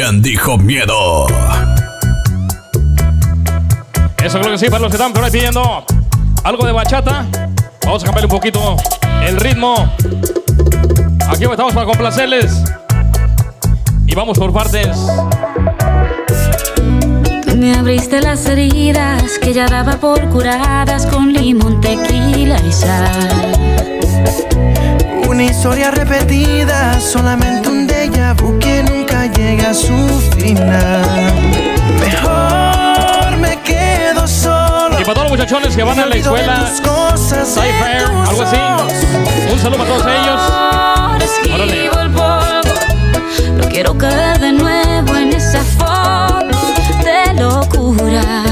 ¿Quién 0.00 0.22
dijo 0.22 0.56
miedo? 0.56 1.26
Eso 4.22 4.38
creo 4.38 4.52
que 4.52 4.58
sí, 4.58 4.66
para 4.66 4.78
los 4.78 4.90
que 4.92 4.96
están 4.96 5.12
por 5.12 5.24
ahí 5.24 5.30
pidiendo 5.32 5.84
algo 6.44 6.64
de 6.64 6.70
bachata. 6.70 7.26
Vamos 7.84 8.04
a 8.04 8.06
cambiar 8.06 8.26
un 8.26 8.30
poquito 8.30 8.76
el 9.26 9.40
ritmo. 9.40 9.92
Aquí 11.28 11.46
estamos 11.46 11.72
para 11.74 11.84
complacerles. 11.84 12.62
Y 14.06 14.14
vamos 14.14 14.38
por 14.38 14.52
partes. 14.52 14.96
Tú 17.44 17.56
me 17.56 17.74
abriste 17.74 18.20
las 18.20 18.46
heridas 18.46 19.40
que 19.40 19.52
ya 19.52 19.66
daba 19.66 19.96
por 19.96 20.28
curadas 20.28 21.06
con 21.06 21.32
limón, 21.32 21.80
tequila 21.80 22.60
y 22.60 22.70
sal. 22.70 23.52
Una 25.28 25.42
historia 25.42 25.90
repetida, 25.90 27.00
solamente 27.00 27.67
llega 29.48 29.70
a 29.70 29.74
su 29.74 29.96
final. 30.36 31.32
Mejor 32.00 33.36
me 33.38 33.58
quedo 33.62 34.26
solo. 34.26 35.00
Y 35.00 35.04
para 35.04 35.14
todos 35.14 35.30
los 35.30 35.38
muchachones 35.38 35.74
que 35.74 35.82
van 35.82 35.98
a 35.98 36.06
la 36.06 36.16
escuela, 36.16 36.70
Cypher, 37.16 38.04
algo 38.28 38.42
así. 38.42 38.56
Un 39.50 39.58
saludo 39.58 39.78
para 39.78 39.90
todos 39.90 40.06
ellos. 40.06 40.40
Esquivo 41.24 42.00
el 42.00 42.10
polvo. 42.10 42.60
No 43.56 43.68
quiero 43.68 43.96
caer 43.96 44.38
de 44.38 44.52
nuevo 44.52 45.16
en 45.16 45.32
esa 45.32 45.62
foto 45.62 46.44
de 47.04 47.40
locura, 47.40 48.44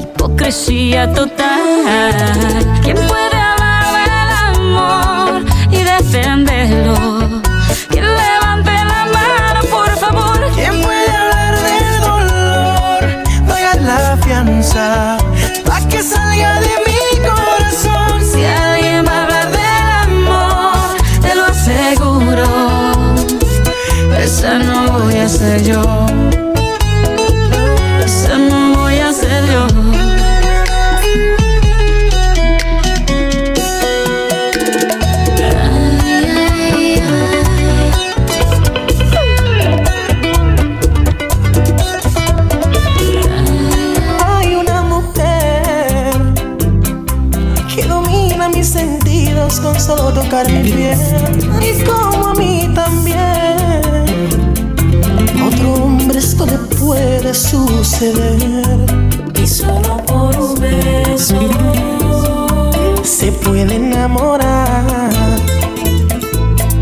hipocresía 0.00 1.12
total. 1.12 2.80
¿Quién 2.82 2.96
puede 2.96 3.36
hablar 3.36 3.84
del 4.08 4.30
amor 4.56 5.44
y 5.70 5.82
defenderlo? 5.82 7.37
Fianza 14.68 15.16
pa' 15.64 15.80
que 15.88 16.02
salga 16.02 16.60
de 16.60 16.74
mi 16.86 17.26
corazón. 17.26 18.22
Si 18.24 18.44
alguien 18.44 19.04
va 19.04 19.12
a 19.12 19.22
hablar 19.24 19.50
del 19.50 20.26
amor, 20.26 20.96
te 21.22 21.34
lo 21.34 21.44
aseguro. 21.46 22.46
Esa 24.18 24.58
no 24.58 24.98
voy 25.00 25.16
a 25.16 25.28
ser 25.28 25.62
yo. 25.62 26.37
Tocar 50.28 50.50
mi 50.50 50.70
piel 50.70 50.98
y 51.62 51.82
como 51.84 52.28
a 52.28 52.34
mí 52.34 52.68
también. 52.74 53.80
Otro 55.46 55.84
hombre 55.84 56.18
esto 56.18 56.44
le 56.44 56.58
puede 56.76 57.32
suceder 57.32 58.78
y 59.42 59.46
solo 59.46 59.96
por 60.06 60.38
un 60.38 60.60
beso 60.60 61.38
se 63.02 63.32
puede 63.32 63.76
enamorar. 63.76 64.84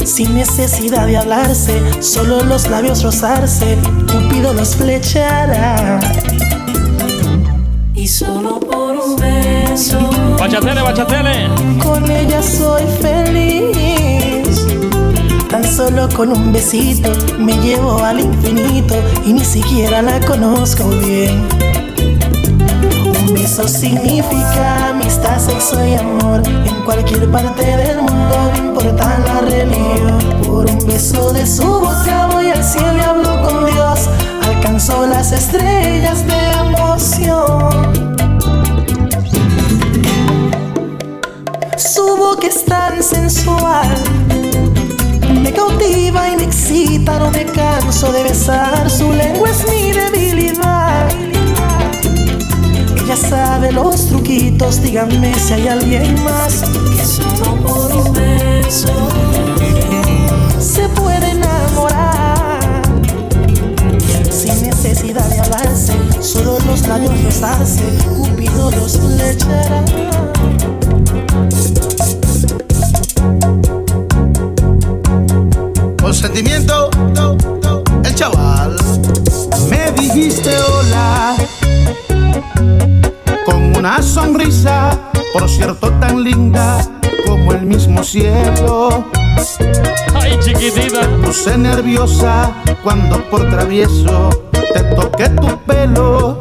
Sin 0.05 0.35
necesidad 0.35 1.07
de 1.07 1.19
hablarse, 1.19 1.81
solo 2.03 2.43
los 2.43 2.69
labios 2.69 3.03
rozarse, 3.03 3.77
Cupido 4.11 4.53
los 4.55 4.75
flechará. 4.77 6.01
y 7.95 8.09
solo 8.09 8.59
por 8.61 8.97
un 8.97 9.17
beso. 9.17 10.06
Bachatele, 10.47 10.81
bachatele. 10.81 11.49
Con 11.83 12.09
ella 12.09 12.41
soy 12.41 12.85
feliz. 13.03 14.65
Tan 15.51 15.65
solo 15.65 16.09
con 16.15 16.31
un 16.31 16.53
besito 16.53 17.11
me 17.37 17.55
llevo 17.55 17.99
al 18.05 18.21
infinito 18.21 18.95
y 19.25 19.33
ni 19.33 19.45
siquiera 19.45 20.03
la 20.03 20.21
conozco 20.21 20.89
bien. 21.05 21.49
Un 23.05 23.35
beso 23.35 23.67
significa 23.67 24.91
amistad, 24.91 25.37
sexo 25.41 25.85
y 25.85 25.95
amor. 25.95 26.43
En 26.47 26.85
cualquier 26.85 27.29
parte 27.29 27.65
del 27.65 28.03
mundo, 28.03 28.53
no 28.53 28.69
importa 28.69 29.19
la 29.27 29.41
religión. 29.41 30.17
Por 30.47 30.67
un 30.67 30.87
beso 30.87 31.33
de 31.33 31.45
su 31.45 31.65
boca 31.67 32.29
voy 32.31 32.51
al 32.51 32.63
cielo 32.63 32.97
y 32.97 33.01
hablo 33.01 33.43
con 33.43 33.67
Dios. 33.67 34.09
Alcanzó 34.45 35.09
las 35.09 35.33
estrellas 35.33 36.25
de 36.25 36.51
emoción. 36.69 38.06
tan 42.97 43.03
sensual. 43.03 43.89
Me 45.43 45.53
cautiva 45.53 46.31
y 46.31 46.37
me 46.37 46.45
excita, 46.45 47.19
no 47.19 47.31
me 47.31 47.45
canso 47.45 48.13
de 48.13 48.23
besar. 48.23 48.89
Su 48.91 49.13
lengua 49.13 49.51
es 49.51 49.67
mi 49.69 49.93
debilidad. 49.93 51.09
Ella 52.97 53.17
sabe 53.17 53.73
los 53.73 54.07
truquitos, 54.07 54.83
díganme 54.83 55.35
si 55.35 55.53
hay 55.55 55.69
alguien 55.69 56.23
más. 56.25 56.63
Que 56.97 57.05
solo 57.05 57.55
por 57.57 57.93
un 57.97 58.13
beso 58.13 58.89
se 60.59 60.89
puede 60.91 61.31
enamorar. 61.31 62.83
Sin 64.31 64.63
necesidad 64.63 65.29
de 65.29 65.41
hablarse, 65.41 65.93
solo 66.21 66.59
los 66.67 66.87
labios 66.89 67.13
los 67.23 67.43
hace, 67.43 67.83
Cupido 68.09 68.71
los 68.71 68.99
flechará. 68.99 69.85
Sentimiento, 76.27 76.91
el 78.03 78.15
chaval. 78.17 78.77
Me 79.71 79.93
dijiste 79.93 80.51
hola 80.59 81.37
con 83.45 83.77
una 83.77 84.03
sonrisa, 84.03 84.91
por 85.33 85.49
cierto 85.49 85.89
tan 86.01 86.25
linda 86.25 86.79
como 87.27 87.53
el 87.53 87.63
mismo 87.63 88.03
cielo. 88.03 89.05
Ay, 90.15 90.37
chiquitita. 90.41 91.09
Puse 91.25 91.57
nerviosa 91.57 92.53
cuando 92.83 93.23
por 93.31 93.49
travieso 93.49 94.31
te 94.51 94.83
toqué 94.97 95.29
tu 95.29 95.61
pelo. 95.65 96.41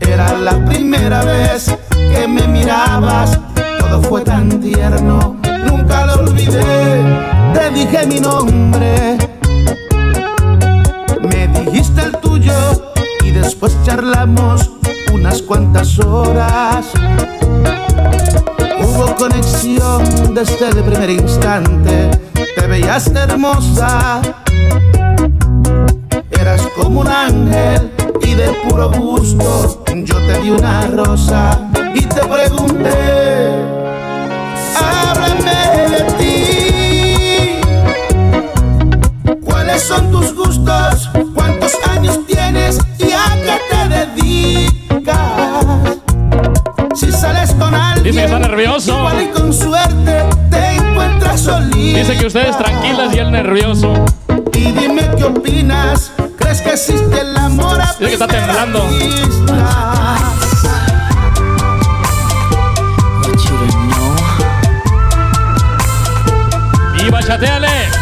Era 0.00 0.32
la 0.38 0.64
primera 0.64 1.24
vez 1.24 1.76
que 1.90 2.26
me 2.26 2.48
mirabas, 2.48 3.38
todo 3.78 4.00
fue 4.00 4.22
tan 4.22 4.60
tierno, 4.60 5.36
nunca 5.66 6.06
lo 6.06 6.14
olvidé. 6.20 6.85
Dije 7.76 8.06
mi 8.06 8.20
nombre, 8.20 9.18
me 11.20 11.46
dijiste 11.48 12.04
el 12.04 12.16
tuyo 12.16 12.54
y 13.22 13.32
después 13.32 13.76
charlamos 13.84 14.70
unas 15.12 15.42
cuantas 15.42 15.98
horas. 15.98 16.86
Hubo 18.80 19.14
conexión 19.16 20.34
desde 20.34 20.70
el 20.70 20.82
primer 20.84 21.10
instante, 21.10 22.10
te 22.32 22.66
veías 22.66 23.08
hermosa. 23.08 24.22
Eras 26.30 26.62
como 26.76 27.02
un 27.02 27.08
ángel 27.08 27.92
y 28.22 28.34
de 28.34 28.48
puro 28.66 28.90
gusto 28.90 29.84
yo 30.04 30.16
te 30.26 30.40
di 30.40 30.50
una 30.50 30.86
rosa 30.88 31.58
y 31.94 32.00
te 32.02 32.20
pregunté, 32.20 33.85
¿Cuáles 39.76 39.88
son 39.88 40.10
tus 40.10 40.34
gustos? 40.34 41.10
¿Cuántos 41.34 41.72
años 41.86 42.18
tienes 42.26 42.78
y 42.98 43.12
a 43.12 43.36
qué 43.44 43.60
te 43.70 43.88
dedicas? 44.22 45.66
Si 46.94 47.12
sales 47.12 47.52
con 47.52 47.74
alguien, 47.74 48.04
Dice 48.04 48.20
que 48.20 48.24
está 48.24 48.38
nervioso. 48.38 48.96
igual 48.98 49.22
y 49.22 49.26
con 49.38 49.52
suerte 49.52 50.24
te 50.50 50.76
encuentras 50.76 51.42
solita. 51.42 51.98
Dice 51.98 52.16
que 52.16 52.26
ustedes 52.26 52.56
tranquilas 52.56 53.14
y 53.14 53.18
él 53.18 53.30
nervioso. 53.30 53.92
Y 54.54 54.72
dime 54.72 55.10
qué 55.14 55.24
opinas. 55.24 56.10
¿Crees 56.38 56.62
que 56.62 56.70
existe 56.70 57.20
el 57.20 57.36
amor 57.36 57.78
a 57.78 57.88
Dice 57.98 57.98
que 58.06 58.12
está 58.14 58.26
temblando. 58.28 58.88
vista? 58.88 60.16
Y 66.98 67.10
bachateale. 67.10 67.95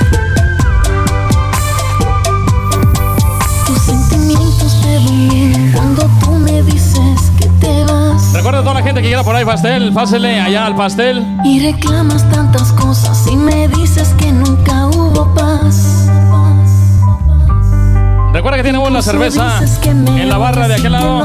Que 9.05 9.09
quiera 9.11 9.23
por 9.23 9.37
ahí 9.37 9.45
pastel. 9.45 9.93
Pásele 9.93 10.41
allá 10.41 10.65
al 10.67 10.75
pastel. 10.75 11.23
y 11.45 11.61
reclamas 11.61 12.29
tantas 12.31 12.73
cosas 12.73 13.27
y 13.31 13.37
me 13.37 13.69
dices 13.69 14.15
que 14.19 14.33
nunca 14.33 14.87
hubo 14.87 15.33
paz. 15.35 16.09
Recuerda 18.33 18.57
que 18.57 18.63
tiene 18.65 18.79
buena 18.79 19.03
cerveza 19.03 19.61
en 19.85 20.29
la 20.29 20.39
barra 20.39 20.67
de 20.69 20.75
aquel 20.75 20.93
lado. 20.93 21.23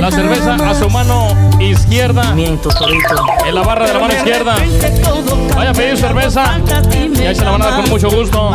La 0.00 0.10
cerveza 0.10 0.54
a 0.54 0.74
su 0.74 0.90
mano 0.90 1.28
izquierda. 1.60 2.34
En 2.36 3.54
la 3.54 3.62
barra 3.62 3.86
de 3.86 3.94
la 3.94 4.00
mano 4.00 4.14
izquierda. 4.14 4.56
Vaya 5.54 5.70
a 5.70 5.72
pedir 5.72 5.96
cerveza. 5.96 6.60
Y 7.14 7.22
ahí 7.24 7.34
se 7.34 7.44
la 7.44 7.52
van 7.52 7.62
a 7.62 7.66
dar 7.66 7.80
con 7.82 7.90
mucho 7.90 8.10
gusto. 8.10 8.50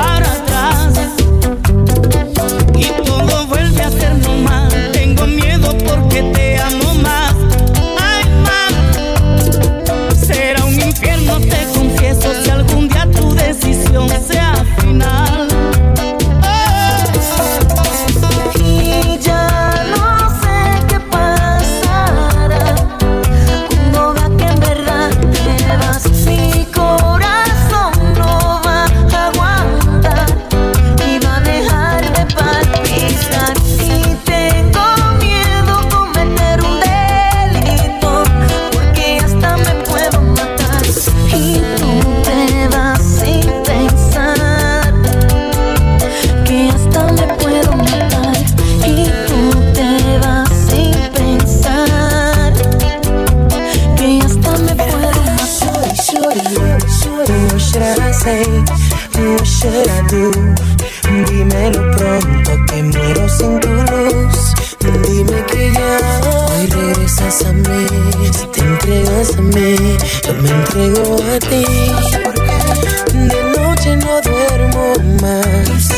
Entrego 71.39 72.29
a 72.29 72.33
ti. 72.33 72.79
De 73.13 73.43
noche 73.57 73.95
no 73.97 74.21
duermo 74.21 74.93
más. 75.21 75.89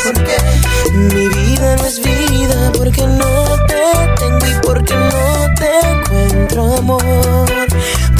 Mi 0.93 1.29
vida 1.29 1.75
no 1.77 1.85
es 1.85 1.99
vida 1.99 2.71
porque 2.77 3.05
no 3.07 3.57
te 3.67 3.81
tengo 4.19 4.45
y 4.45 4.53
porque 4.65 4.93
no 4.93 5.53
te 5.55 5.69
encuentro 5.89 6.77
amor. 6.77 7.47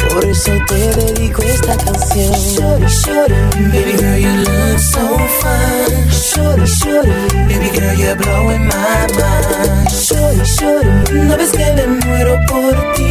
Por 0.10 0.26
eso 0.26 0.52
te 0.68 0.76
dedico 0.76 1.42
esta 1.44 1.76
canción. 1.78 2.34
Shorty, 2.34 2.86
shorty, 2.88 3.34
baby 3.72 3.94
girl, 3.98 4.18
you 4.18 4.34
look 4.44 4.80
so 4.80 5.18
fine. 5.42 6.10
Shorty, 6.12 6.66
shorty, 6.66 7.12
baby 7.48 7.70
girl, 7.78 7.96
you're 7.96 8.16
blowing 8.16 8.66
my 8.66 9.08
mind. 9.18 9.90
Shorty, 9.92 10.44
shorty, 10.44 11.14
no 11.14 11.38
ves 11.38 11.52
que 11.52 11.74
me 11.74 11.88
muero 11.88 12.40
por 12.48 12.94
ti. 12.94 13.11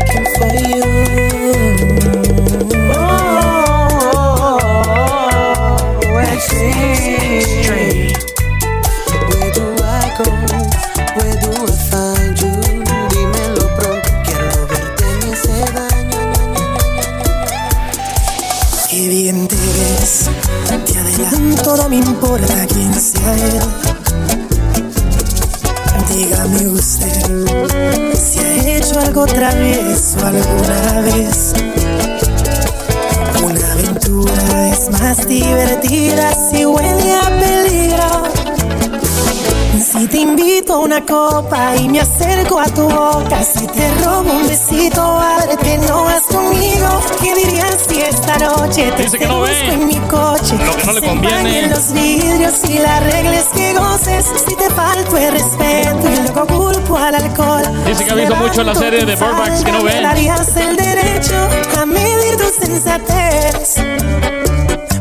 una 40.91 41.05
copa 41.05 41.73
y 41.77 41.87
me 41.87 42.01
acerco 42.01 42.59
a 42.59 42.65
tu 42.65 42.81
boca, 42.81 43.41
si 43.43 43.65
te 43.65 43.89
robo 44.03 44.29
un 44.29 44.45
besito, 44.45 45.01
ábrete, 45.01 45.77
no 45.87 46.03
vas 46.03 46.23
conmigo. 46.23 47.01
¿Qué 47.21 47.33
dirías 47.33 47.77
si 47.87 48.01
esta 48.01 48.37
noche 48.39 48.91
te 48.97 49.03
Dice 49.03 49.17
que 49.17 49.25
no 49.25 49.45
seduzco 49.45 49.71
en 49.71 49.87
mi 49.87 49.95
coche? 50.09 50.57
lo 50.65 50.75
que 50.75 50.83
no 50.85 50.91
le 50.93 51.01
conviene. 51.01 51.67
los 51.67 51.93
vidrios 51.93 52.55
y 52.69 52.79
la 52.79 52.99
reglas 52.99 53.45
que 53.55 53.73
goces. 53.73 54.25
Si 54.45 54.53
te 54.53 54.69
falto 54.71 55.15
el 55.17 55.31
respeto 55.31 56.09
y 56.09 56.15
luego 56.23 56.47
culpo 56.47 56.97
al 56.97 57.15
alcohol. 57.15 57.63
Dice 57.85 58.03
que 58.03 58.11
ha 58.11 58.15
visto 58.15 58.35
mucho 58.35 58.61
la 58.63 58.75
serie 58.75 59.05
de 59.05 59.15
Burbacks 59.15 59.63
que 59.63 59.71
no 59.71 59.83
Me 59.83 59.93
ve. 59.93 60.01
darías 60.01 60.57
el 60.57 60.75
derecho 60.75 61.35
a 61.81 61.85
medir 61.85 62.35
tu 62.35 62.65
sensatez. 62.65 63.75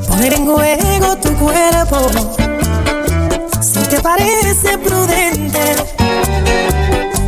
Poner 0.06 0.34
en 0.34 0.46
juego 0.46 1.16
tu 1.16 1.34
cuerpo. 1.36 2.10
Parece 4.02 4.78
prudente. 4.78 5.76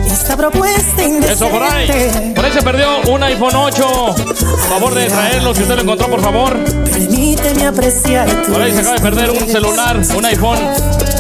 Esta 0.07 0.37
propuesta 0.37 1.03
indecente. 1.03 1.33
Eso 1.33 1.49
por 1.49 1.63
ahí. 1.63 2.33
Por 2.35 2.45
ahí 2.45 2.53
se 2.53 2.63
perdió 2.63 3.01
un 3.09 3.23
iPhone 3.23 3.55
8. 3.55 4.15
Por 4.17 4.37
favor 4.37 4.95
de 4.95 5.07
traerlo, 5.07 5.55
si 5.55 5.63
usted 5.63 5.77
lo 5.77 5.83
encontró, 5.83 6.09
por 6.09 6.23
favor. 6.23 6.57
Permíteme 6.85 7.67
apreciar 7.67 8.29
Por 8.45 8.61
ahí 8.63 8.73
se 8.73 8.81
acaba 8.81 8.95
de 8.95 9.01
perder 9.01 9.31
un 9.31 9.49
celular, 9.49 10.01
un 10.17 10.25
iPhone 10.25 10.59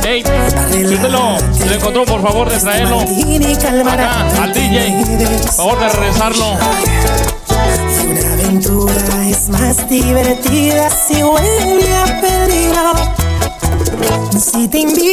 8. 0.02 0.30
Si 0.70 0.94
usted 0.94 1.10
lo, 1.10 1.38
lo 1.38 1.72
encontró, 1.74 2.04
por 2.04 2.22
favor 2.22 2.50
de 2.50 2.58
traerlo. 2.58 3.00
Acá, 3.00 4.42
al 4.42 4.52
DJ. 4.52 5.04
Por 5.42 5.52
favor 5.52 5.80
de 5.80 5.88
regresarlo. 5.88 6.46
Una 8.04 8.32
aventura 8.32 9.28
es 9.28 9.48
más 9.48 9.88
divertida 9.88 10.88
si 10.90 11.22
huele 11.22 11.96
a 11.96 12.20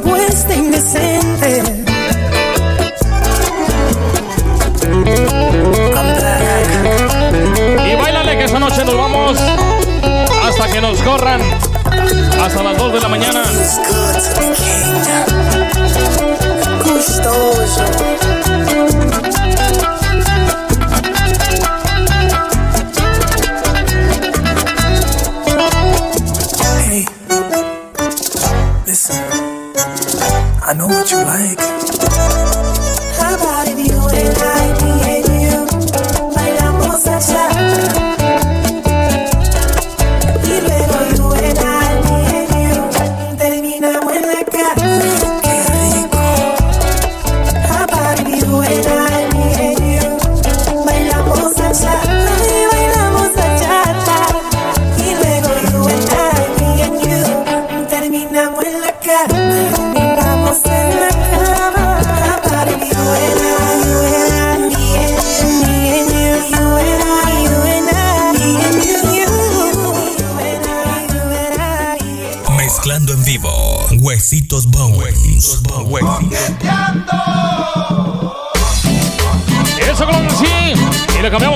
propuesta 0.00 0.52
indecente. 0.52 1.62
Y 7.88 7.94
bailale 7.94 8.36
que 8.36 8.44
esta 8.44 8.58
noche 8.58 8.84
nos 8.84 8.96
vamos 8.96 9.38
hasta 10.42 10.72
que 10.72 10.80
nos 10.80 11.00
corran. 11.00 11.40
Hasta 12.42 12.62
las 12.64 12.76
2 12.76 12.92
de 12.92 13.00
la 13.00 13.08
mañana. 13.08 13.44
Hey, 18.66 18.93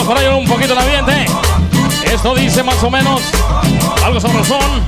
Para 0.08 0.20
allá 0.20 0.34
un 0.36 0.46
poquito 0.46 0.72
el 0.72 0.78
ambiente. 0.78 1.26
Esto 2.04 2.34
dice 2.34 2.62
más 2.62 2.82
o 2.82 2.90
menos 2.90 3.20
algo 4.04 4.18
sabrosón. 4.20 4.82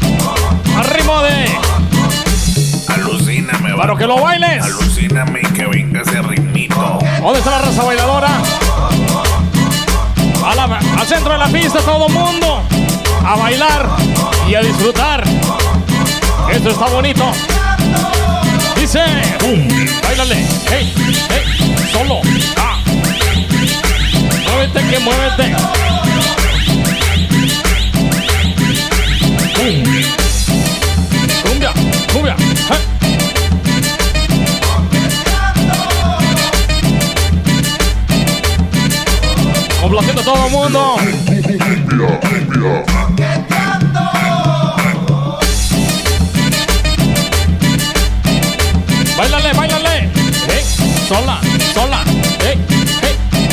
Al 0.77 0.85
ritmo 0.87 1.21
de. 1.23 1.47
Alucíname, 2.89 3.75
Para 3.77 3.97
que 3.97 4.07
lo 4.07 4.21
bailes. 4.21 4.65
Alucíname 4.65 5.41
y 5.43 5.47
que 5.53 5.67
venga 5.67 6.01
ese 6.01 6.23
ritmito. 6.23 6.99
¿Dónde 7.21 7.39
está 7.39 7.51
la 7.51 7.59
raza 7.59 7.83
bailadora? 7.85 8.29
A 10.45 10.55
la- 10.55 10.79
al 10.99 11.07
centro 11.07 11.33
de 11.33 11.39
la 11.39 11.49
pista, 11.49 11.81
todo 11.81 12.07
el 12.07 12.13
mundo. 12.15 12.63
A 13.27 13.37
bailar 13.37 13.87
y 14.49 14.55
a 14.55 14.61
disfrutar. 14.63 15.23
Esto 16.51 16.71
está 16.71 16.87
bonito. 16.87 17.31
Dice. 18.75 19.01
Bailale. 20.03 20.47
Hey, 20.71 20.93
hey. 21.29 21.77
Solo. 21.93 22.21
Ah. 22.57 22.70
Muévete, 24.61 24.81
que 24.91 24.99
muévete. 24.99 25.57
Cumbia, 31.43 31.73
cumbia. 32.13 32.37
Hey. 32.69 32.79
Complaciendo 39.81 40.21
a 40.21 40.25
todo 40.25 40.45
el 40.45 40.53
mundo. 40.53 40.97
Bailale, 49.17 49.53
bailale. 49.55 50.11
Hey, 50.47 50.63
sola, 51.09 51.41
sola. 51.73 52.05
Hey, 52.41 52.59
hey. 52.69 52.70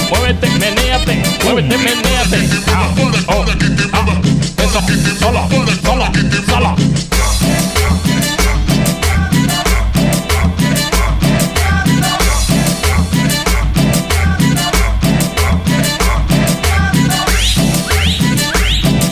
Muévete, 0.09 0.47
menéate. 0.59 1.23
Muévete, 1.43 1.77
menéate. 1.77 2.49
Ah, 2.67 2.89
oh, 3.27 3.45
ah. 3.93 4.17
Eso, 4.57 4.81
solo. 5.19 5.41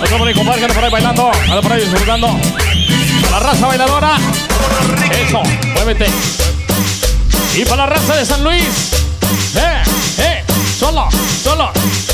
Otro 0.01 0.17
por 0.17 0.27
ahí, 0.27 0.33
compadre, 0.33 0.59
que 0.59 0.65
anda 0.65 0.75
por 0.75 0.83
ahí 0.83 0.91
bailando. 0.91 1.31
Anda 1.31 1.61
por 1.61 1.71
ahí 1.73 1.81
disfrutando. 1.81 2.27
Para 3.21 3.31
la 3.31 3.39
raza 3.39 3.67
bailadora. 3.67 4.17
Eso, 5.27 5.43
muévete. 5.73 6.07
Y 7.55 7.65
para 7.65 7.77
la 7.77 7.85
raza 7.87 8.15
de 8.15 8.25
San 8.25 8.43
Luis. 8.43 8.94
Eh, 10.95 10.97
eh, 10.97 11.11
solo, 11.43 11.71
solo. 11.71 11.71
¿Se 11.73 12.04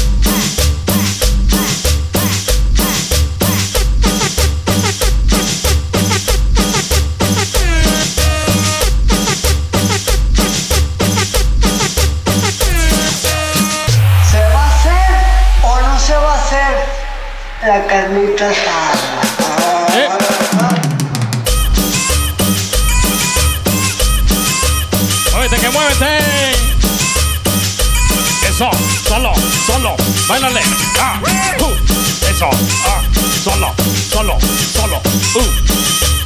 Bailale. 30.32 30.62
Ah, 30.98 31.20
uh. 31.60 32.26
Eso, 32.26 32.50
ah, 32.88 33.02
solo, 33.44 33.74
solo, 34.10 34.38
solo. 34.74 35.02
Uh. 35.36 36.21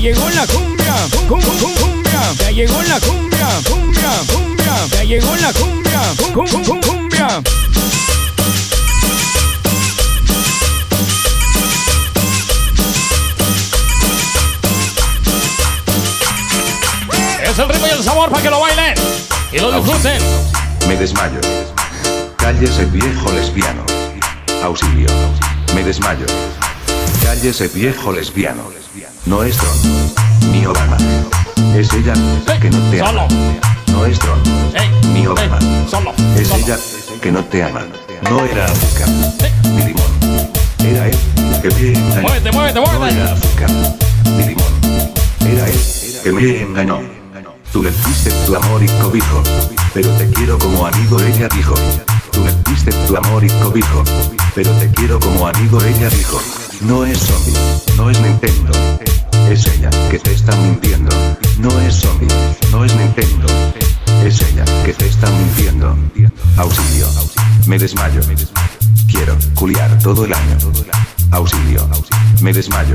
Llegó 0.00 0.30
la 0.30 0.46
cumbia, 0.46 0.94
cumbia, 1.28 1.50
cumbia. 4.32 4.86
Ya 4.92 5.04
llegó 5.04 5.36
la 5.36 5.52
cumbia, 5.52 6.00
cum, 6.16 6.48
cum, 6.48 6.64
cum, 6.64 6.80
cumbia. 6.80 7.42
Es 17.44 17.58
el 17.58 17.68
ritmo 17.68 17.86
y 17.86 17.90
el 17.90 18.02
sabor 18.02 18.30
para 18.30 18.42
que 18.42 18.50
lo 18.50 18.60
bailen 18.60 18.94
y 19.52 19.58
lo 19.58 19.70
disfruten. 19.72 20.22
Me 20.88 20.96
desmayo. 20.96 21.40
Cállese 22.36 22.86
viejo 22.86 23.30
lesbiano. 23.32 23.84
Auxilio. 24.62 25.10
Me 25.74 25.84
desmayo. 25.84 26.24
Cállese 27.22 27.68
viejo 27.68 28.12
lesbiano. 28.12 28.79
No 29.26 29.42
es 29.42 29.56
Trump, 29.56 29.84
ni 30.52 30.66
Obama. 30.66 30.96
Es 31.76 31.92
ella 31.92 32.12
que 32.60 32.70
no 32.70 32.78
te 32.90 33.00
ama. 33.00 33.26
No 33.88 34.04
es 34.04 34.18
Trump, 34.18 34.46
ni 35.12 35.26
Obama. 35.26 35.58
Es 36.36 36.50
ella 36.50 36.78
que 37.20 37.32
no 37.32 37.44
te 37.44 37.62
ama. 37.62 37.82
No 38.28 38.44
era 38.44 38.64
azúcar, 38.64 39.08
ni 39.64 39.84
limón. 39.84 40.04
Era 40.78 41.06
él 41.06 41.18
que 41.62 41.68
me 41.70 41.98
engañó. 41.98 42.22
Muévete, 42.22 42.52
muévete, 42.52 42.80
No 42.80 43.06
era 43.06 43.32
azúcar, 43.32 43.70
ni 44.36 44.44
limón. 44.46 44.72
Era 45.40 45.68
él 45.68 45.80
que 46.22 46.32
me 46.32 46.62
engañó. 46.62 47.00
Tú 47.72 47.82
le 47.82 47.90
diste 47.90 48.30
tu 48.46 48.56
amor 48.56 48.82
y 48.82 48.88
cobijo, 49.00 49.42
pero 49.94 50.08
te 50.10 50.28
quiero 50.30 50.58
como 50.58 50.86
amigo, 50.86 51.20
ella 51.20 51.48
dijo. 51.54 51.74
Tú 52.32 52.44
le 52.44 52.52
diste 52.70 52.90
tu 53.06 53.16
amor 53.16 53.44
y 53.44 53.48
cobijo, 53.62 54.02
pero 54.54 54.70
te 54.72 54.90
quiero 54.90 55.18
como 55.20 55.46
amigo, 55.46 55.82
ella 55.82 56.08
dijo. 56.10 56.40
No 56.80 57.04
es 57.04 57.18
zombie, 57.18 57.52
no 57.96 58.10
es 58.10 58.20
Nintendo. 58.20 58.72
Es 59.50 59.66
ella 59.66 59.90
que 60.10 60.18
te 60.18 60.32
está 60.32 60.56
mintiendo. 60.56 61.10
No 61.58 61.80
es 61.80 61.94
zombie, 61.94 62.28
no 62.70 62.84
es 62.84 62.94
Nintendo. 62.94 63.46
Es 64.24 64.40
ella 64.40 64.64
que 64.84 64.92
te 64.94 65.06
está 65.06 65.28
mintiendo. 65.30 65.96
Auxilio, 66.56 67.06
me 67.66 67.78
desmayo. 67.78 68.20
Quiero 69.10 69.36
culiar 69.54 69.98
todo 69.98 70.24
el 70.24 70.32
año. 70.32 70.56
Auxilio, 71.32 71.88
me 72.40 72.52
desmayo. 72.52 72.94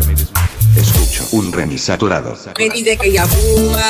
Escucho 0.76 1.28
un 1.32 1.52
remix 1.52 1.84
saturado. 1.84 2.38
Me 2.58 2.70
dice 2.70 2.98
que 2.98 3.12
ya 3.12 3.26
fuma. 3.26 3.90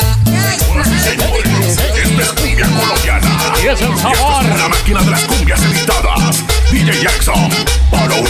Cumbia 2.36 2.68
colombiana. 2.68 3.54
Y 3.64 3.68
es 3.68 3.82
el 3.82 3.98
sabor. 3.98 4.44
La 4.58 4.68
máquina 4.68 5.02
de 5.02 5.12
las 5.12 5.24
cumbias 5.24 5.62
editadas. 5.64 6.44
DJ 6.76 7.02
Jackson, 7.02 7.50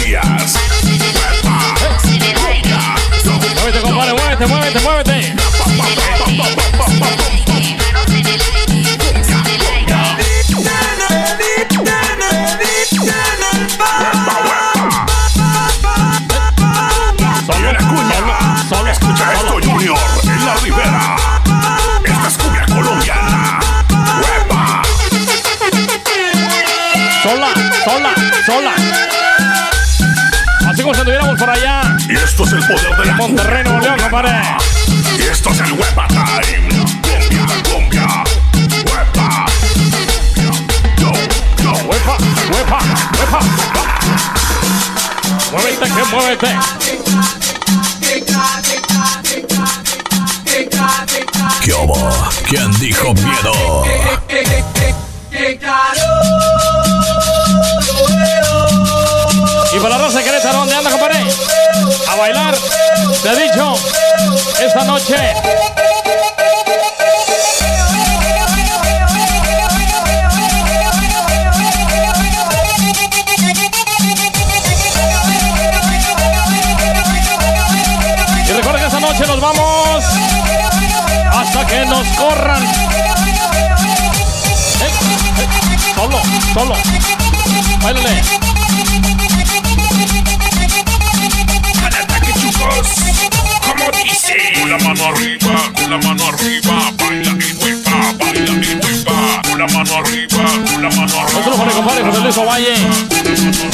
Díaz. 0.06 0.54
Muévete, 3.56 3.82
compadre, 3.82 4.14
muévete, 4.14 4.46
muévete, 4.46 4.80
muévete. 4.84 5.36
Como 30.86 30.94
si 30.94 31.02
anduviéramos 31.02 31.40
por 31.40 31.50
allá. 31.50 31.98
Y 32.08 32.14
esto 32.14 32.44
es 32.44 32.54
el 32.54 32.68
poder 32.68 32.96
de 32.96 33.06
la 33.06 33.16
Monterrey, 33.16 33.64
Nuevo 33.64 33.80
León, 33.80 34.00
compadre. 34.00 34.40
Y 35.18 35.22
esto 35.24 35.50
es 35.50 35.60
el 35.62 35.72
Huepa 35.72 36.08
Time. 36.08 36.86
Cumbia, 37.02 37.48
cumbia. 37.72 38.24
Huepa. 38.86 39.46
Yo, 40.98 41.12
yo. 41.64 41.72
Huepa, 41.72 42.18
huepa, 42.52 42.80
huepa. 43.18 43.40
Muévete, 45.52 45.86
que 45.86 46.04
muévete. 46.16 46.56
¿Qué 51.64 51.74
hubo? 51.74 51.98
¿Quién 52.48 52.72
dijo 52.80 53.12
miedo? 53.16 53.84
Bailar. 62.26 62.56
Te 63.22 63.30
he 63.30 63.36
dicho, 63.44 63.76
esta 64.60 64.84
noche. 64.84 65.16
Y 78.48 78.52
recuerda 78.54 78.80
que 78.80 78.86
esta 78.86 79.00
noche 79.00 79.28
nos 79.28 79.40
vamos 79.40 80.04
hasta 81.32 81.68
que 81.68 81.86
nos 81.86 82.08
corran. 82.18 82.64
Eh, 82.64 82.70
eh, 84.82 85.48
Solo, 85.96 86.22
solo. 86.54 86.76
Báilale. 87.84 88.45
Dice. 94.04 94.36
Con 94.60 94.70
la 94.70 94.78
mano 94.80 95.06
arriba, 95.06 95.72
con 95.74 95.90
la 95.90 95.98
mano 95.98 96.28
arriba. 96.28 96.92
Baila 96.98 97.32
y 97.32 97.54
huepa, 97.62 98.14
baila 98.20 98.52
y 98.52 98.76
huepa. 98.76 99.42
Con 99.44 99.60
la 99.60 99.68
mano 99.68 99.96
arriba, 99.96 100.44
con 100.72 100.82
la 100.82 100.90
mano 100.90 101.20
arriba. 101.20 101.38
Un 101.38 101.44
saludo 101.44 101.58
para 101.58 101.70
mi 101.70 101.76
compadre 101.76 102.04
José 102.04 102.20
Luis 102.22 102.38
Ovalle. 102.38 102.76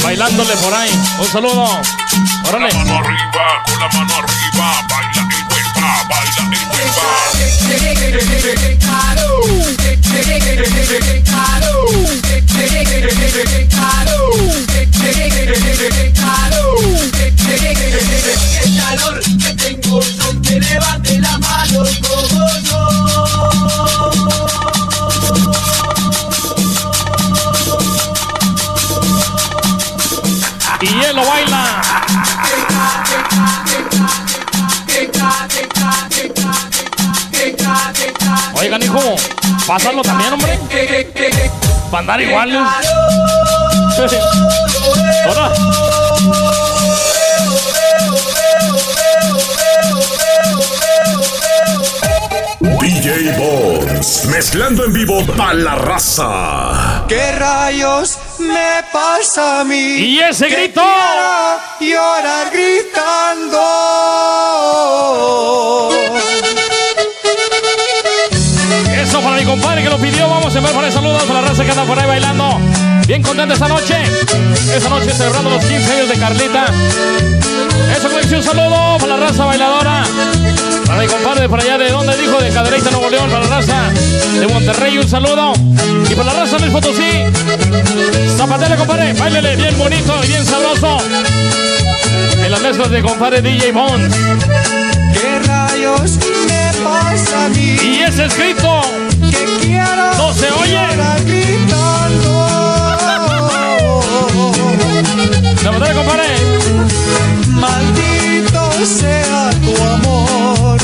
Bailándole 0.02 0.56
por 0.56 0.74
ahí. 0.74 0.90
Un 1.18 1.26
saludo. 1.26 1.80
Órale. 2.48 2.68
Con 2.70 2.78
la 2.78 2.84
mano 2.84 2.98
arriba, 2.98 3.62
con 3.66 3.80
la 3.80 3.88
mano 3.88 4.14
arriba. 4.14 4.86
Baila 4.88 5.22
y 5.22 5.42
huepa, 5.52 6.04
baila 6.08 6.42
y 6.42 6.64
huepa. 6.66 7.12
Oigan, 38.62 38.82
hijo, 38.82 39.16
pásalo 39.66 40.02
también, 40.02 40.32
hombre. 40.32 40.58
Para 41.90 42.00
andar 42.00 42.20
iguales. 42.20 42.60
Hola. 45.26 45.52
DJ 53.02 53.32
Bones, 53.36 54.26
mezclando 54.26 54.84
en 54.84 54.92
vivo 54.92 55.24
para 55.36 55.54
la 55.54 55.74
raza. 55.74 57.04
¿Qué 57.08 57.32
rayos 57.32 58.16
me 58.38 58.82
pasa 58.92 59.60
a 59.60 59.64
mí? 59.64 59.74
Y 59.76 60.20
ese 60.20 60.46
Que 60.46 60.54
grito. 60.54 60.82
llorar 61.80 62.50
gritando. 62.52 63.58
Compadre 69.52 69.82
que 69.82 69.90
lo 69.90 69.98
pidió. 69.98 70.28
Vamos 70.28 70.54
a 70.54 70.58
enviar 70.58 70.74
para 70.74 70.90
saludos 70.90 71.28
a 71.28 71.32
la 71.34 71.40
raza 71.42 71.62
que 71.62 71.70
anda 71.70 71.84
por 71.84 71.98
ahí 71.98 72.06
bailando. 72.06 72.58
Bien 73.06 73.22
contenta 73.22 73.52
esta 73.52 73.68
noche. 73.68 73.96
Esta 74.74 74.88
noche 74.88 75.10
celebrando 75.10 75.50
los 75.50 75.62
15 75.62 75.92
años 75.92 76.08
de 76.08 76.18
Carlita. 76.18 76.64
Eso, 77.94 78.08
conexión, 78.08 78.40
un 78.40 78.46
saludo 78.46 78.96
para 78.98 79.16
la 79.18 79.26
raza 79.26 79.44
bailadora. 79.44 80.04
Para 80.86 81.02
mi 81.02 81.06
compadre 81.06 81.48
por 81.50 81.60
allá 81.60 81.76
de 81.76 81.90
donde 81.90 82.16
dijo, 82.16 82.40
de 82.40 82.48
Cadereyta, 82.48 82.90
Nuevo 82.92 83.10
León. 83.10 83.30
Para 83.30 83.44
la 83.44 83.56
raza 83.56 83.90
de 84.40 84.46
Monterrey, 84.46 84.96
un 84.96 85.08
saludo. 85.08 85.52
Y 86.10 86.14
para 86.14 86.32
la 86.32 86.40
raza 86.40 86.56
del 86.56 86.70
Potosí. 86.70 87.12
Zapatele, 88.34 88.76
compadre. 88.76 89.12
Bailele 89.12 89.56
bien 89.56 89.78
bonito 89.78 90.14
y 90.24 90.28
bien 90.28 90.46
sabroso. 90.46 90.96
En 92.42 92.50
las 92.50 92.62
mezclas 92.62 92.90
de 92.90 93.02
compadre 93.02 93.42
DJ 93.42 93.72
Bones. 93.72 94.14
¿Qué 95.12 95.38
rayos 95.46 96.18
me 96.48 96.70
pasa 96.82 97.44
a 97.44 97.48
mí? 97.50 97.76
Y 97.82 98.02
ese 98.02 98.24
escrito. 98.24 99.01
Se 100.34 100.50
oye. 100.50 100.82
gritando. 101.24 102.32
Zapatele, 105.62 105.94
compadre. 105.94 106.28
Maldito 107.48 108.62
sea 108.84 109.50
tu 109.62 109.82
amor. 109.82 110.78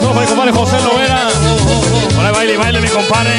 ¿Cómo 0.00 0.20
te 0.20 0.24
estoy 0.24 0.52
José 0.52 0.80
Lovera. 0.82 1.28
Baile, 2.32 2.56
baile, 2.56 2.80
mi 2.80 2.88
compadre. 2.88 3.38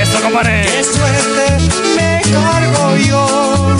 Eso, 0.00 0.20
compadre. 0.20 0.62
Qué 0.62 0.84
suerte 0.84 1.58
me 1.96 2.22
cargo 2.32 2.96
yo. 2.96 3.76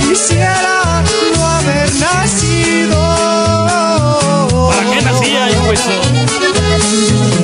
Quisiera 0.00 1.02
no 1.36 1.46
haber 1.46 1.92
nacido. 1.94 3.00
¿Para 4.68 4.82
qué 4.90 5.02
nacía, 5.02 5.50
hijo 5.50 5.72
eso? 5.72 6.43
Thank 6.76 7.38
you. 7.38 7.43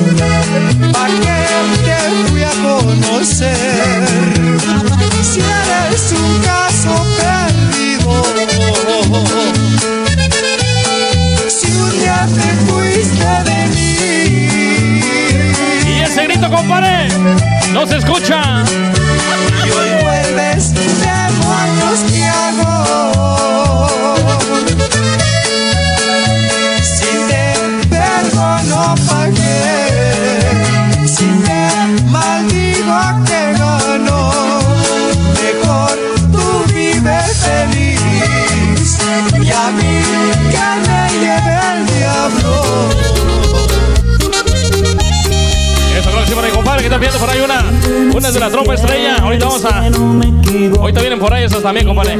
También, 51.73 51.87
compadre. 51.87 52.17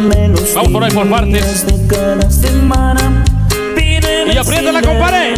Vamos 0.55 0.71
por 0.71 0.81
ahí 0.81 0.91
por 0.91 1.09
partes. 1.09 1.65
Y 4.33 4.37
apriétala, 4.37 4.81
compadre. 4.81 5.33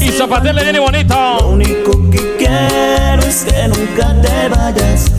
Y 0.00 0.12
zapatele 0.12 0.62
viene 0.62 0.78
bonito. 0.78 1.14
Lo 1.40 1.48
único 1.48 2.10
que 2.10 2.36
quiero 2.38 3.22
es 3.22 3.44
que 3.44 3.66
nunca 3.66 4.14
te 4.22 4.48
vayas. 4.48 5.10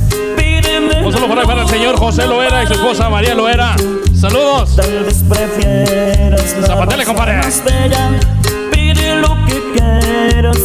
Un 1.04 1.12
saludo 1.12 1.28
por 1.28 1.40
ahí 1.40 1.46
para 1.46 1.64
el 1.64 1.68
señor 1.68 1.98
José 1.98 2.26
Loera 2.26 2.64
y 2.64 2.68
su 2.68 2.74
esposa 2.74 3.10
María 3.10 3.36
Loera. 3.36 3.76
Saludos. 4.18 4.74
Tal 4.78 5.06
prefieras 5.30 6.56
Zapatele, 6.66 7.04
compadre. 7.04 7.42
lo 9.22 9.46
que 9.46 9.62
quieras, 9.74 10.58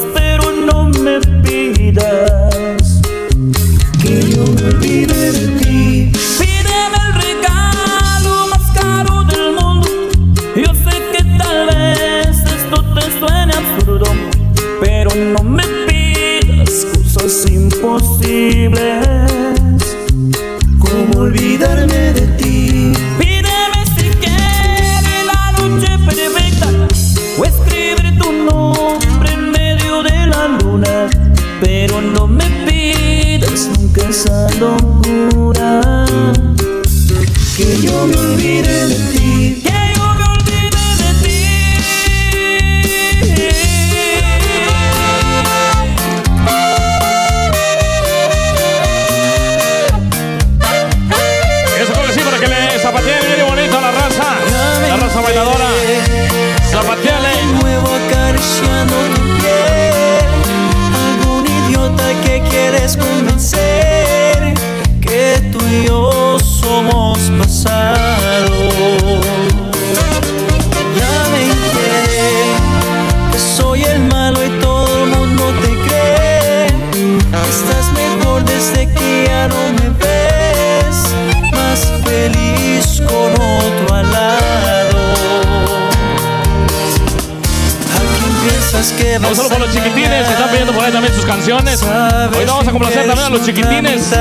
chiquitines, 89.70 90.26
se 90.26 90.32
están 90.32 90.50
pidiendo 90.50 90.72
por 90.72 90.84
ahí 90.84 90.92
también 90.92 91.14
sus 91.14 91.24
canciones. 91.24 91.82
Hoy 91.82 92.44
vamos 92.46 92.66
a 92.66 92.70
complacer 92.70 93.06
también 93.06 93.26
a 93.26 93.30
los 93.30 93.42
chiquitines. 93.42 94.12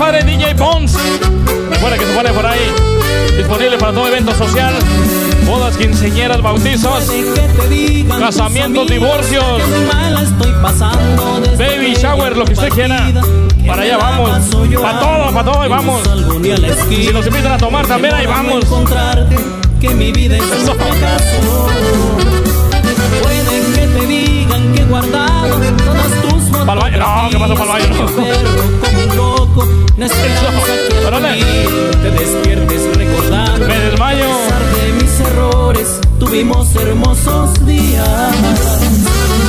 Compadre 0.00 0.24
DJ 0.24 0.54
Pons. 0.54 0.94
Recuerda 1.68 1.98
que 1.98 2.06
se 2.06 2.12
pone 2.14 2.32
por 2.32 2.46
ahí. 2.46 2.72
Disponible 3.36 3.76
para 3.76 3.92
todo 3.92 4.08
evento 4.08 4.34
social. 4.34 4.72
Bodas, 5.44 5.76
quinceañeras, 5.76 6.40
bautizos, 6.40 7.12
casamientos, 8.18 8.88
divorcios, 8.88 9.44
baby 11.58 11.92
shower, 12.00 12.34
lo 12.34 12.46
que 12.46 12.54
usted 12.54 12.70
quiera. 12.70 13.12
Para 13.66 13.82
allá 13.82 13.98
vamos. 13.98 14.30
Para 14.80 15.00
todo, 15.00 15.34
para 15.34 15.52
todo, 15.52 15.60
ahí 15.60 15.68
vamos. 15.68 16.00
Si 16.88 17.12
nos 17.12 17.26
invitan 17.26 17.52
a 17.52 17.58
tomar 17.58 17.86
también, 17.86 18.14
ahí 18.14 18.26
vamos. 18.26 18.64
que 19.82 19.90
mi 19.90 20.12
vida 20.12 20.38
es 20.38 20.42
un 20.66 20.76
fracaso. 20.78 21.68
Pueden 23.22 23.72
que 23.74 23.86
te 23.98 24.06
digan 24.06 24.72
que 24.72 24.80
he 24.80 24.84
guardado 24.86 25.60
todas 25.76 26.22
tus 26.22 26.50
no, 26.50 27.28
¿qué 27.30 27.38
pasó 27.38 27.54
pa'l 27.54 27.68
baño? 27.68 27.88
No. 29.16 29.39
Loco, 29.50 29.68
una 29.96 30.06
esperanza 30.06 30.46
que 30.64 31.06
al 31.06 31.40
te 32.02 32.10
despiertes 32.10 32.96
recordando. 32.96 33.66
Me 33.66 33.78
desmayo. 33.78 34.24
A 34.24 34.38
pesar 34.38 34.62
de 34.74 34.92
mis 34.92 35.20
errores, 35.20 36.00
tuvimos 36.18 36.74
hermosos 36.76 37.66
días. 37.66 38.08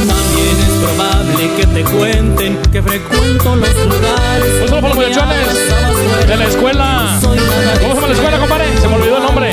También 0.07 0.57
es 0.59 0.73
probable 0.83 1.51
que 1.57 1.67
te 1.67 1.83
cuenten 1.83 2.57
que 2.71 2.81
frecuento 2.81 3.55
los 3.55 3.75
lugares. 3.85 4.61
Un 4.61 4.69
saludo 4.69 4.81
para 4.81 4.87
los 4.87 4.95
muchachones 4.95 6.27
de 6.27 6.37
la 6.37 6.45
escuela. 6.45 7.19
¿Cómo 7.21 7.33
se 7.33 7.95
llama 7.95 8.07
la 8.07 8.13
escuela, 8.13 8.39
compadre? 8.39 8.77
Se 8.79 8.87
me 8.87 8.95
olvidó 8.95 9.17
el 9.17 9.23
nombre. 9.23 9.51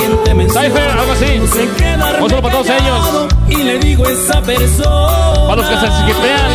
Cypher, 0.49 0.91
algo 0.91 1.13
así. 1.13 1.41
Un 1.41 2.31
saludo 2.31 2.43
para 2.43 2.55
todos 2.55 2.69
ellos. 2.69 3.29
Y 3.49 3.57
le 3.57 3.79
digo 3.79 4.07
a 4.07 4.13
esa 4.13 4.41
persona. 4.41 5.47
Para 5.49 5.57
los 5.57 5.67
que 5.67 5.77
se 5.77 5.87
esquipean 5.87 6.51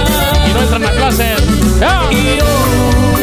y 0.50 0.54
no 0.54 0.62
entran 0.62 0.86
a 0.86 0.92
clases. 0.92 1.44
¡Ya! 1.80 3.23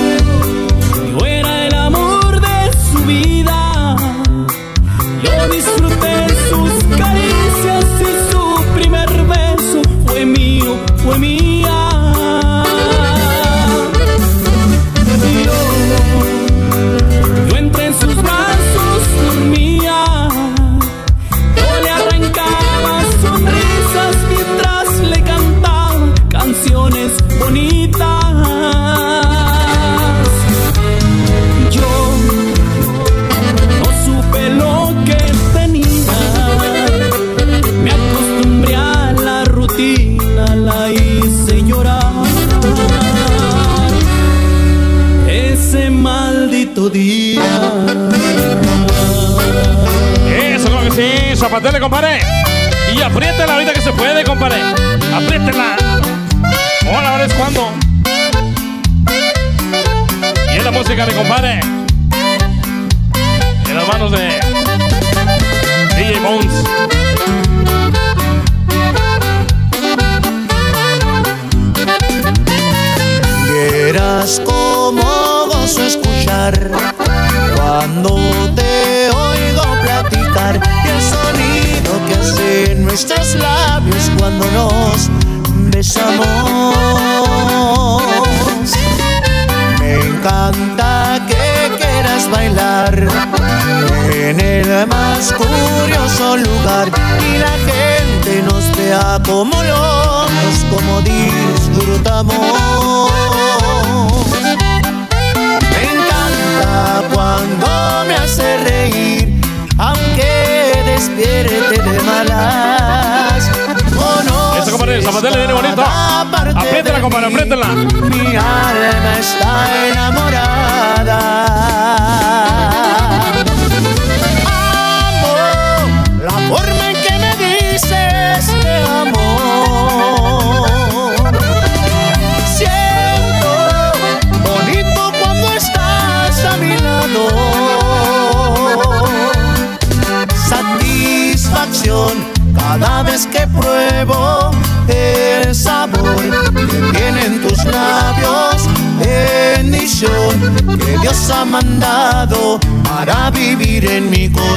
Mandado 151.51 152.61
para 152.85 153.31
vivir 153.31 153.85
en 153.85 154.09
mi 154.11 154.29
corazón. 154.29 154.50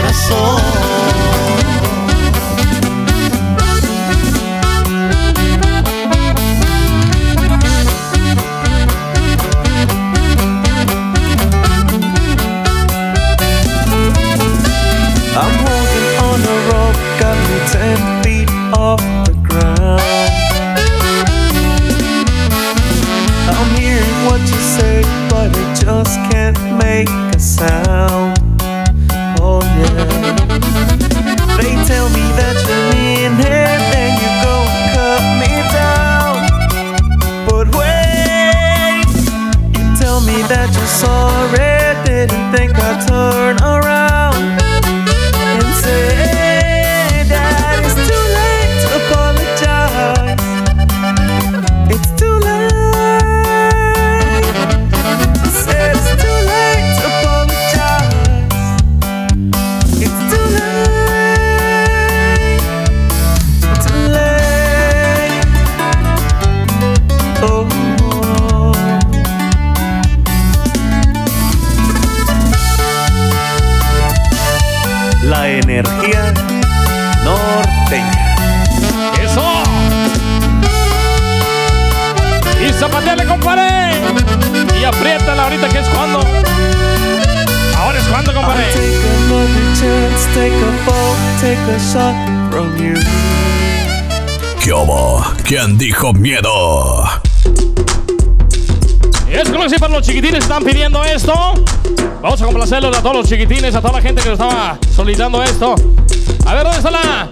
Todos 103.04 103.18
los 103.18 103.28
chiquitines, 103.28 103.76
a 103.76 103.82
toda 103.82 103.96
la 103.96 104.02
gente 104.02 104.22
que 104.22 104.30
nos 104.30 104.40
estaba 104.40 104.78
solicitando 104.96 105.44
esto. 105.44 105.76
A 106.46 106.54
ver, 106.54 106.64
¿dónde 106.64 106.78
está 106.78 106.90
la? 106.90 107.30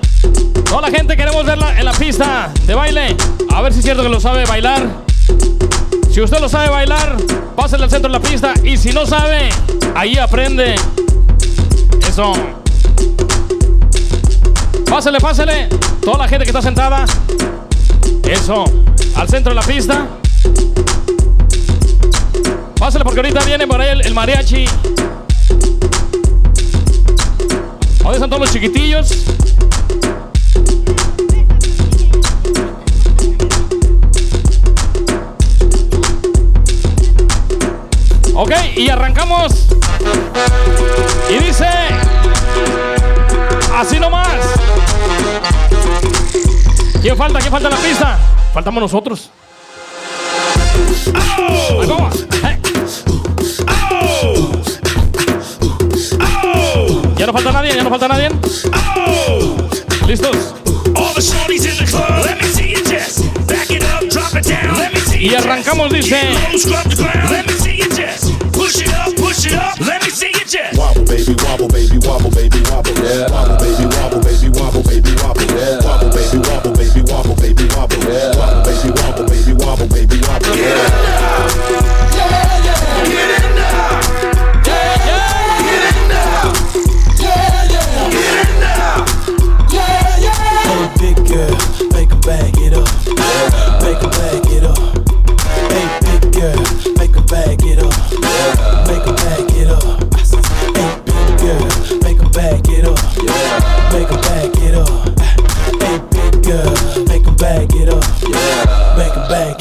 Toda 0.66 0.82
la 0.82 0.92
gente 0.92 1.16
queremos 1.16 1.46
verla 1.46 1.80
en 1.80 1.86
la 1.86 1.94
pista 1.94 2.52
de 2.66 2.76
baile. 2.76 3.16
A 3.54 3.62
ver 3.62 3.72
si 3.72 3.80
es 3.80 3.86
cierto 3.86 4.04
que 4.04 4.10
lo 4.10 4.20
sabe 4.20 4.46
bailar. 4.46 4.86
Si 6.12 6.20
usted 6.20 6.42
lo 6.42 6.50
sabe 6.50 6.68
bailar, 6.70 7.16
pásale 7.56 7.86
al 7.86 7.90
centro 7.90 8.12
de 8.12 8.20
la 8.20 8.22
pista. 8.22 8.54
Y 8.66 8.76
si 8.76 8.92
no 8.92 9.06
sabe, 9.06 9.48
ahí 9.96 10.18
aprende. 10.18 10.76
Eso. 12.06 12.34
Pásale, 14.90 15.22
pásale. 15.22 15.70
Toda 16.04 16.18
la 16.18 16.28
gente 16.28 16.44
que 16.44 16.50
está 16.50 16.62
sentada. 16.62 17.06
Eso. 18.30 18.66
Al 19.16 19.30
centro 19.30 19.54
de 19.54 19.56
la 19.56 19.66
pista. 19.66 20.06
Pásale 22.78 23.06
porque 23.06 23.22
ahorita 23.22 23.40
viene 23.46 23.66
por 23.66 23.80
ahí 23.80 23.92
el, 23.92 24.02
el 24.02 24.14
mariachi. 24.14 24.66
¿Dónde 28.12 28.26
están 28.26 28.30
todos 28.30 28.42
los 28.42 28.52
chiquitillos? 28.52 29.10
Ok, 38.34 38.52
y 38.76 38.90
arrancamos. 38.90 39.70
Y 41.30 41.42
dice... 41.42 41.70
Así 43.78 43.98
nomás. 43.98 44.28
¿Quién 47.02 47.16
falta? 47.16 47.40
¿Quién 47.40 47.52
falta 47.52 47.70
en 47.70 47.74
la 47.76 47.80
pista? 47.80 48.20
Faltamos 48.54 48.82
nosotros. 48.82 49.32
Ahí 51.80 51.88
vamos. 51.88 52.26
Ya 57.22 57.28
no 57.28 57.34
falta 57.34 57.52
nadie, 57.52 57.76
ya 57.76 57.84
no 57.84 57.90
falta 57.92 58.08
nadie. 58.08 58.30
¿Listos? 60.08 60.56
All 60.96 61.14
the 61.14 61.22
shorties 61.22 61.66
in 61.70 61.78
the 61.78 61.86
club, 61.86 62.26
let 62.26 62.42
me 62.42 62.48
see 62.50 62.72
your 62.72 62.82
chest. 62.84 63.22
Back 63.46 63.70
it 63.70 63.84
up, 63.86 64.10
drop 64.10 64.34
it 64.34 64.46
down, 64.50 64.76
let 64.80 64.92
me 64.92 65.00
see 65.02 65.20
Y 65.28 65.30
your 65.30 65.42
arrancamos, 65.42 65.92
chest. 65.92 66.10
dice. 66.10 66.66
Low, 66.66 66.82
scrub 66.82 66.90
the 66.90 66.96
ground, 67.04 67.30
let 67.30 67.46
me 67.46 67.54
see 67.54 67.76
your 67.78 67.90
chest. 67.94 68.34
Push 68.54 68.82
it 68.82 68.90
up, 68.96 69.14
push 69.18 69.46
it 69.46 69.54
up, 69.54 69.80
let 69.86 70.02
me 70.04 70.10
see 70.10 70.32
your 70.34 70.48
chest. 70.50 70.74
Wobble, 70.80 71.06
baby, 71.06 71.36
wobble, 71.46 71.68
baby, 71.70 71.98
wobble, 72.02 72.32
baby, 72.34 72.58
wobble, 72.74 72.98
yeah. 73.06 73.30
Wobble, 73.30 73.58
baby, 73.62 73.86
wobble, 73.86 74.22
baby, 74.26 74.50
wobble, 74.58 74.82
baby, 74.82 75.14
wobble, 75.22 75.46
yeah. 75.54 75.78
Wobble, 75.86 76.10
baby, 76.10 76.38
wobble, 76.42 76.74
baby, 76.74 77.02
wobble, 77.06 77.36
baby, 77.38 77.66
wobble, 77.70 78.02
yeah. 78.10 78.34
Wobble, 78.34 78.66
baby, 78.66 78.90
wobble, 78.98 79.26
baby, 79.30 79.54
wobble, 79.62 79.88
baby, 79.94 80.18
wobble, 80.26 80.58
yeah. 80.58 81.81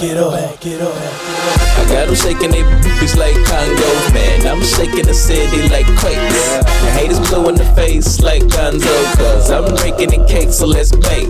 Back 0.00 0.10
it 0.10 0.16
up. 0.16 0.32
Back 0.32 0.66
up. 0.80 1.30
I 1.78 1.84
got 1.88 2.06
them 2.06 2.14
shaking 2.14 2.50
they 2.50 2.62
boobies 2.62 3.16
like 3.16 3.34
Congos, 3.48 4.14
man. 4.14 4.46
I'm 4.46 4.62
shaking 4.62 5.06
the 5.06 5.14
city 5.14 5.68
like 5.68 5.86
quakes. 5.98 6.56
The 6.56 6.90
haters 6.92 7.20
blue 7.28 7.48
in 7.48 7.54
the 7.54 7.64
face 7.74 8.20
like 8.20 8.42
Gonzo, 8.42 9.16
cause 9.16 9.50
I'm 9.50 9.74
breaking 9.76 10.10
the 10.10 10.26
cake, 10.26 10.50
so 10.50 10.66
let's 10.66 10.92
bake. 10.92 11.28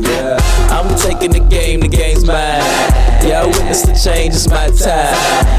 I'm 0.71 0.89
taking 0.97 1.33
the 1.33 1.47
game, 1.49 1.81
the 1.81 1.89
game's 1.89 2.25
mine. 2.25 2.63
Yeah, 3.23 3.43
I 3.43 3.47
witness 3.47 3.83
the 3.83 3.93
change, 3.93 4.35
it's 4.35 4.49
my 4.49 4.71
time. 4.71 5.15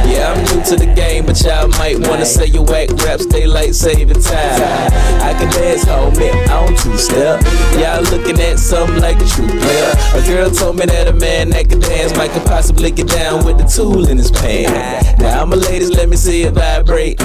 Yeah, 0.09 0.33
I'm 0.33 0.41
new 0.49 0.63
to 0.65 0.75
the 0.75 0.91
game, 0.95 1.25
but 1.25 1.39
y'all 1.41 1.67
might 1.79 1.99
wanna 2.07 2.25
say 2.25 2.47
you 2.47 2.63
whack 2.63 2.89
raps, 3.05 3.25
daylight 3.25 3.75
saving 3.75 4.21
time. 4.21 4.91
I 5.21 5.33
can 5.37 5.49
dance, 5.51 5.85
homie, 5.85 6.31
I 6.47 6.65
don't 6.65 6.77
two 6.77 6.97
step. 6.97 7.41
Y'all 7.77 8.01
looking 8.03 8.39
at 8.41 8.57
something 8.57 8.99
like 8.99 9.21
a 9.21 9.25
true 9.25 9.47
player. 9.47 9.93
A 10.15 10.21
girl 10.25 10.49
told 10.49 10.77
me 10.77 10.85
that 10.85 11.07
a 11.07 11.13
man 11.13 11.49
that 11.51 11.69
can 11.69 11.79
dance 11.79 12.15
might 12.17 12.31
could 12.31 12.45
possibly 12.45 12.91
get 12.91 13.00
down 13.07 13.45
with 13.45 13.57
the 13.57 13.63
tool 13.65 14.07
in 14.07 14.17
his 14.17 14.31
pants. 14.31 15.19
Now, 15.19 15.41
I'm 15.41 15.49
ladies, 15.49 15.91
let 15.91 16.09
me 16.09 16.17
see 16.17 16.43
it 16.43 16.53
vibrate. 16.53 17.21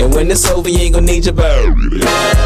And 0.00 0.14
when 0.14 0.30
it's 0.30 0.48
over, 0.50 0.68
you 0.68 0.78
ain't 0.78 0.94
gonna 0.94 1.06
need 1.06 1.24
your 1.24 1.34
bird. 1.34 1.74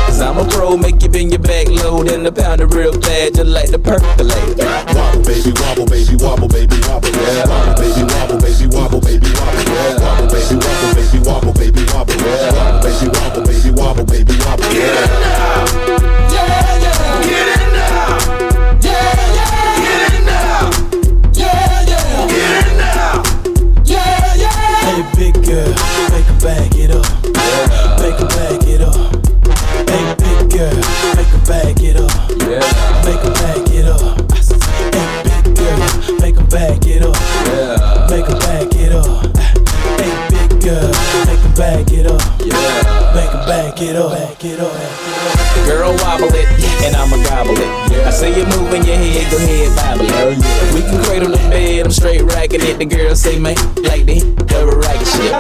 Cause 0.06 0.20
I'm 0.20 0.38
a 0.38 0.44
pro, 0.48 0.76
make 0.76 1.02
you 1.02 1.08
bend 1.08 1.30
your 1.30 1.40
back 1.40 1.68
load 1.68 2.10
and 2.10 2.24
the 2.24 2.32
pound 2.32 2.60
it 2.60 2.66
real 2.66 2.92
bad, 2.98 3.34
just 3.34 3.48
like 3.50 3.70
the 3.70 3.78
percolate. 3.78 4.58
Wobble, 4.94 5.22
baby, 5.22 5.52
wobble, 5.60 5.86
baby, 5.86 6.16
wobble, 6.16 6.48
baby, 6.48 6.76
wobble, 6.86 7.10
yeah. 7.10 7.46
Wobble, 7.46 7.74
baby, 7.82 8.02
wobble, 8.04 8.38
baby, 8.40 8.66
wobble, 8.74 9.00
baby, 9.00 9.30
wobble, 9.34 9.64
yeah. 9.64 9.98
Wobble, 9.98 10.28
baby, 10.30 10.56
wobble, 10.58 10.92
baby, 10.94 11.20
wobble, 11.24 11.52
baby, 11.54 11.82
wobble, 11.92 12.14
yeah. 12.14 12.52
Wobble, 12.52 12.82
baby, 12.82 13.06
wobble, 13.10 13.44
baby, 13.44 13.70
wobble, 13.74 14.04
baby, 14.06 14.34
wobble, 14.44 14.72
yeah. 14.72 15.63
get 44.44 44.60
on 44.60 44.76
it. 44.76 45.03
Back 45.74 45.90
it 45.90 45.90
up. 45.90 45.96
Girl, 45.96 45.96
wobble 46.04 46.34
it, 46.34 46.46
and 46.84 46.94
I'ma 46.96 47.16
gobble 47.24 47.58
it. 47.58 48.06
I 48.06 48.10
see 48.10 48.28
you 48.28 48.46
moving 48.46 48.84
your 48.84 48.96
head, 48.96 49.30
go 49.30 49.36
ahead, 49.38 49.74
bobble 49.76 50.06
it. 50.06 50.74
We 50.74 50.80
can 50.82 51.02
cradle 51.04 51.30
the 51.30 51.38
bed, 51.50 51.86
I'm 51.86 51.92
straight 51.92 52.22
racking 52.22 52.60
it. 52.62 52.78
The 52.78 52.84
girl 52.84 53.14
say, 53.14 53.38
man, 53.38 53.56
like 53.82 54.06
the 54.06 54.20
the 54.54 54.76
racket 54.76 55.08
shit. 55.08 55.32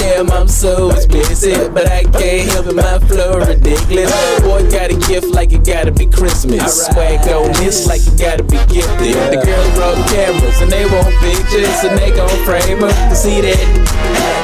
Damn, 0.00 0.30
I'm 0.30 0.48
so 0.48 0.90
explicit, 0.90 1.72
but 1.72 1.86
I 1.86 2.02
can't 2.04 2.50
help 2.50 2.66
it, 2.66 2.74
my 2.74 2.98
flow 3.06 3.38
ridiculous. 3.38 4.10
Boy, 4.40 4.68
got 4.70 4.90
a 4.90 4.98
gift 5.08 5.28
like 5.28 5.52
it 5.52 5.64
gotta 5.64 5.92
be 5.92 6.06
Christmas. 6.06 6.86
Swag 6.86 7.26
on 7.28 7.52
this 7.62 7.86
like 7.86 8.02
it 8.02 8.18
gotta 8.18 8.42
be 8.42 8.58
gifted. 8.66 9.14
The 9.30 9.40
girls 9.44 9.70
brought 9.74 9.98
cameras, 10.08 10.60
and 10.60 10.70
they 10.70 10.86
want 10.86 11.14
pictures, 11.22 11.84
and 11.84 11.98
they 11.98 12.10
gon' 12.10 12.28
frame 12.44 12.80
them 12.80 12.90
to 12.90 13.14
see 13.14 13.40
that. 13.40 13.92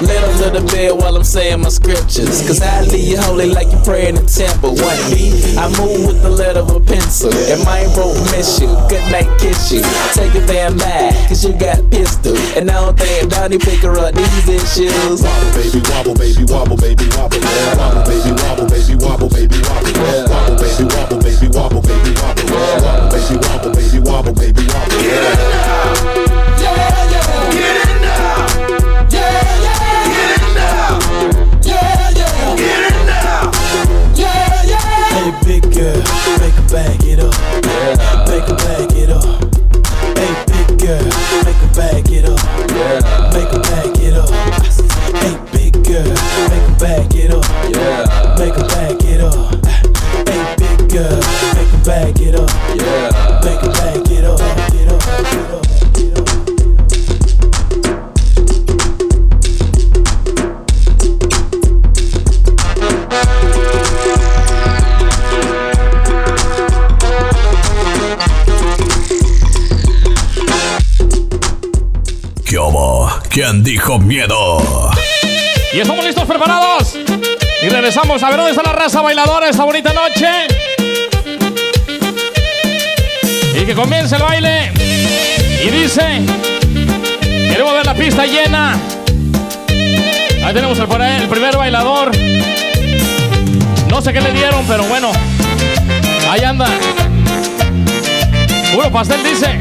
Let 0.02 0.22
a 0.22 0.30
little 0.38 0.66
bit 0.68 0.96
while 0.96 1.16
I'm 1.16 1.24
saying 1.24 1.60
my 1.60 1.70
scriptures. 1.70 2.46
Cause 2.46 2.62
I 2.62 2.82
leave 2.82 3.08
you 3.08 3.18
holy 3.18 3.50
like 3.50 3.70
you 3.72 3.78
pray 3.84 4.08
in 4.08 4.14
the 4.14 4.22
temple. 4.22 4.78
One 4.78 4.98
beat, 5.10 5.56
I 5.56 5.68
move 5.78 6.06
with 6.06 6.22
the 6.22 6.30
letter 6.30 6.60
of 6.60 6.70
a 6.70 6.80
pencil. 6.80 7.32
And 7.32 7.64
my 7.64 7.86
won't 7.96 8.18
miss 8.32 8.60
you. 8.60 8.68
Good 8.88 9.04
night, 9.10 9.28
kiss 9.38 9.72
you. 9.72 9.82
Take 10.14 10.34
a 10.34 10.40
van 10.46 10.76
back, 10.76 11.28
cause 11.28 11.44
you 11.44 11.52
got 11.54 11.78
pistol. 11.90 12.36
And 12.56 12.70
I 12.70 12.74
don't 12.74 12.98
think 12.98 13.30
Donnie 13.30 13.58
pick 13.58 13.80
her 13.82 13.96
up 13.98 14.14
these 14.14 14.48
issues. 14.48 15.22
Wobble, 15.22 15.52
baby, 15.56 15.80
wobble, 15.88 16.14
baby, 16.14 16.44
wobble, 16.46 16.76
baby, 16.76 17.04
wobble, 17.16 17.38
yeah. 17.38 17.76
Wobble, 17.76 18.04
baby, 18.04 18.32
wobble, 18.42 18.66
baby, 18.68 18.94
wobble, 18.96 19.28
baby, 19.28 19.58
wobble, 19.64 19.90
yeah. 19.90 20.28
Wobble, 20.28 20.56
baby, 20.60 20.84
wobble, 20.88 21.18
baby, 21.18 21.46
wobble, 21.48 21.82
baby, 21.82 22.12
wobble, 22.18 22.46
yeah. 22.48 22.82
Wobble, 22.82 23.10
baby, 23.12 23.36
wobble, 23.42 23.72
baby, 23.74 23.98
wobble, 24.00 24.34
baby, 24.34 24.62
wobble, 24.68 25.00
yeah. 25.02 26.28
Hey, 26.58 26.97
girl, 35.78 36.02
make 36.40 36.58
'em 36.58 36.66
back 36.74 37.04
it 37.04 37.20
up. 37.20 37.34
Make 38.28 38.48
'em 38.50 38.56
back 38.56 38.90
it 38.98 39.10
up. 39.10 39.22
Hey, 40.18 40.34
big 40.50 40.78
girl, 40.82 41.04
make 41.44 41.62
'em 41.62 41.70
back 41.78 42.10
it 42.10 42.24
up. 42.28 42.40
Make 43.32 43.52
'em 43.54 43.62
back 43.62 43.98
it 44.06 44.16
up. 44.16 44.30
Hey, 45.22 45.36
big 45.52 45.74
girl, 45.86 46.14
make 46.50 46.66
'em 46.66 46.74
back 46.82 47.14
it 47.14 47.30
up. 47.30 47.46
Make 48.38 48.56
'em 48.58 48.66
back 48.74 49.04
it 49.04 49.20
up. 49.20 49.54
Hey, 50.26 50.42
big 50.58 50.78
girl, 50.90 51.20
make 51.54 51.72
'em 51.72 51.82
back 51.84 52.20
it 52.26 52.34
up. 52.34 52.47
¿Quién 73.50 73.64
dijo 73.64 73.98
miedo? 73.98 74.90
Y 75.72 75.80
estamos 75.80 76.04
listos, 76.04 76.26
preparados. 76.26 76.98
Y 77.62 77.68
regresamos 77.70 78.22
a 78.22 78.28
ver 78.28 78.36
dónde 78.36 78.50
está 78.50 78.62
la 78.62 78.74
raza 78.74 79.00
bailadora 79.00 79.48
esta 79.48 79.64
bonita 79.64 79.90
noche. 79.94 80.28
Y 83.54 83.64
que 83.64 83.74
comience 83.74 84.16
el 84.16 84.22
baile. 84.22 84.70
Y 85.64 85.70
dice: 85.70 86.20
Queremos 87.22 87.72
ver 87.72 87.86
la 87.86 87.94
pista 87.94 88.26
llena. 88.26 88.76
Ahí 90.44 90.52
tenemos 90.52 90.78
el, 90.78 91.22
el 91.22 91.28
primer 91.28 91.56
bailador. 91.56 92.10
No 93.88 94.02
sé 94.02 94.12
qué 94.12 94.20
le 94.20 94.32
dieron, 94.32 94.62
pero 94.68 94.84
bueno. 94.84 95.10
Ahí 96.30 96.44
anda. 96.44 96.68
Puro 98.74 98.92
pastel 98.92 99.24
dice. 99.24 99.58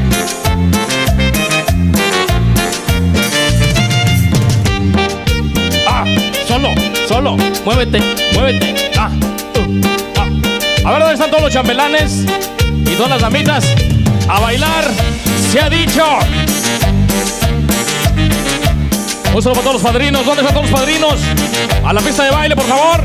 Solo, 6.48 6.68
solo. 7.06 7.36
Muévete, 7.64 8.00
muévete. 8.32 8.92
Ah, 8.96 9.10
uh, 9.10 9.80
ah. 10.16 10.88
A 10.88 10.90
ver 10.92 11.00
dónde 11.00 11.14
están 11.14 11.30
todos 11.30 11.42
los 11.42 11.52
chambelanes 11.52 12.24
y 12.86 12.94
todas 12.94 13.10
las 13.10 13.20
damitas. 13.20 13.66
A 14.28 14.40
bailar, 14.40 14.84
se 15.52 15.60
ha 15.60 15.68
dicho. 15.68 16.04
Un 19.34 19.42
saludo 19.42 19.60
para 19.60 19.62
todos 19.62 19.74
los 19.74 19.82
padrinos. 19.82 20.24
¿Dónde 20.24 20.42
están 20.42 20.54
todos 20.54 20.70
los 20.70 20.80
padrinos? 20.80 21.18
A 21.84 21.92
la 21.92 22.00
pista 22.00 22.24
de 22.24 22.30
baile, 22.30 22.56
por 22.56 22.64
favor. 22.64 23.04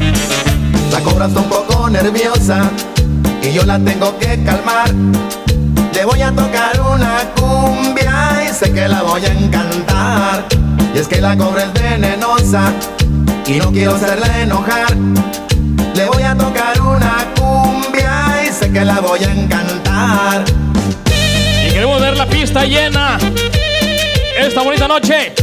La 0.91 1.01
cobra 1.01 1.25
está 1.25 1.41
un 1.41 1.49
poco 1.49 1.89
nerviosa 1.89 2.71
y 3.41 3.51
yo 3.51 3.63
la 3.65 3.77
tengo 3.77 4.17
que 4.19 4.41
calmar. 4.43 4.89
Le 5.93 6.05
voy 6.05 6.21
a 6.21 6.31
tocar 6.31 6.79
una 6.79 7.19
cumbia 7.35 8.45
y 8.49 8.53
sé 8.53 8.71
que 8.71 8.87
la 8.87 9.01
voy 9.01 9.25
a 9.25 9.33
encantar. 9.33 10.45
Y 10.95 10.99
es 10.99 11.07
que 11.07 11.19
la 11.19 11.35
cobra 11.35 11.63
es 11.63 11.73
venenosa 11.73 12.71
y 13.45 13.53
no 13.53 13.71
quiero 13.71 13.95
hacerla 13.95 14.41
enojar. 14.41 14.95
Le 15.95 16.05
voy 16.05 16.23
a 16.23 16.35
tocar 16.35 16.79
una 16.81 17.27
cumbia 17.37 18.43
y 18.47 18.51
sé 18.51 18.71
que 18.71 18.85
la 18.85 18.99
voy 18.99 19.23
a 19.23 19.31
encantar. 19.31 20.45
Y 21.65 21.71
queremos 21.71 22.01
ver 22.01 22.17
la 22.17 22.25
pista 22.27 22.65
llena 22.65 23.17
esta 24.37 24.61
bonita 24.61 24.87
noche. 24.87 25.33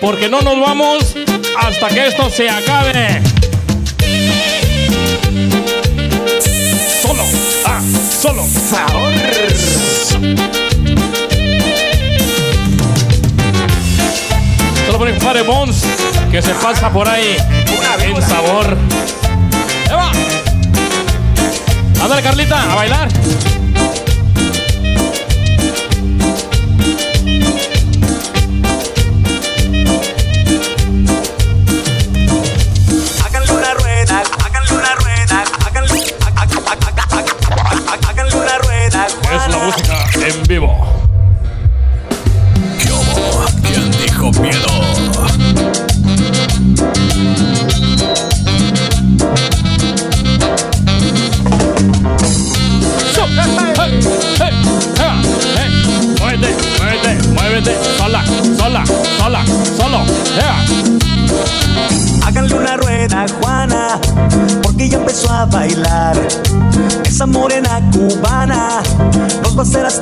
Porque 0.00 0.28
no 0.28 0.40
nos 0.40 0.60
vamos 0.60 1.14
hasta 1.58 1.88
que 1.88 2.06
esto 2.06 2.30
se 2.30 2.48
acabe. 2.48 3.22
Solo, 7.02 7.22
ah, 7.66 7.80
solo. 8.20 8.44
Sabor. 8.70 10.59
El 15.08 15.14
compadre 15.14 15.42
Bones 15.42 15.82
que 16.30 16.42
se 16.42 16.52
pasa 16.54 16.90
por 16.92 17.08
ahí 17.08 17.36
en 18.02 18.22
sabor. 18.22 18.76
¡Ahí 19.88 19.96
va! 19.96 20.12
Ándale, 22.04 22.22
Carlita, 22.22 22.70
a 22.70 22.74
bailar. 22.74 23.08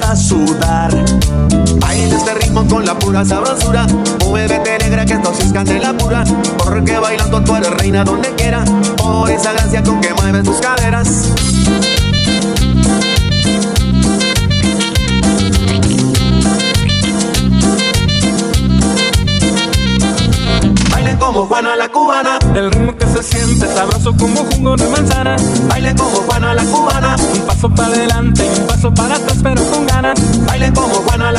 A 0.08 0.16
sudar. 0.16 0.90
Baila 1.80 2.16
este 2.16 2.34
ritmo 2.34 2.66
con 2.66 2.84
la 2.86 2.98
pura 2.98 3.24
sabrosura. 3.26 3.86
Muévete 4.24 4.78
negra 4.78 5.04
que 5.04 5.12
esto 5.12 5.34
sí 5.34 5.42
es 5.46 5.52
candela 5.52 5.92
pura. 5.92 6.24
Porque 6.56 6.98
bailando 6.98 7.42
tú 7.42 7.54
eres 7.56 7.70
reina 7.72 8.04
donde 8.04 8.34
quiera. 8.34 8.64
Por 8.96 9.30
esa 9.30 9.52
gracia 9.52 9.82
con 9.82 10.00
que 10.00 10.14
mueves 10.14 10.44
tus 10.44 10.56
caderas. 10.58 11.34
Bailen 20.90 21.16
como 21.18 21.46
Juana 21.46 21.76
la 21.76 21.88
cubana. 21.90 22.38
El 22.54 22.70
ritmo 22.70 22.96
que 22.96 23.06
se 23.06 23.22
siente 23.22 23.66
sabroso 23.74 24.16
como 24.16 24.44
jugo 24.44 24.74
de 24.76 24.88
manzana. 24.88 25.36
Bailen 25.68 25.96
como 25.98 26.16
Juana 26.22 26.54
la 26.54 26.64
cubana. 26.64 27.16
Un 27.34 27.46
paso 27.46 27.68
para 27.68 27.88
adelante 27.88 28.46
y 28.46 28.60
un 28.60 28.66
paso 28.66 28.94
para 28.94 29.16
atrás, 29.16 29.38
pero 29.42 29.57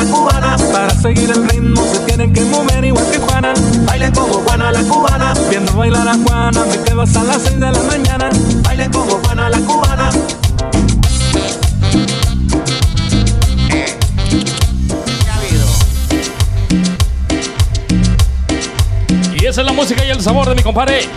la 0.04 0.10
cubana. 0.10 0.56
Para 0.72 0.90
seguir 0.90 1.30
el 1.30 1.48
ritmo 1.48 1.82
se 1.92 2.00
tienen 2.00 2.32
que 2.32 2.40
mover 2.42 2.84
igual 2.84 3.04
que 3.10 3.18
Juana. 3.18 3.54
Bailen 3.86 4.12
como 4.12 4.34
Juana 4.34 4.72
la 4.72 4.82
cubana. 4.82 5.34
Viendo 5.48 5.72
bailar 5.74 6.08
a 6.08 6.14
Juana, 6.14 6.64
me 6.64 6.78
quedo 6.82 7.02
hasta 7.02 7.22
las 7.24 7.42
6 7.42 7.60
de 7.60 7.72
la 7.72 7.82
mañana. 7.82 8.30
Bailen 8.62 8.90
como 8.92 9.12
Juana 9.18 9.48
la 9.48 9.58
cubana. 9.58 10.10
Y 19.40 19.46
esa 19.46 19.60
es 19.60 19.66
la 19.66 19.72
música 19.72 20.04
y 20.04 20.10
el 20.10 20.20
sabor 20.20 20.48
de 20.48 20.54
mi 20.54 20.62
compadre 20.62 21.08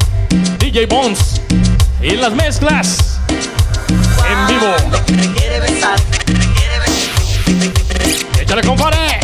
DJ 0.59 0.87
Bones. 0.87 1.41
Y 2.01 2.15
las 2.17 2.33
mezclas 2.33 3.19
en 3.29 4.47
vivo. 4.47 5.42
Compadre. 8.65 9.19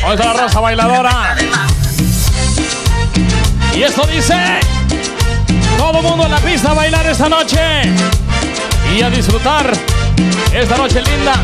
¿Dónde 0.00 0.14
está 0.14 0.34
la 0.34 0.42
rosa 0.42 0.60
bailadora? 0.60 1.36
Y 3.74 3.82
esto 3.82 4.06
dice: 4.06 4.34
Todo 5.76 6.02
mundo 6.02 6.24
en 6.24 6.30
la 6.30 6.38
pista 6.38 6.70
a 6.70 6.74
bailar 6.74 7.06
esta 7.06 7.28
noche 7.28 7.58
y 8.96 9.02
a 9.02 9.10
disfrutar 9.10 9.70
esta 10.52 10.76
noche 10.76 11.02
linda. 11.02 11.34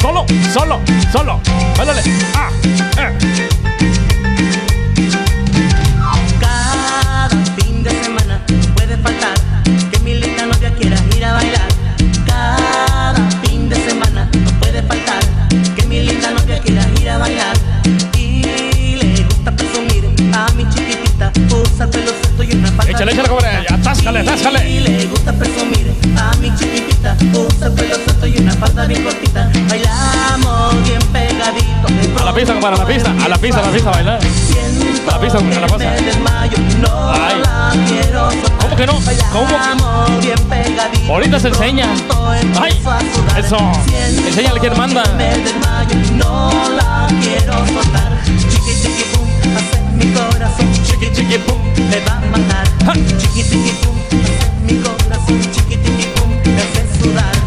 Solo, 0.00 0.26
solo, 0.52 0.80
solo. 1.12 1.40
Báilale. 1.76 2.02
Ah, 2.34 2.50
eh. 2.98 3.33
Pista, 33.44 33.60
la 33.60 33.70
pista, 33.70 33.90
la 33.90 33.96
bailar. 33.96 34.20
La 35.06 35.20
pista, 35.20 35.38
a 35.38 35.42
la 35.42 35.66
pista. 35.66 35.92
Ay. 37.12 37.42
¿Cómo 38.60 38.76
que 38.76 38.86
no? 38.86 38.94
¿Cómo 39.32 39.46
que? 40.20 40.34
Ahorita 41.10 41.38
se 41.38 41.48
enseña. 41.48 41.88
Ay, 42.58 42.80
eso. 43.36 43.58
Enséñale 44.26 44.60
quién 44.60 44.76
manda. 44.78 45.02
No 46.12 46.50
la 46.70 47.06
quiero 47.20 47.52
soltar. 47.66 48.12
Chiqui 48.48 48.72
chiqui 48.80 49.04
pum, 49.12 49.26
hace 49.56 49.78
mi 49.92 50.06
corazón. 50.14 50.72
Chiqui 50.86 51.12
chiqui 51.12 51.38
pum, 51.38 51.58
me 51.90 52.00
va 52.00 52.16
a 52.16 52.20
matar. 52.32 52.66
Chiqui 53.18 53.42
chiqui 53.42 53.72
pum, 53.82 53.96
hace 54.08 54.50
mi 54.64 54.74
corazón. 54.80 55.40
Chiqui 55.52 55.76
chiqui 55.84 56.06
pum, 56.14 56.30
me 56.46 56.62
hace 56.62 56.82
sudar. 56.98 57.43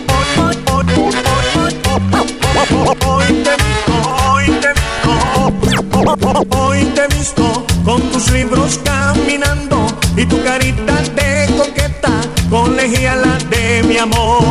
hoy 6.57 6.85
te 6.93 7.07
visto 7.15 7.65
con 7.83 8.01
tus 8.11 8.31
libros 8.31 8.79
caminando 8.83 9.87
y 10.15 10.25
tu 10.25 10.41
carita 10.43 11.01
de 11.15 11.47
coqueta 11.57 12.11
colegiala 12.49 13.37
de 13.49 13.83
mi 13.83 13.97
amor. 13.97 14.43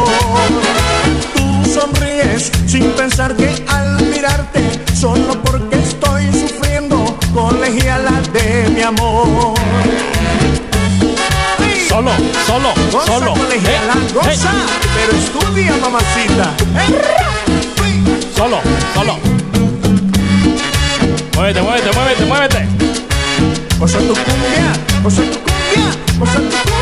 Tú 1.34 1.64
sonríes 1.70 2.50
sin 2.66 2.90
pensar 2.92 3.36
que 3.36 3.64
al 3.68 4.02
mirarte 4.06 4.60
solo 4.94 5.40
porque 5.42 5.73
amor. 8.84 9.54
Solo, 11.88 12.10
solo, 12.46 12.72
Goza, 12.92 13.06
solo. 13.06 13.34
colegiala, 13.34 13.94
Eh, 13.94 14.12
goza, 14.12 14.50
eh. 14.50 14.66
pero 14.94 15.12
estudia, 15.18 15.72
mamacita. 15.80 16.50
Solo, 18.36 18.60
solo. 18.94 19.18
Muévete, 21.36 21.62
muévete, 21.62 21.90
muévete, 21.96 22.24
muévete. 22.24 22.68
Goza 23.78 23.98
tu 23.98 24.14
cumbia, 24.14 24.72
goza 25.02 25.22
tu 25.22 25.38
cumbia, 25.38 25.86
goza 26.18 26.34
tu 26.34 26.40
cumbia. 26.42 26.73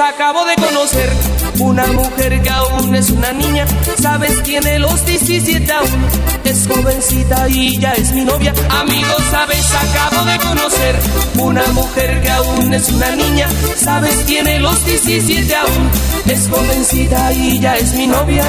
Acabo 0.00 0.46
de 0.46 0.56
conocer 0.56 1.10
una 1.58 1.86
mujer 1.88 2.40
que 2.40 2.48
aún 2.48 2.94
es 2.94 3.10
una 3.10 3.30
niña. 3.32 3.66
Sabes, 4.00 4.42
tiene 4.42 4.78
los 4.78 5.04
17 5.04 5.70
aún. 5.70 6.06
Es 6.44 6.66
jovencita 6.66 7.46
y 7.48 7.78
ya 7.78 7.92
es 7.92 8.10
mi 8.12 8.24
novia. 8.24 8.54
Amigos, 8.70 9.22
sabes, 9.30 9.66
acabo 9.74 10.24
de 10.24 10.38
conocer 10.38 10.96
una 11.36 11.66
mujer 11.72 12.22
que 12.22 12.30
aún 12.30 12.72
es 12.72 12.88
una 12.88 13.10
niña. 13.16 13.48
Sabes, 13.76 14.24
tiene 14.24 14.60
los 14.60 14.82
17 14.86 15.54
aún. 15.54 15.90
Es 16.26 16.48
jovencita 16.48 17.32
y 17.34 17.60
ya 17.60 17.76
es 17.76 17.92
mi 17.92 18.06
novia. 18.06 18.44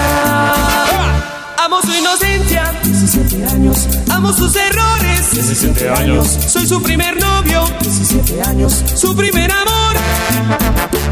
Amo 1.58 1.82
su 1.82 1.94
inocencia, 1.94 2.74
17 2.84 3.46
años. 3.48 3.88
Amo 4.10 4.32
sus 4.32 4.56
errores, 4.56 5.32
17 5.34 5.90
años. 5.90 6.28
Soy 6.48 6.66
su 6.66 6.82
primer 6.82 7.20
novio, 7.20 7.66
17 7.82 8.42
años. 8.44 8.84
Su 8.96 9.14
primer 9.14 9.52
amor. 9.52 11.03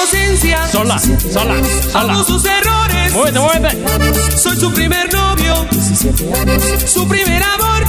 Inocencia. 0.00 0.66
Sola, 0.68 0.98
sola, 0.98 1.62
sola. 1.92 2.12
Amo 2.12 2.24
sus 2.24 2.42
errores. 2.46 3.12
Muévete, 3.12 3.38
muévete. 3.38 4.38
Soy 4.38 4.56
su 4.56 4.72
primer 4.72 5.12
novio. 5.12 5.66
17 5.70 6.34
años. 6.34 6.62
Su 6.86 7.06
primer 7.06 7.42
amor. 7.42 7.84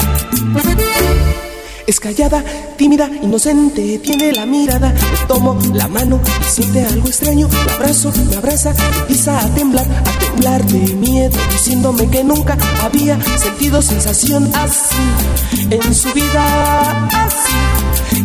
Es 1.88 2.00
callada, 2.00 2.44
tímida, 2.78 3.10
inocente, 3.22 4.00
tiene 4.00 4.34
la 4.34 4.46
mirada. 4.46 4.94
Le 4.94 5.26
tomo 5.28 5.58
la 5.74 5.88
mano 5.88 6.20
y 6.42 6.44
siente 6.44 6.86
algo 6.86 7.08
extraño. 7.08 7.48
La 7.66 7.74
abrazo, 7.76 8.12
me 8.30 8.36
abraza, 8.36 8.74
empieza 9.00 9.40
a 9.40 9.46
temblar, 9.56 9.88
a 10.06 10.20
temblar 10.20 10.66
de 10.66 10.94
miedo, 10.96 11.38
diciéndome 11.52 12.10
que 12.10 12.26
nunca 12.26 12.58
había 12.84 13.22
sentido 13.38 13.82
sensación 13.82 14.52
así 14.56 14.96
en 15.70 15.96
su 15.96 16.12
vida, 16.14 17.08
así 17.08 17.52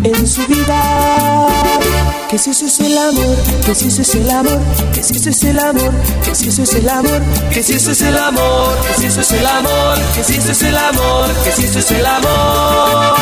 en 0.04 0.26
su 0.26 0.46
vida. 0.46 1.46
Que 2.28 2.38
si 2.38 2.50
eso 2.50 2.66
es 2.66 2.80
el 2.80 2.98
amor, 2.98 3.36
que 3.64 3.74
si 3.74 3.88
eso 3.88 4.02
es 4.02 4.14
el 4.14 4.30
amor, 4.30 4.60
que 4.92 5.02
si 5.02 5.16
eso 5.16 5.30
es 5.30 5.44
el 5.44 5.58
amor, 5.58 5.92
que 6.24 6.34
si 6.34 6.48
eso 6.48 6.62
es 6.62 6.74
el 6.74 6.88
amor, 6.88 7.22
que 7.52 7.62
si 7.62 7.72
eso 7.74 7.92
es 7.92 8.02
el 8.02 8.16
amor, 8.16 8.76
que 8.86 8.94
si 9.00 9.06
eso 9.06 9.20
es 9.20 9.32
el 9.32 9.46
amor, 9.46 9.98
que 10.14 10.24
si 10.24 10.34
eso 10.36 10.52
es 10.52 10.62
el 10.62 10.76
amor, 10.76 11.34
que 11.44 11.52
si 11.52 11.64
eso 11.64 11.78
es 11.78 11.90
el 11.92 12.06
amor. 12.06 13.16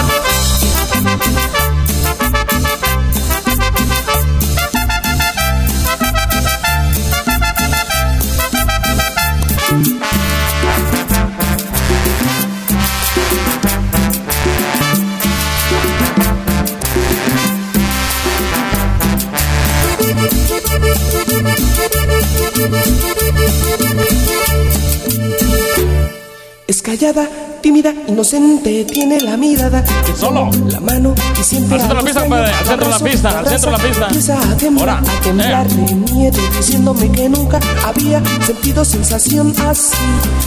Callada, 26.96 27.28
tímida, 27.60 27.92
inocente, 28.06 28.84
tiene 28.84 29.20
la 29.20 29.36
mirada. 29.36 29.82
Le 30.06 30.16
Solo. 30.16 30.48
la 30.68 30.78
mano 30.78 31.12
y 31.40 31.42
siente 31.42 31.74
Al 31.74 31.80
centro 31.80 31.96
de 31.96 32.02
la 32.02 32.06
pista, 32.06 32.20
compadre, 32.20 32.52
al 32.52 32.66
centro 32.66 32.84
de 32.86 32.90
la 32.92 32.98
pista, 32.98 33.38
al 33.38 33.46
centro 33.48 33.70
de 33.72 33.78
la 33.78 33.84
pista. 33.84 34.06
Empieza 34.06 34.38
a 34.38 34.56
temblar, 34.56 34.98
a 34.98 35.20
temblar 35.22 35.66
de 35.66 35.94
miedo, 36.12 36.38
diciéndome 36.56 37.10
que 37.10 37.28
nunca 37.28 37.58
había 37.84 38.22
sentido 38.44 38.84
sensación 38.84 39.52
así 39.66 39.96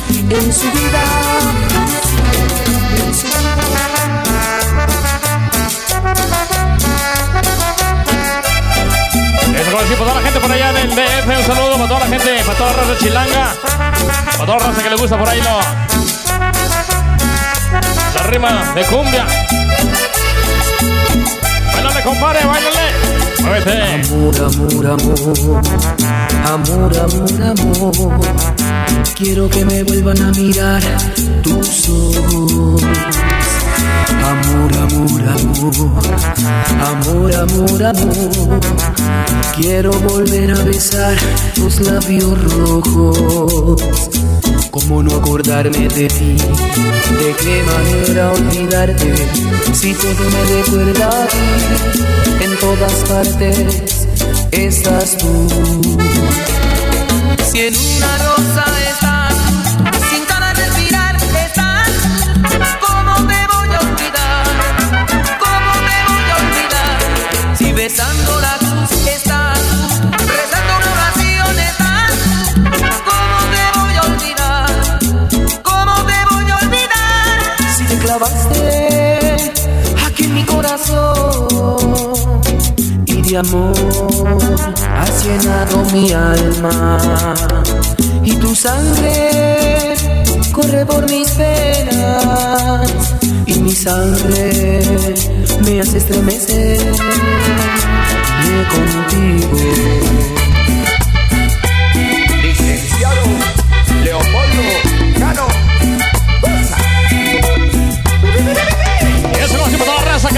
en 0.10 0.54
su 0.54 0.72
vida. 0.72 1.02
En 2.98 3.14
su 3.14 3.28
decir, 9.78 9.98
para 9.98 10.10
toda 10.10 10.16
la 10.16 10.22
gente 10.22 10.40
por 10.40 10.52
allá 10.52 10.72
del 10.72 10.90
DF, 10.92 11.28
un 11.28 11.56
saludo 11.56 11.74
para 11.74 11.88
toda 11.88 12.00
la 12.00 12.06
gente, 12.06 12.44
para 12.46 12.58
toda 12.58 12.72
la 12.72 12.78
raza 12.78 12.98
chilanga, 13.00 13.56
para 14.38 14.46
toda 14.46 14.60
la 14.60 14.68
raza 14.68 14.84
que 14.84 14.90
le 14.90 14.96
gusta 14.96 15.18
por 15.18 15.28
ahí, 15.28 15.42
¿no? 15.42 15.97
Rima 18.30 18.74
de 18.76 18.84
cumbia. 18.84 19.26
Bailale, 21.74 22.04
compadre, 22.04 22.46
bailale. 22.46 22.88
Muévete. 23.42 23.72
Amor, 24.10 24.36
amor, 24.48 24.86
amor, 24.86 25.18
amor, 26.46 26.98
amor, 26.98 27.44
amor. 27.44 28.20
Quiero 29.16 29.50
que 29.50 29.64
me 29.66 29.84
vuelvan 29.84 30.22
a 30.22 30.32
mirar 30.32 30.82
tus 31.42 31.90
ojos. 31.90 32.84
Amor, 34.32 34.72
amor, 34.76 35.22
amor, 35.30 35.76
amor, 36.86 37.34
amor, 37.34 37.84
amor. 37.84 38.60
Quiero 39.56 39.92
volver 39.92 40.52
a 40.52 40.64
besar 40.64 41.16
tus 41.56 41.80
labios 41.80 42.38
rojos. 42.44 43.82
¿Cómo 44.80 45.02
no 45.02 45.16
acordarme 45.16 45.88
de 45.88 46.08
ti? 46.08 46.38
¿De 46.38 47.36
qué 47.42 47.64
manera 47.64 48.32
olvidarte? 48.32 49.12
Si 49.74 49.92
todo 49.96 50.24
me 50.30 50.44
recuerda 50.56 51.10
a 51.10 52.44
en 52.44 52.56
todas 52.60 52.94
partes 53.10 53.96
estás 54.52 55.18
tú. 55.18 55.48
Si 57.52 57.60
en 57.62 57.74
una 57.76 58.18
rosa 58.20 58.66
estás, 58.92 59.36
aquí 80.06 80.24
en 80.24 80.34
mi 80.34 80.44
corazón 80.44 81.48
y 83.06 83.22
de 83.22 83.38
amor 83.38 83.74
has 84.96 85.26
llenado 85.26 85.84
mi 85.94 86.12
alma 86.12 87.34
y 88.24 88.34
tu 88.36 88.56
sangre 88.56 89.96
corre 90.52 90.86
por 90.86 91.10
mis 91.10 91.38
venas 91.38 92.92
y 93.46 93.60
mi 93.60 93.72
sangre 93.72 94.82
me 95.64 95.82
hace 95.82 95.98
estremecer 95.98 96.80
contigo. 98.70 99.58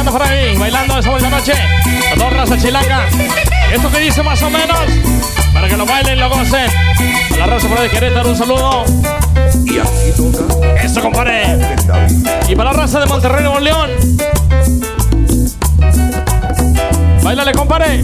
Anda 0.10 0.20
por 0.20 0.28
ahí, 0.28 0.58
bailando 0.58 0.98
esa 0.98 1.10
buena 1.12 1.30
noche. 1.30 1.54
Para 2.04 2.16
toda 2.16 2.32
la 2.32 2.38
raza 2.38 2.58
chilanga. 2.58 3.06
Esto 3.72 3.92
que 3.92 4.00
dice 4.00 4.24
más 4.24 4.42
o 4.42 4.50
menos, 4.50 4.80
para 5.54 5.68
que 5.68 5.78
lo 5.78 5.86
bailen 5.86 6.18
y 6.18 6.20
lo 6.20 6.30
gocen. 6.30 6.70
A 7.34 7.38
la 7.38 7.46
raza 7.46 7.68
por 7.68 7.78
ahí 7.78 7.88
de 7.88 7.94
Querétaro, 7.94 8.30
un 8.30 8.36
saludo. 8.36 8.86
Y 9.66 9.80
aquí 9.80 10.12
toca. 10.16 10.82
Eso, 10.82 11.02
compadre. 11.02 11.58
Y 12.48 12.56
para 12.56 12.72
la 12.72 12.78
raza 12.78 13.00
de 13.00 13.06
Monterrey, 13.06 13.44
Nuevo 13.44 13.60
León. 13.60 13.90
Bailale, 17.24 17.52
compadre. 17.54 18.04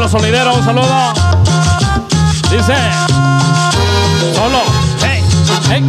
Los 0.00 0.10
solideros, 0.10 0.56
un 0.56 0.64
saludo. 0.64 1.12
Dice. 2.50 2.74
Solo. 4.34 4.62
Hey, 5.02 5.22
hey. 5.68 5.84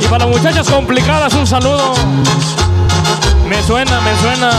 Y 0.00 0.06
para 0.06 0.26
muchachas 0.26 0.66
complicadas, 0.70 1.34
un 1.34 1.46
saludo. 1.46 1.94
Me 3.46 3.62
suena, 3.62 4.00
me 4.00 4.18
suena. 4.20 4.50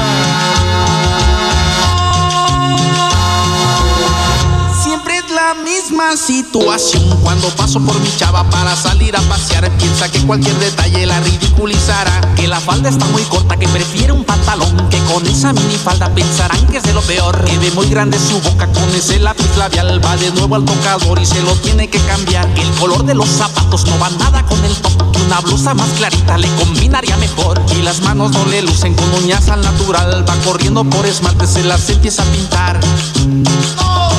Misma 5.90 6.18
situación 6.18 7.04
cuando 7.22 7.48
paso 7.50 7.80
por 7.80 8.00
mi 8.00 8.10
chava 8.18 8.44
para 8.50 8.76
salir 8.76 9.16
a 9.16 9.22
pasear. 9.22 9.70
Piensa 9.78 10.10
que 10.10 10.20
cualquier 10.22 10.58
detalle 10.58 11.06
la 11.06 11.20
ridiculizará. 11.20 12.22
Que 12.36 12.48
la 12.48 12.60
falda 12.60 12.90
está 12.90 13.06
muy 13.06 13.22
corta, 13.24 13.56
que 13.56 13.68
prefiere 13.68 14.12
un 14.12 14.24
pantalón. 14.24 14.90
Que 14.90 14.98
con 15.04 15.26
esa 15.28 15.54
minifalda 15.54 16.10
pensarán 16.10 16.66
que 16.68 16.78
es 16.78 16.84
de 16.84 16.94
lo 16.94 17.02
peor. 17.02 17.40
Que 17.46 17.60
ve 17.60 17.70
muy 17.72 17.88
grande 17.88 18.18
su 18.18 18.42
boca 18.42 18.66
con 18.66 18.96
ese 18.96 19.20
lápiz 19.20 19.56
labial. 19.58 20.04
Va 20.04 20.18
de 20.18 20.32
nuevo 20.32 20.56
al 20.56 20.66
tocador 20.66 21.20
y 21.22 21.26
se 21.26 21.42
lo 21.44 21.54
tiene 21.58 21.88
que 21.88 22.00
cambiar. 22.00 22.48
El 22.58 22.70
color 22.80 23.06
de 23.06 23.14
los 23.14 23.30
zapatos 23.30 23.86
no 23.86 24.00
va 24.00 24.10
nada 24.10 24.44
con 24.44 24.64
el 24.66 24.76
top. 24.78 25.12
Que 25.12 25.22
una 25.22 25.40
blusa 25.42 25.76
más 25.76 25.90
clarita 25.98 26.40
le 26.40 26.48
combinaría 26.56 27.16
mejor. 27.18 27.62
Y 27.78 27.84
las 27.84 28.02
manos 28.02 28.32
no 28.32 28.44
le 28.46 28.64
lucen 28.64 28.96
con 28.96 29.14
uñas 29.24 29.50
al 29.50 29.62
natural. 29.62 30.26
Va 30.28 30.36
corriendo 30.46 30.84
por 30.84 31.06
esmalte, 31.06 31.46
se 31.46 31.64
las 31.64 31.88
empieza 31.90 32.24
a 32.24 32.26
pintar. 32.26 32.80
Eso. 32.80 34.15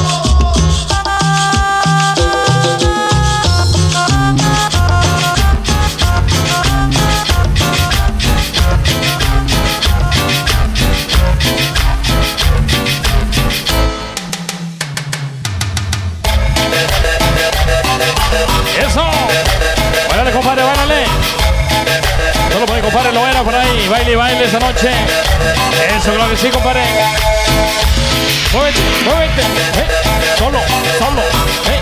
Baile 24.07 24.13
y 24.13 24.17
baile 24.17 24.45
esa 24.45 24.61
noche. 24.61 24.89
Eso, 25.99 26.15
claro 26.15 26.31
que 26.31 26.37
sí, 26.37 26.49
compadre. 26.49 26.81
Muévete, 28.53 28.79
muévete. 29.05 29.43
Hey, 29.75 29.89
Solo, 30.39 30.61
solo. 30.97 31.23
Hey. 31.65 31.81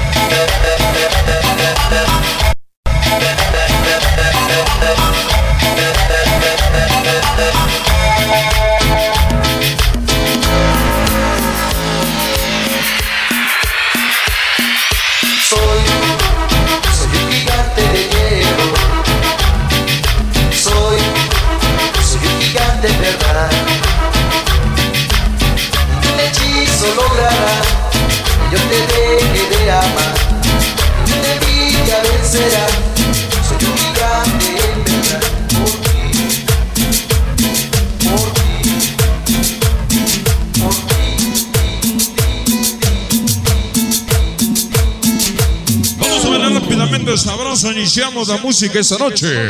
Iniciamos 47.85 48.29
la 48.29 48.39
música 48.39 48.81
esta 48.81 48.97
noche. 48.97 49.47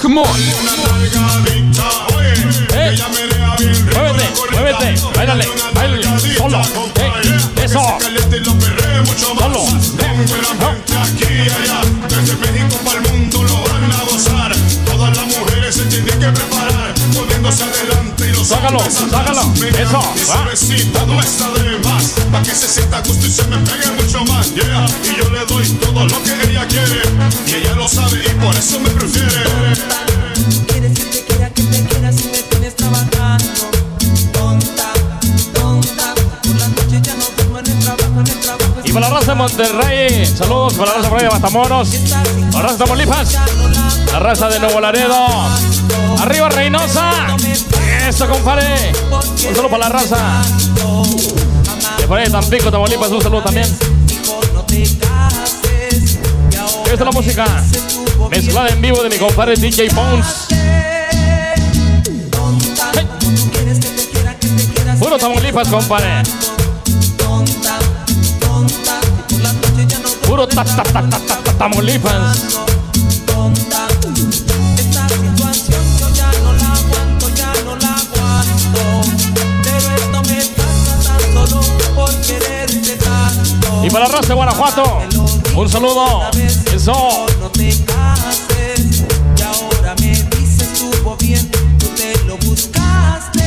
Come 0.00 0.20
on. 0.20 0.26
Muévete, 3.92 4.24
muévete, 4.52 4.94
bailale, 5.16 5.48
bailale, 5.74 6.02
solo, 6.36 6.60
eh, 6.60 7.64
eso, 7.64 7.82
solo, 9.16 9.64
aquí 11.02 11.24
y 11.24 11.48
allá, 11.50 11.80
desde 12.08 12.36
México 12.36 12.76
para 12.84 13.00
el 13.00 13.10
mundo 13.10 13.42
lo 13.42 13.62
van 13.62 13.90
a 13.90 14.04
gozar. 14.04 14.54
Todas 14.84 15.16
las 15.16 15.26
mujeres 15.26 15.74
se 15.74 15.84
tienen 15.86 16.20
que 16.20 16.28
preparar, 16.28 16.94
poniéndose 17.12 17.64
adelante 17.64 17.86
y 17.86 17.88
los 17.88 18.05
Sácalo, 18.16 18.78
sácalo, 18.78 18.80
eso, 18.80 19.04
encanta 19.06 19.32
esa 20.14 20.42
besita 20.44 21.06
no 21.06 21.20
está 21.20 21.50
de 21.50 21.78
más, 21.80 22.14
pa' 22.32 22.42
que 22.42 22.54
se 22.54 22.68
sienta 22.68 22.98
a 22.98 23.00
gusto 23.00 23.26
y 23.26 23.30
se 23.30 23.42
me 23.44 23.58
pegue 23.58 23.90
mucho 24.00 24.24
más. 24.24 24.54
Yeah, 24.54 24.86
y 25.04 25.16
yo 25.18 25.28
le 25.30 25.44
doy 25.46 25.68
todo 25.68 26.06
lo 26.06 26.22
que 26.22 26.32
ella 26.48 26.66
quiere, 26.66 27.02
y 27.46 27.54
ella 27.54 27.74
lo 27.74 27.88
sabe 27.88 28.22
y 28.24 28.34
por 28.42 28.54
eso 28.54 28.78
me 28.80 28.90
prefiere. 28.90 29.44
Quieres 30.68 30.92
que 30.98 31.04
te 31.04 31.24
quiera, 31.24 31.50
que 31.50 31.62
te 31.64 31.84
quiera 31.84 32.12
si 32.12 32.24
me 32.24 32.38
tienes 32.38 32.76
trabajando. 32.76 33.70
Tonta, 34.32 34.92
tonta. 35.52 36.14
Por 36.42 36.56
las 36.56 36.68
noches 36.68 37.02
ya 37.02 37.14
no 37.16 37.24
duermo 37.36 37.58
en 37.58 37.66
el 37.66 37.78
trabajo, 37.80 38.20
en 38.20 38.26
el 38.28 38.40
trabajo. 38.40 38.74
Y 38.84 38.92
para 38.92 39.08
la 39.08 39.14
raza 39.14 39.32
de 39.32 39.34
Monterrey, 39.34 40.26
saludos 40.26 40.74
para 40.74 40.92
la 40.92 40.96
raza 40.98 41.08
por 41.08 41.18
ahí 41.18 41.24
de 41.24 41.30
Matamoros, 41.30 41.88
la 42.52 42.62
raza 42.62 42.72
de 42.74 42.78
Tamaulipas, 42.78 43.32
la 44.12 44.18
raza 44.20 44.48
de 44.48 44.60
Nuevo 44.60 44.80
Laredo, 44.80 45.26
arriba 46.22 46.48
Reynosa, 46.48 47.36
eso 48.08 48.28
compadre, 48.28 48.92
un 49.10 49.54
saludo 49.54 49.70
para 49.70 49.88
la 49.88 49.88
raza, 49.88 50.42
de 51.98 52.06
por 52.06 52.18
ahí 52.18 52.30
Tampico, 52.30 52.70
Tamaulipas, 52.70 53.10
un 53.10 53.20
saludo 53.20 53.42
también. 53.42 53.66
Esta 56.84 56.92
es 56.92 57.00
la 57.00 57.10
música 57.10 57.44
mezclada 58.30 58.68
en 58.68 58.80
vivo 58.80 59.02
de 59.02 59.08
mi 59.08 59.16
compadre 59.16 59.56
DJ 59.56 59.88
Bones. 59.88 60.46
Puro 65.00 65.18
Tamaulipas, 65.18 65.68
compadre. 65.68 66.22
Puro 70.26 70.46
ta 70.46 70.64
ta 70.64 70.92
Tamaulipas. 71.58 72.45
Y 83.86 83.90
para 83.90 84.08
la 84.08 84.14
raza 84.16 84.26
de 84.30 84.34
Guanajuato, 84.34 84.98
un 85.54 85.68
saludo. 85.68 86.28
Eso. 86.74 87.26
No 87.38 87.48
te 87.50 87.68
cases 87.84 89.04
y 89.38 89.42
ahora 89.42 89.94
me 90.00 90.10
dices 90.10 90.72
estuvo 90.72 91.16
bien, 91.18 91.48
tú 91.78 91.86
te 91.94 92.12
lo 92.24 92.36
buscaste. 92.38 93.44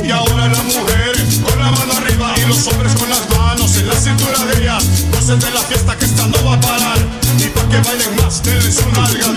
Y 0.00 0.10
ahora 0.12 0.46
las 0.46 0.62
mujeres 0.62 1.40
con 1.42 1.58
la 1.58 1.72
mano 1.72 1.92
arriba 1.92 2.34
y 2.36 2.46
los 2.46 2.64
hombres 2.68 2.94
con 2.94 3.10
las 3.10 3.28
manos 3.36 3.76
en 3.78 3.88
la 3.88 3.94
cintura 3.94 4.38
de 4.44 4.62
ellas. 4.62 4.84
Gocen 5.10 5.40
de 5.40 5.50
la 5.50 5.60
fiesta 5.62 5.98
que 5.98 6.04
esta 6.04 6.28
no 6.28 6.44
va 6.44 6.54
a 6.54 6.60
parar. 6.60 6.98
Y 7.36 7.48
pa' 7.48 7.68
que 7.68 7.80
bailen 7.80 8.14
más, 8.22 8.44
denles 8.44 8.78
una 8.78 9.08
nalgadita. 9.08 9.33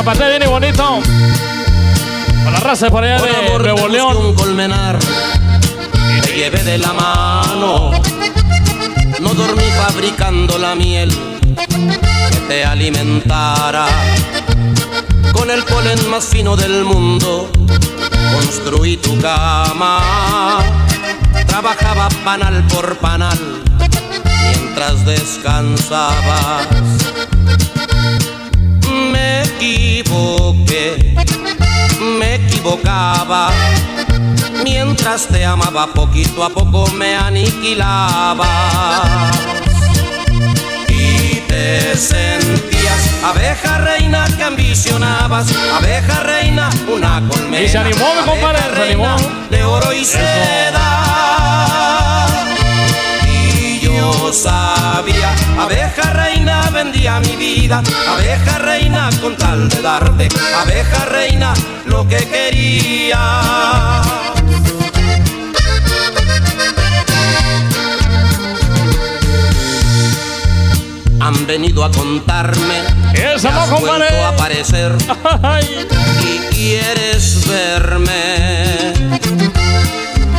Y 0.00 0.46
bonito. 0.46 1.00
Para 2.44 2.50
la 2.52 2.60
raza 2.60 2.88
por 2.88 3.02
allá 3.02 3.18
Por 3.18 3.28
de 3.28 3.36
amor 3.36 3.62
Nuevo 3.62 3.78
busqué 3.78 3.92
León. 3.92 4.16
un 4.16 4.34
colmenar 4.34 4.96
te 6.22 6.36
llevé 6.36 6.62
de 6.62 6.78
la 6.78 6.92
mano 6.92 7.90
no 9.18 9.34
dormí 9.34 9.64
fabricando 9.76 10.56
la 10.56 10.76
miel 10.76 11.10
que 12.30 12.38
te 12.46 12.64
alimentara 12.64 13.86
con 15.32 15.50
el 15.50 15.64
polen 15.64 16.08
más 16.10 16.26
fino 16.26 16.54
del 16.56 16.84
mundo 16.84 17.50
construí 18.34 18.98
tu 18.98 19.20
cama 19.20 20.60
trabajaba 21.48 22.08
panal 22.24 22.62
por 22.68 22.96
panal 22.98 23.38
mientras 24.44 25.04
descansabas 25.04 26.68
equivoqué. 30.08 31.14
Me 32.18 32.34
equivocaba. 32.36 33.50
Mientras 34.62 35.26
te 35.28 35.44
amaba 35.44 35.86
poquito 35.88 36.44
a 36.44 36.50
poco 36.50 36.86
me 36.92 37.16
aniquilaba. 37.16 38.46
Y 40.88 41.36
te 41.46 41.96
sentías 41.96 43.24
abeja 43.24 43.78
reina 43.78 44.26
que 44.36 44.42
ambicionabas. 44.42 45.48
Abeja 45.76 46.22
reina, 46.22 46.70
una 46.92 47.22
colmena. 47.28 47.60
Y 47.60 47.68
se 47.68 47.78
animó, 47.78 48.06
mi 48.14 48.30
compadre, 48.30 48.58
se 48.74 48.82
animó. 48.82 49.16
reina 49.16 49.48
De 49.50 49.64
oro 49.64 49.92
y 49.92 50.02
Eso. 50.02 50.18
seda 50.18 50.87
Sabía. 54.32 55.34
Abeja 55.58 56.12
reina 56.12 56.68
vendía 56.70 57.18
mi 57.20 57.36
vida. 57.36 57.82
Abeja 58.08 58.58
reina 58.58 59.08
con 59.20 59.36
tal 59.36 59.68
de 59.68 59.80
darte. 59.80 60.28
Abeja 60.54 61.04
reina 61.06 61.54
lo 61.86 62.06
que 62.06 62.18
quería. 62.18 64.02
Han 71.20 71.46
venido 71.46 71.84
a 71.84 71.90
contarme 71.90 72.98
no, 73.42 73.50
has 73.50 73.70
vuelto 73.70 74.14
a 74.24 74.28
aparecer. 74.28 74.92
Y 76.22 76.54
quieres 76.54 77.46
verme. 77.46 78.92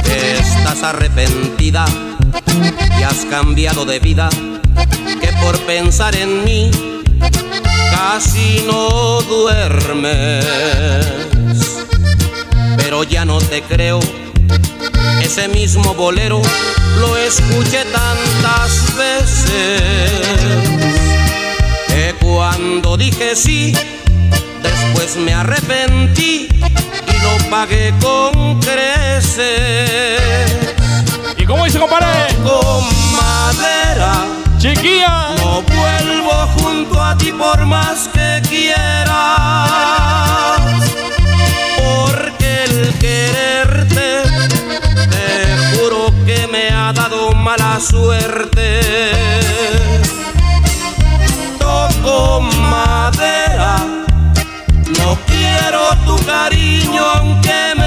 Estás 0.03 0.83
arrepentida 0.83 1.85
y 2.99 3.03
has 3.03 3.25
cambiado 3.25 3.85
de 3.85 3.99
vida. 3.99 4.29
Que 5.21 5.31
por 5.41 5.57
pensar 5.61 6.15
en 6.15 6.43
mí 6.43 6.71
casi 7.91 8.63
no 8.65 9.21
duermes. 9.21 10.45
Pero 12.77 13.03
ya 13.03 13.25
no 13.25 13.39
te 13.39 13.61
creo. 13.61 13.99
Ese 15.21 15.47
mismo 15.47 15.93
bolero 15.93 16.41
lo 16.99 17.17
escuché 17.17 17.85
tantas 17.85 18.95
veces 18.97 19.81
que 21.87 22.15
cuando 22.21 22.97
dije 22.97 23.35
sí, 23.35 23.73
después 24.63 25.17
me 25.17 25.33
arrepentí 25.33 26.47
y 26.49 27.21
lo 27.21 27.49
pagué 27.49 27.93
con 28.01 28.59
creces. 28.59 30.19
¿Y 31.49 31.51
cómo 31.51 31.65
dice, 31.65 31.79
compadre? 31.79 32.27
Con 32.43 32.85
madera. 33.17 34.27
Chiquilla. 34.59 35.33
No 35.37 35.63
vuelvo 35.63 36.31
junto 36.59 37.03
a 37.03 37.17
ti 37.17 37.31
por 37.31 37.65
más 37.65 38.07
que 38.13 38.39
quieras. 38.47 39.71
Porque 41.75 42.65
el 42.65 42.93
quererte, 42.99 44.21
te 45.09 45.57
juro 45.75 46.13
que 46.23 46.45
me 46.51 46.69
ha 46.69 46.93
dado 46.93 47.31
mala 47.31 47.79
suerte. 47.79 48.81
Toco 51.57 52.41
madera. 52.41 53.77
No 54.99 55.17
quiero 55.25 55.95
tu 56.05 56.15
cariño 56.27 57.03
aunque 57.15 57.73
me 57.75 57.78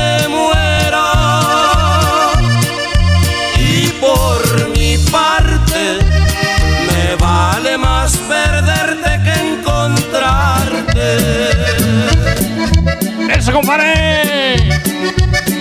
¡Eso, 13.52 13.60
compadre! 13.60 14.56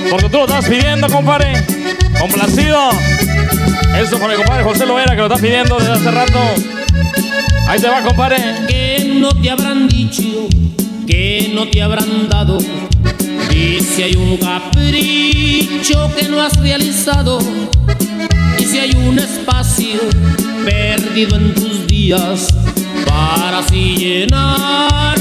Porque 0.09 0.30
tú 0.30 0.38
lo 0.38 0.45
estás 0.45 0.65
pidiendo, 0.65 1.09
compadre. 1.09 1.61
Complacido. 2.18 2.89
Eso 3.99 4.18
por 4.18 4.30
mi 4.30 4.38
compadre 4.38 4.63
José 4.63 4.85
Loera 4.85 5.13
que 5.13 5.18
lo 5.18 5.27
está 5.27 5.35
pidiendo 5.35 5.77
desde 5.77 5.91
hace 5.91 6.09
rato. 6.09 6.39
Ahí 7.68 7.81
te 7.81 7.89
va, 7.89 8.01
compadre. 8.01 8.38
Que 8.69 9.13
no 9.19 9.34
te 9.34 9.49
habrán 9.49 9.89
dicho, 9.89 10.47
que 11.05 11.51
no 11.53 11.68
te 11.68 11.81
habrán 11.81 12.30
dado. 12.30 12.59
Y 13.53 13.81
si 13.81 14.03
hay 14.03 14.15
un 14.15 14.38
capricho 14.38 16.09
que 16.15 16.30
no 16.30 16.41
has 16.41 16.55
realizado. 16.61 17.39
Y 18.57 18.63
si 18.63 18.80
hay 18.80 18.95
un 19.05 19.19
espacio 19.19 19.99
perdido 20.63 21.35
en 21.35 21.53
tus 21.53 21.88
días. 21.88 22.55
Para 23.05 23.59
así 23.59 23.97
llenarlo 23.97 25.20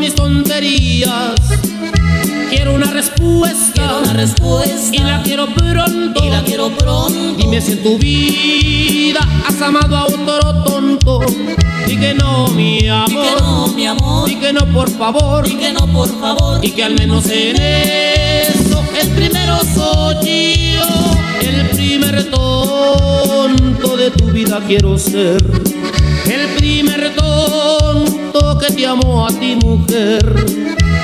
mis 0.00 0.14
tonterías. 0.14 1.34
Quiero 2.48 2.74
una 2.74 2.90
respuesta. 2.90 3.72
Quiero 3.74 3.98
una 4.00 4.12
respuesta. 4.14 4.96
Y 4.96 4.98
la 4.98 5.22
quiero 5.22 5.46
pronto. 5.54 6.24
Y 6.24 6.30
la 6.30 6.42
quiero 6.42 6.70
pronto. 6.70 7.34
Dime 7.36 7.60
si 7.60 7.72
en 7.72 7.82
tu 7.82 7.98
vida 7.98 9.20
has 9.46 9.60
amado 9.60 9.96
a 9.96 10.06
otro 10.06 10.64
tonto. 10.64 11.20
Y 11.86 11.96
que 11.98 12.14
no, 12.14 12.48
mi 12.48 12.88
amor. 12.88 13.10
Y 13.10 13.14
que 13.14 13.40
no, 13.40 13.68
mi 13.68 13.86
amor. 13.86 14.40
Que 14.40 14.52
no, 14.54 14.66
por 14.72 14.90
favor. 14.90 15.46
Y 15.46 15.56
que 15.56 15.72
no, 15.72 15.86
por 15.86 16.08
favor. 16.18 16.64
Y 16.64 16.70
que 16.70 16.82
al 16.82 16.94
menos 16.94 17.26
en 17.28 17.56
eso 17.60 18.82
el 18.98 19.08
primero 19.10 19.58
soy 19.74 20.74
yo. 20.76 21.10
El 21.42 21.68
primer 21.68 22.30
tonto 22.30 23.96
de 23.98 24.10
tu 24.12 24.24
vida 24.26 24.62
quiero 24.66 24.98
ser. 24.98 25.44
El 26.26 26.48
primer 26.56 27.14
tonto 27.14 27.29
te 28.74 28.86
amó 28.86 29.26
a 29.26 29.28
ti, 29.28 29.56
mujer. 29.56 30.46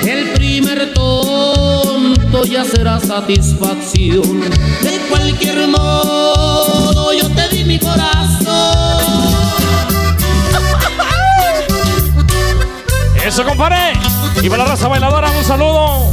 El 0.04 0.32
primer 0.34 0.94
tonto 0.94 2.44
ya 2.44 2.64
será 2.64 3.00
satisfacción. 3.00 4.40
De 4.82 5.00
cualquier 5.08 5.68
modo, 5.68 7.12
yo 7.12 7.28
te 7.30 7.48
di 7.48 7.64
mi 7.64 7.78
corazón. 7.78 9.26
Eso, 13.24 13.44
compadre. 13.44 13.92
Y 14.42 14.48
para 14.48 14.64
la 14.64 14.70
raza 14.70 14.88
bailadora, 14.88 15.30
un 15.30 15.44
saludo. 15.44 16.12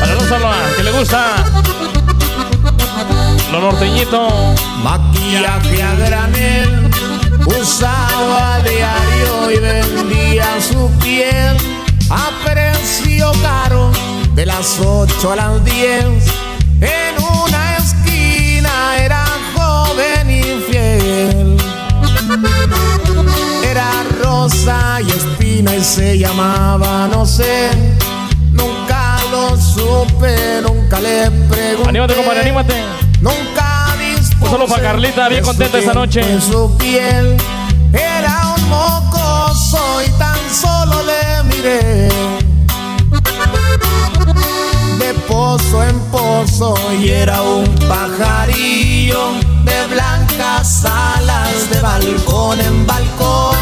Para 0.00 0.14
la 0.14 0.20
raza 0.20 0.38
que 0.76 0.82
le 0.82 0.92
gusta. 0.92 1.44
Lo 3.50 3.60
norteñito. 3.60 4.54
Maquillaje 4.82 5.82
a 5.82 5.94
granel, 5.94 6.90
usaba 7.46 7.93
las 14.64 14.80
8 14.80 15.32
a 15.32 15.36
las 15.36 15.64
10. 15.66 16.04
En 16.80 17.14
una 17.22 17.76
esquina 17.76 18.96
era 18.96 19.26
joven 19.54 20.30
y 20.30 20.42
fiel. 20.70 21.56
Era 23.62 23.90
rosa 24.22 25.00
y 25.02 25.10
espina 25.10 25.76
y 25.76 25.84
se 25.84 26.18
llamaba, 26.18 27.08
no 27.12 27.26
sé. 27.26 27.68
Nunca 28.52 29.18
lo 29.30 29.54
supe, 29.54 30.62
nunca 30.62 30.98
le 30.98 31.30
pregunté. 31.30 31.88
Anímate, 31.90 32.14
compadre, 32.14 32.40
anímate. 32.40 32.74
Nunca 33.20 33.94
Un 34.40 34.50
saludo 34.50 34.66
para 34.66 34.82
Carlita, 34.82 35.28
bien 35.28 35.44
contenta 35.44 35.78
esta 35.78 35.92
noche. 35.92 36.22
en 36.22 36.40
su 36.40 36.74
piel 36.78 37.36
pozo 45.56 45.84
en 45.84 46.00
pozo 46.10 46.74
y 47.00 47.10
era 47.10 47.40
un 47.40 47.64
pajarillo 47.86 49.34
de 49.62 49.86
blancas 49.86 50.84
alas 50.84 51.70
de 51.70 51.80
balcón 51.80 52.60
en 52.60 52.84
balcón 52.84 53.56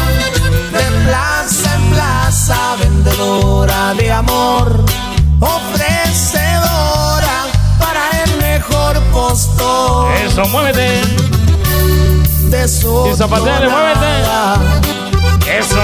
de 0.71 0.83
plaza 1.05 1.75
en 1.75 1.89
plaza 1.91 2.75
vendedora 2.79 3.93
de 3.93 4.11
amor 4.11 4.83
ofrecedora 5.39 7.45
para 7.77 8.23
el 8.23 8.37
mejor 8.37 8.99
postor 9.11 10.11
Eso, 10.15 10.45
muévete. 10.45 10.99
de 12.49 12.67
su 12.67 13.07
Y 13.11 13.15
zapateale, 13.15 13.69
muévete. 13.69 15.59
Eso. 15.59 15.77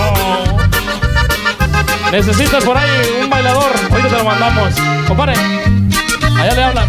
Necesitas 2.11 2.63
por 2.63 2.75
ahí 2.75 2.89
un 3.21 3.29
bailador. 3.29 3.71
Ahorita 3.91 4.09
te 4.09 4.17
lo 4.17 4.23
mandamos. 4.23 4.73
Compadre. 5.07 5.68
Allá 6.39 6.55
le 6.55 6.63
hablan. 6.63 6.87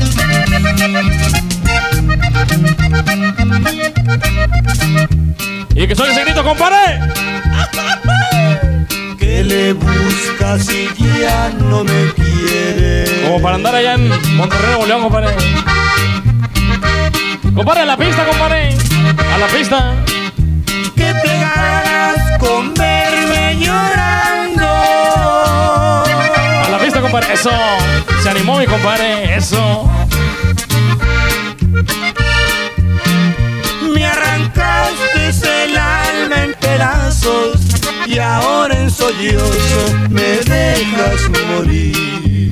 Y 5.75 5.87
que 5.89 5.97
soy 5.97 6.11
ese 6.11 6.25
grito, 6.25 6.45
compadre. 6.45 7.01
¿Qué 9.19 9.43
le 9.43 9.73
buscas 9.73 10.67
si 10.67 10.89
ya 11.21 11.51
no 11.59 11.83
me 11.83 12.13
quiere? 12.13 13.23
Como 13.25 13.43
para 13.43 13.57
andar 13.57 13.75
allá 13.75 13.95
en 13.95 14.09
Monterrey, 14.37 14.67
Nuevo 14.69 14.87
León, 14.87 15.03
compadre. 15.03 15.35
Compadre, 17.55 17.81
a 17.81 17.87
la 17.87 17.97
pista, 17.97 18.25
compadre. 18.25 18.77
A 19.35 19.39
la 19.39 19.47
pista. 19.47 19.95
Que 20.95 21.13
te 21.13 21.41
ganas 21.41 22.39
con 22.39 22.73
verme 22.75 23.57
llorando. 23.59 24.67
A 26.65 26.69
la 26.71 26.79
pista, 26.79 27.01
compadre. 27.01 27.33
Eso. 27.33 27.51
Se 28.23 28.29
animó 28.29 28.59
mi 28.59 28.67
compadre. 28.67 29.37
Eso. 29.37 29.91
Me 33.95 34.05
arrancaste 34.05 35.65
el 35.65 35.77
alma 35.77 36.45
en 36.45 36.55
pedazos 36.55 37.61
y 38.07 38.19
ahora 38.19 38.79
en 38.79 38.91
sollozos 38.91 40.11
me 40.11 40.39
dejas 40.45 41.31
morir. 41.49 42.51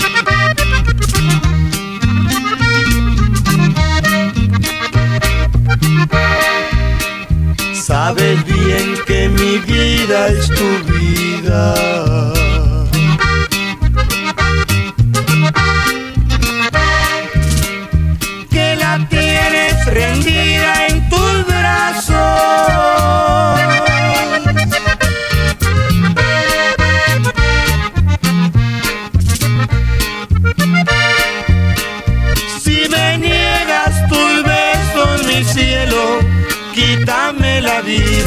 Sabes 7.75 8.45
bien 8.45 8.95
que 9.07 9.29
mi 9.29 9.59
vida 9.59 10.29
es 10.29 10.49
tu 10.49 10.93
vida. 10.93 12.48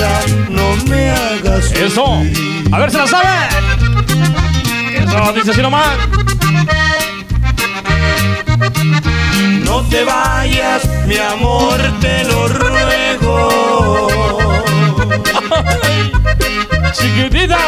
Vida, 0.01 0.21
no 0.49 0.75
me 0.87 1.11
hagas 1.11 1.71
Eso. 1.71 2.23
A 2.71 2.79
ver, 2.79 2.89
se 2.91 2.97
la 2.97 3.05
sabe. 3.07 3.27
Eso, 4.95 5.33
dice 5.33 5.51
así 5.51 5.61
nomás. 5.61 5.89
No 9.63 9.83
te 9.83 10.03
vayas 10.03 10.83
mi 11.05 11.17
amor, 11.17 11.79
te 11.99 12.23
lo 12.25 12.47
ruego. 12.47 14.09
Chiquitita. 16.93 17.59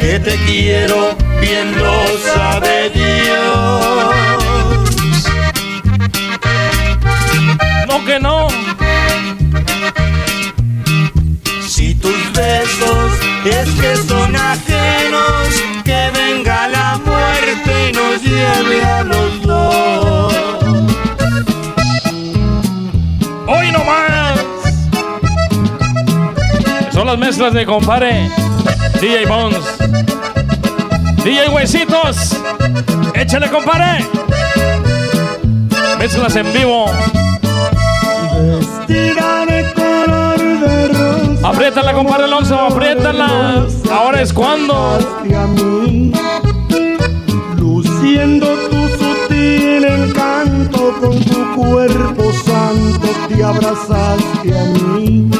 Que 0.00 0.18
te 0.20 0.36
quiero, 0.46 1.16
bien 1.40 1.76
lo 1.78 2.02
sabe 2.34 2.90
Dios. 2.90 4.14
No 7.88 8.04
que 8.04 8.20
no. 8.20 8.65
Lleve 18.26 18.84
a 18.84 19.04
los 19.04 19.42
dos. 19.42 20.34
Hoy 23.46 23.72
no 23.72 23.84
más. 23.84 24.40
Son 26.92 27.06
las 27.06 27.18
mezclas 27.18 27.52
de 27.52 27.64
compadre 27.64 28.30
DJ 29.00 29.26
Bones. 29.26 29.64
DJ 31.24 31.48
Huesitos. 31.50 32.36
Échale, 33.14 33.50
compadre. 33.50 34.06
Mezclas 35.98 36.36
en 36.36 36.52
vivo. 36.52 36.86
Vestida 38.32 39.46
de 39.46 39.72
color 39.74 40.38
de 40.38 40.88
rosa. 40.88 41.48
Apriétala, 41.48 41.92
compadre 41.92 42.24
Alonso. 42.24 42.58
Apriétala. 42.58 43.66
Ahora 43.90 44.22
es 44.22 44.32
cuando. 44.32 44.98
Con 51.06 51.20
tu 51.20 51.54
cuerpo 51.54 52.32
santo 52.32 53.08
te 53.28 53.44
abrazaste 53.44 54.58
a 54.58 54.64
mí. 54.64 55.30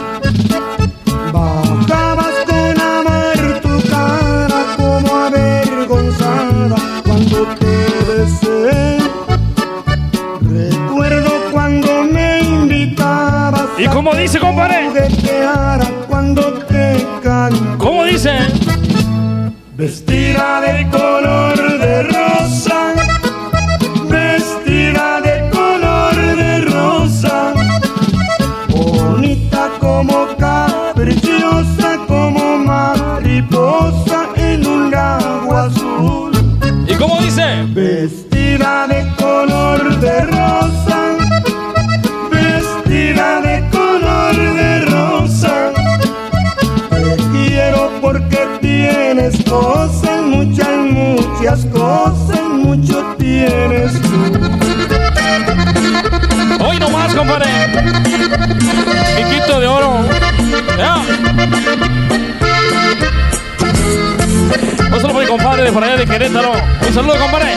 De 65.67 65.73
por 65.73 65.83
allá 65.83 65.97
de 65.97 66.07
Querétaro. 66.07 66.53
Un 66.87 66.95
saludo, 66.95 67.19
compadre. 67.19 67.49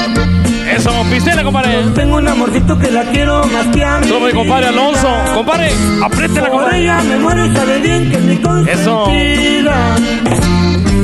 Eso, 0.75 0.91
pistela, 1.11 1.43
compadre. 1.43 1.83
Tengo 1.93 2.17
un 2.17 2.27
amorcito 2.27 2.77
que 2.79 2.89
la 2.91 3.03
quiero 3.03 3.45
más 3.45 3.67
que 3.67 3.83
a 3.83 3.99
mí. 3.99 4.07
Mi 4.07 4.31
compadre 4.31 4.67
Alonso. 4.67 5.09
Compadre, 5.35 5.71
apriétela, 6.03 6.47
Por 6.47 6.57
compadre. 6.61 6.81
ella 6.81 7.01
me 7.03 7.17
muero 7.17 7.45
y 7.45 7.55
sabe 7.55 7.79
bien 7.79 8.09
que 8.09 8.17
es 8.17 8.23
mi 8.23 8.71
Eso. 8.71 9.05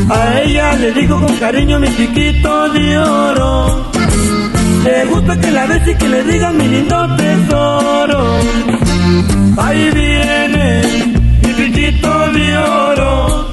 A 0.10 0.42
ella 0.42 0.74
le 0.74 0.92
digo 0.94 1.20
con 1.20 1.36
cariño 1.38 1.80
mi 1.80 1.96
chiquito 1.96 2.70
de 2.70 2.98
oro. 2.98 3.92
Le 4.84 5.06
gusta 5.06 5.40
que 5.40 5.52
la 5.52 5.66
bese 5.68 5.92
y 5.92 5.96
que 5.96 6.10
le 6.10 6.24
diga 6.24 6.52
mi 6.52 6.68
lindo 6.68 7.16
tesoro. 7.18 8.40
Ahí 9.58 9.90
viene 9.92 10.82
mi 11.44 11.56
chiquito 11.56 12.28
de 12.32 12.58
oro. 12.58 13.52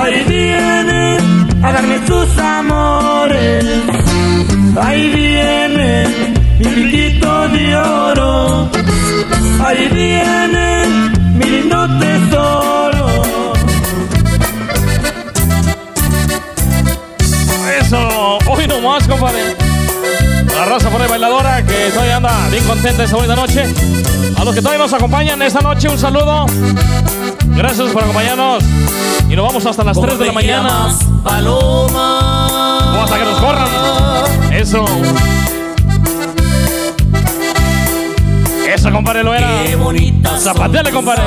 Ahí 0.00 0.24
viene 0.28 0.97
a 1.62 1.72
darme 1.72 2.06
sus 2.06 2.38
amores. 2.38 3.64
Ahí 4.80 5.08
viene 5.08 6.06
mi 6.58 6.64
chiquito 6.64 7.48
de 7.48 7.76
oro. 7.76 8.70
Ahí 9.64 9.88
viene 9.88 10.86
mi 11.34 11.44
lindo 11.44 11.86
tesoro. 11.98 13.52
Eso, 17.80 18.38
hoy 18.48 18.66
no 18.68 18.80
más, 18.80 19.06
compadre. 19.08 19.56
La 20.54 20.64
raza 20.64 20.90
por 20.90 21.00
ahí 21.00 21.08
bailadora 21.08 21.64
que 21.64 21.90
todavía 21.92 22.16
anda 22.16 22.48
bien 22.50 22.64
contenta 22.64 23.04
esta 23.04 23.16
bonita 23.16 23.36
noche. 23.36 23.64
A 24.36 24.44
los 24.44 24.54
que 24.54 24.60
todavía 24.60 24.84
nos 24.84 24.92
acompañan 24.92 25.40
esta 25.42 25.60
noche, 25.60 25.88
un 25.88 25.98
saludo. 25.98 26.46
Gracias 27.58 27.90
por 27.90 28.04
acompañarnos. 28.04 28.62
Y 29.28 29.34
nos 29.34 29.44
vamos 29.44 29.66
hasta 29.66 29.82
las 29.82 30.00
3 30.00 30.16
de 30.16 30.26
la 30.26 30.32
mañana. 30.32 30.96
Paloma. 31.24 32.94
O 32.96 33.02
hasta 33.02 33.18
que 33.18 33.24
nos 33.24 33.40
corran. 33.40 33.68
Eso. 34.52 34.84
Eso, 38.72 38.92
compadre, 38.92 39.24
lo 39.24 39.34
era. 39.34 39.64
Qué 39.64 39.74
bonita. 39.74 40.38
Zapateale, 40.38 40.92
compadre. 40.92 41.24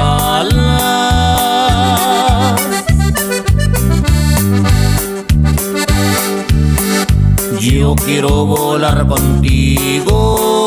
Yo 7.60 7.94
quiero 7.96 8.46
volar 8.46 9.06
contigo. 9.06 10.62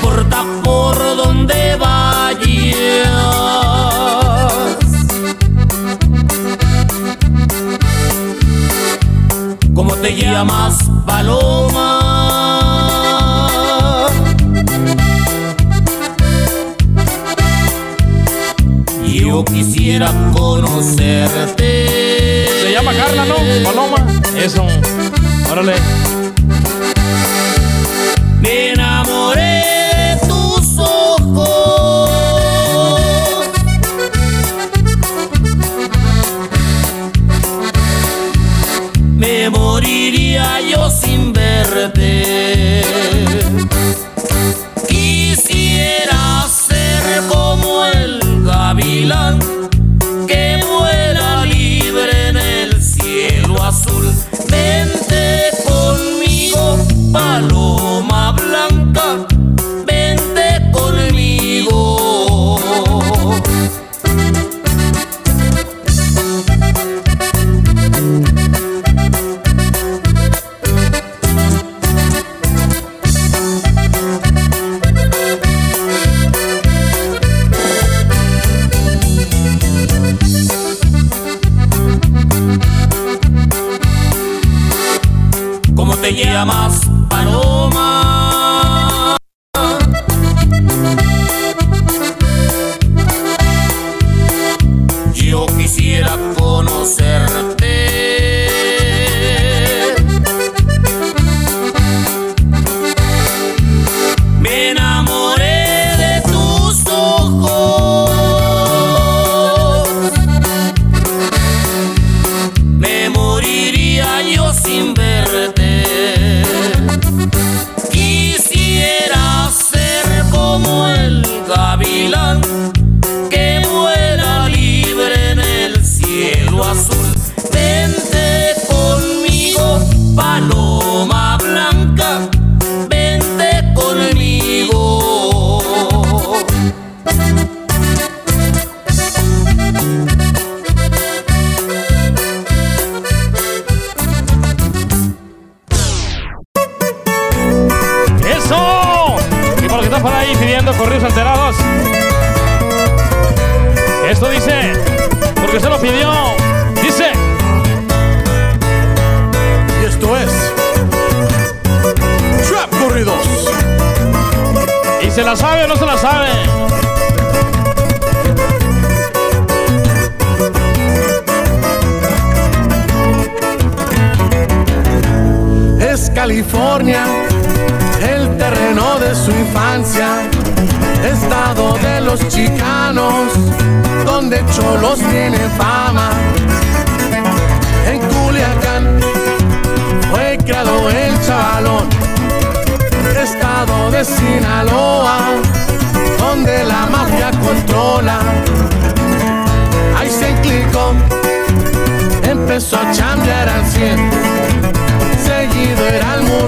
Importa 0.00 0.44
por 0.62 0.96
dónde 1.16 1.76
vayas. 1.76 2.38
¿Cómo 9.74 9.96
te 9.96 10.14
llamas, 10.14 10.78
Paloma? 11.04 11.98
Yo 19.04 19.44
quisiera 19.44 20.12
conocerte. 20.32 21.66
Se 22.62 22.72
llama 22.72 22.92
Carla, 22.94 23.24
¿no? 23.24 23.34
Paloma. 23.64 23.96
Eso. 24.36 24.64
Órale. 25.50 25.74
Sin 41.68 41.97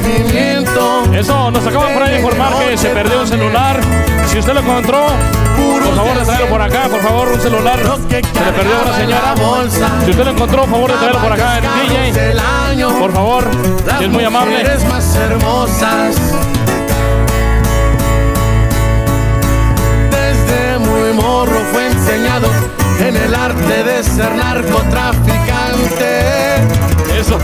movimiento. 0.01 1.03
Eso, 1.15 1.51
nos 1.51 1.67
acaban 1.67 1.95
por 1.95 2.03
ahí 2.03 2.11
de 2.11 2.17
informar 2.19 2.53
que 2.59 2.77
se 2.77 2.89
perdió 2.91 3.21
un 3.21 3.27
celular. 3.27 3.81
Si 4.27 4.39
usted 4.39 4.53
lo 4.55 4.61
encontró, 4.61 5.07
por 5.57 5.83
favor 5.95 6.19
de 6.19 6.25
traerlo 6.25 6.49
por 6.49 6.63
acá, 6.63 6.89
por 6.89 7.03
favor, 7.03 7.29
un 7.29 7.41
celular. 7.41 7.79
Se 7.79 8.17
le 8.17 8.23
perdió 8.53 8.77
a 8.77 8.83
una 8.83 8.97
señora. 8.97 9.35
Si 10.05 10.11
usted 10.11 10.25
lo 10.25 10.31
encontró, 10.31 10.63
por 10.63 10.71
favor 10.71 10.93
de 10.93 10.99
traerlo 10.99 11.21
por 11.21 11.33
acá 11.33 11.59
en 11.59 12.13
DJ. 12.13 12.35
Por 12.99 13.13
favor, 13.13 13.45
si 13.99 14.05
es 14.05 14.11
muy 14.11 14.25
amable. 14.25 14.59
mujeres 14.59 14.85
más 14.89 15.15
hermosas. 15.17 16.17
Desde 20.11 20.79
muy 20.79 21.13
morro 21.13 21.61
fue 21.73 21.87
enseñado 21.87 22.49
en 23.01 23.17
el 23.17 23.35
arte 23.35 23.85
de 23.85 24.03
ser 24.05 24.35
narcotraficante. 24.35 26.57
Eso. 27.19 27.39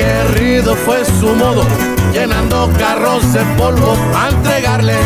Aguerrido 0.00 0.74
fue 0.76 1.04
su 1.04 1.34
modo, 1.34 1.62
llenando 2.10 2.70
carros 2.78 3.34
de 3.34 3.40
polvo 3.58 3.94
a 4.16 4.30
entregarles. 4.30 4.96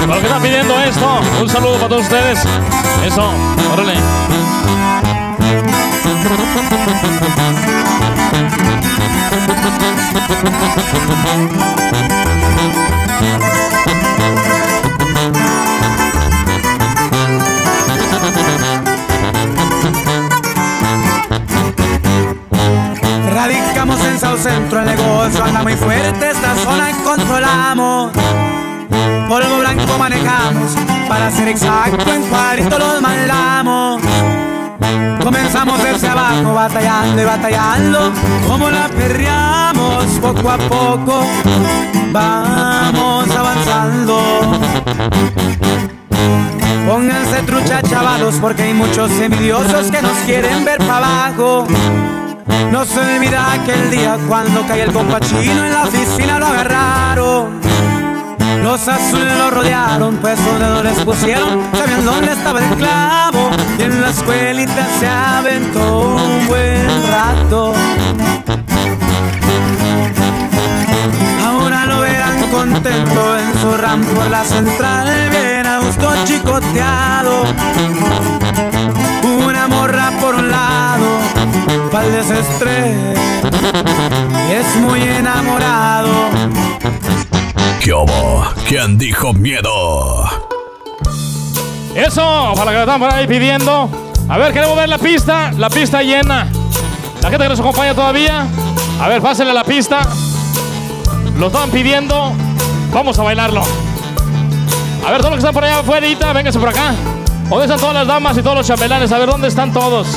Para 0.00 0.06
los 0.06 0.18
que 0.18 0.26
están 0.26 0.42
pidiendo 0.42 0.80
esto, 0.80 1.20
un 1.40 1.48
saludo 1.48 1.74
para 1.74 1.88
todos 1.88 2.02
ustedes. 2.02 2.40
Eso, 3.06 3.30
órale. 3.72 3.94
Centro, 24.24 24.80
el 24.80 24.86
negocio 24.86 25.44
anda 25.44 25.62
muy 25.62 25.74
fuerte, 25.76 26.30
esta 26.30 26.56
zona 26.56 26.90
controlamos. 27.04 28.10
Polvo 29.28 29.58
blanco 29.60 29.98
manejamos, 29.98 30.74
para 31.08 31.30
ser 31.30 31.48
exacto, 31.48 32.12
en 32.12 32.22
cuadrito 32.22 32.78
los 32.78 33.00
mandamos. 33.00 34.02
Comenzamos 35.22 35.82
desde 35.82 36.08
abajo, 36.08 36.52
batallando 36.54 37.22
y 37.22 37.24
batallando, 37.24 38.12
como 38.48 38.70
la 38.70 38.88
perreamos 38.88 40.04
poco 40.20 40.50
a 40.50 40.56
poco. 40.58 41.26
Vamos 42.10 43.30
avanzando. 43.30 44.60
Pónganse 46.88 47.42
trucha, 47.42 47.82
chavalos, 47.82 48.34
porque 48.40 48.64
hay 48.64 48.74
muchos 48.74 49.10
envidiosos 49.12 49.90
que 49.90 50.02
nos 50.02 50.16
quieren 50.26 50.64
ver 50.64 50.78
para 50.78 50.96
abajo. 50.96 51.66
No 52.70 52.84
se 52.84 53.00
olvida 53.00 53.52
aquel 53.52 53.90
día 53.90 54.18
cuando 54.28 54.66
cae 54.66 54.82
el 54.82 54.92
compachino 54.92 55.64
en 55.64 55.72
la 55.72 55.84
oficina 55.84 56.38
lo 56.38 56.46
agarraron. 56.46 57.60
Los 58.62 58.88
azules 58.88 59.36
lo 59.36 59.50
rodearon, 59.50 60.16
pues 60.16 60.42
donde 60.44 60.66
no 60.66 60.82
les 60.82 60.98
pusieron, 61.04 61.60
sabían 61.74 62.04
dónde 62.04 62.32
estaba 62.32 62.60
el 62.60 62.76
clavo. 62.76 63.50
Y 63.78 63.82
en 63.82 64.00
la 64.00 64.08
escuelita 64.08 64.86
se 64.98 65.06
aventó 65.06 66.16
un 66.16 66.46
buen 66.46 66.86
rato. 67.10 67.74
Ahora 71.46 71.86
lo 71.86 72.00
verán 72.00 72.50
contento 72.50 73.38
en 73.38 73.60
su 73.60 73.76
ram 73.76 74.02
por 74.02 74.30
la 74.30 74.44
central, 74.44 75.08
bien 75.30 75.66
a 75.66 75.80
gusto 75.80 76.10
chicoteado. 76.24 77.44
Una 79.46 79.68
morra 79.68 80.10
por 80.20 80.36
un 80.36 80.50
lado, 80.50 81.13
pa'l 81.90 82.12
desestrés, 82.12 83.18
y 84.48 84.52
es 84.52 84.76
muy 84.76 85.02
enamorado. 85.02 86.10
¿Qué 87.80 87.92
hubo? 87.92 88.44
¿Quién 88.66 88.96
dijo 88.96 89.32
miedo? 89.32 90.28
Eso, 91.94 92.52
para 92.56 92.70
que 92.70 92.76
lo 92.76 92.82
están 92.82 93.00
por 93.00 93.12
ahí 93.12 93.26
pidiendo. 93.26 93.88
A 94.28 94.38
ver, 94.38 94.52
queremos 94.52 94.76
ver 94.76 94.88
la 94.88 94.98
pista, 94.98 95.52
la 95.52 95.68
pista 95.68 96.02
llena. 96.02 96.48
La 97.20 97.30
gente 97.30 97.44
que 97.44 97.48
nos 97.50 97.60
acompaña 97.60 97.94
todavía. 97.94 98.46
A 99.00 99.08
ver, 99.08 99.20
pásenle 99.20 99.52
la 99.52 99.64
pista. 99.64 100.00
Lo 101.38 101.48
están 101.48 101.70
pidiendo. 101.70 102.32
Vamos 102.92 103.18
a 103.18 103.22
bailarlo. 103.22 103.62
A 105.06 105.10
ver, 105.10 105.18
todos 105.18 105.30
los 105.30 105.34
que 105.34 105.38
están 105.38 105.54
por 105.54 105.64
allá 105.64 105.80
afuera, 105.80 106.32
vénganse 106.32 106.58
por 106.58 106.70
acá. 106.70 106.94
¿Dónde 107.48 107.66
están 107.66 107.78
todas 107.78 107.94
las 107.94 108.06
damas 108.06 108.38
y 108.38 108.42
todos 108.42 108.56
los 108.56 108.66
chambelanes? 108.66 109.12
A 109.12 109.18
ver, 109.18 109.28
¿dónde 109.28 109.48
están 109.48 109.72
todos? 109.72 110.08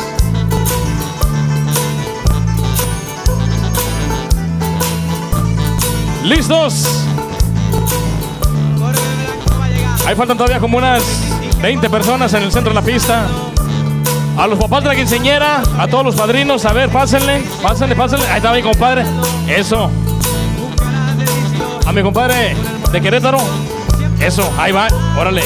¿Listos? 6.28 7.06
Ahí 10.06 10.14
faltan 10.14 10.36
todavía 10.36 10.60
como 10.60 10.78
unas 10.78 11.02
20 11.62 11.90
personas 11.90 12.34
en 12.34 12.44
el 12.44 12.52
centro 12.52 12.72
de 12.72 12.76
la 12.76 12.82
pista. 12.82 13.28
A 14.38 14.46
los 14.46 14.60
papás 14.60 14.84
de 14.84 14.90
la 14.90 14.96
quinceñera, 14.96 15.64
a 15.80 15.88
todos 15.88 16.04
los 16.04 16.16
padrinos, 16.16 16.66
a 16.66 16.74
ver, 16.74 16.90
pásenle, 16.90 17.42
pásenle, 17.64 17.96
pásenle. 17.96 18.26
Ahí 18.28 18.38
está 18.38 18.52
mi 18.52 18.62
compadre. 18.62 19.06
Eso. 19.48 19.90
A 21.86 21.92
mi 21.94 22.02
compadre 22.02 22.58
de 22.92 23.02
Querétaro. 23.02 23.40
Eso, 24.20 24.52
ahí 24.60 24.74
va, 24.74 24.90
órale. 25.18 25.44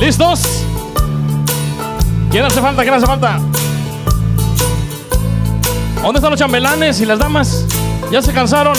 ¿Listos? 0.00 0.64
¿Quién 2.30 2.44
hace 2.44 2.60
falta? 2.60 2.82
¿Quién 2.82 2.94
hace 2.94 3.06
falta? 3.06 3.38
¿Dónde 6.02 6.18
están 6.18 6.30
los 6.30 6.38
chambelanes 6.38 7.00
y 7.00 7.06
las 7.06 7.18
damas? 7.18 7.64
¿Ya 8.12 8.20
se 8.22 8.32
cansaron? 8.32 8.76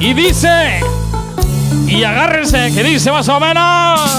Y 0.00 0.14
dice... 0.14 0.80
Y 1.86 2.04
agárrense, 2.04 2.72
que 2.72 2.82
dice 2.82 3.12
más 3.12 3.28
o 3.28 3.38
menos... 3.38 4.09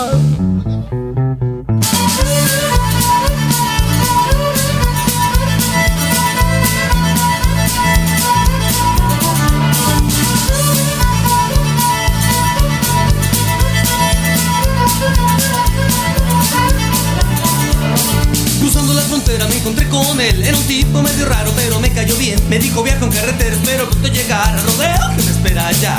encontré 19.61 19.88
con 19.89 20.19
él. 20.19 20.43
Era 20.43 20.57
un 20.57 20.63
tipo 20.65 21.01
medio 21.01 21.25
raro 21.25 21.51
pero 21.55 21.79
me 21.79 21.91
cayó 21.91 22.17
bien. 22.17 22.39
Me 22.49 22.59
dijo 22.59 22.83
viajo 22.83 23.05
en 23.05 23.11
carretera, 23.11 23.55
espero 23.55 23.89
pronto 23.89 24.07
llegar 24.07 24.55
a 24.55 24.61
rodeo 24.61 25.15
que 25.15 25.23
me 25.23 25.31
espera 25.31 25.67
allá. 25.67 25.97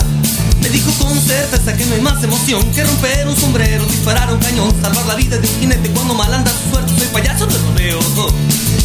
Me 0.61 0.69
dijo 0.69 0.91
con 0.99 1.19
certeza 1.21 1.77
que 1.77 1.85
no 1.87 1.97
hay 1.97 2.01
más 2.03 2.23
emoción 2.23 2.65
Que 2.71 2.85
romper 2.85 3.27
un 3.27 3.37
sombrero, 3.37 3.85
disparar 3.87 4.33
un 4.33 4.39
cañón 4.39 4.73
Salvar 4.81 5.05
la 5.07 5.17
vida 5.17 5.37
de 5.37 5.49
un 5.49 5.59
jinete 5.59 5.91
cuando 5.91 6.15
mal 6.15 6.33
anda 6.33 6.53
su 6.53 6.71
suerte. 6.71 6.93
Soy 6.97 7.09
payaso 7.09 7.47
de 7.47 7.59
rodeo 7.59 7.99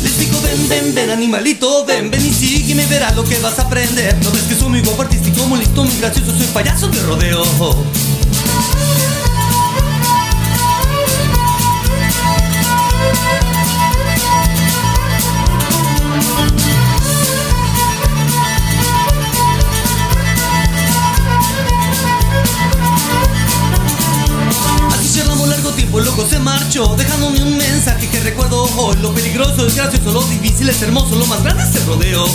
Les 0.01 0.17
digo 0.17 0.41
ven, 0.41 0.67
ven, 0.67 0.95
ven 0.95 1.11
animalito 1.11 1.85
Ven, 1.85 2.09
ven 2.09 2.25
y 2.25 2.33
sígueme 2.33 2.83
verás 2.87 3.15
lo 3.15 3.23
que 3.23 3.37
vas 3.39 3.59
a 3.59 3.63
aprender. 3.63 4.17
No 4.23 4.31
ves 4.31 4.43
que 4.43 4.55
soy 4.55 4.69
muy 4.69 4.81
guapo, 4.81 5.03
artístico, 5.03 5.45
muy 5.45 5.59
listo, 5.59 5.83
muy 5.83 5.95
gracioso 5.97 6.35
Soy 6.35 6.47
payaso 6.47 6.87
de 6.87 6.99
rodeo 7.03 7.43
se 26.25 26.39
marchó 26.39 26.95
Dejándome 26.95 27.43
un 27.43 27.57
mensaje 27.57 28.07
que 28.07 28.19
recuerdo 28.21 28.63
hoy. 28.77 28.95
Lo 29.01 29.13
peligroso 29.13 29.67
es 29.67 29.75
gracioso, 29.75 30.11
lo 30.11 30.23
difícil 30.23 30.67
es 30.69 30.81
hermoso 30.81 31.15
Lo 31.15 31.25
más 31.27 31.43
grande 31.43 31.63
es 31.63 31.75
el 31.75 31.85
rodeo. 31.85 32.25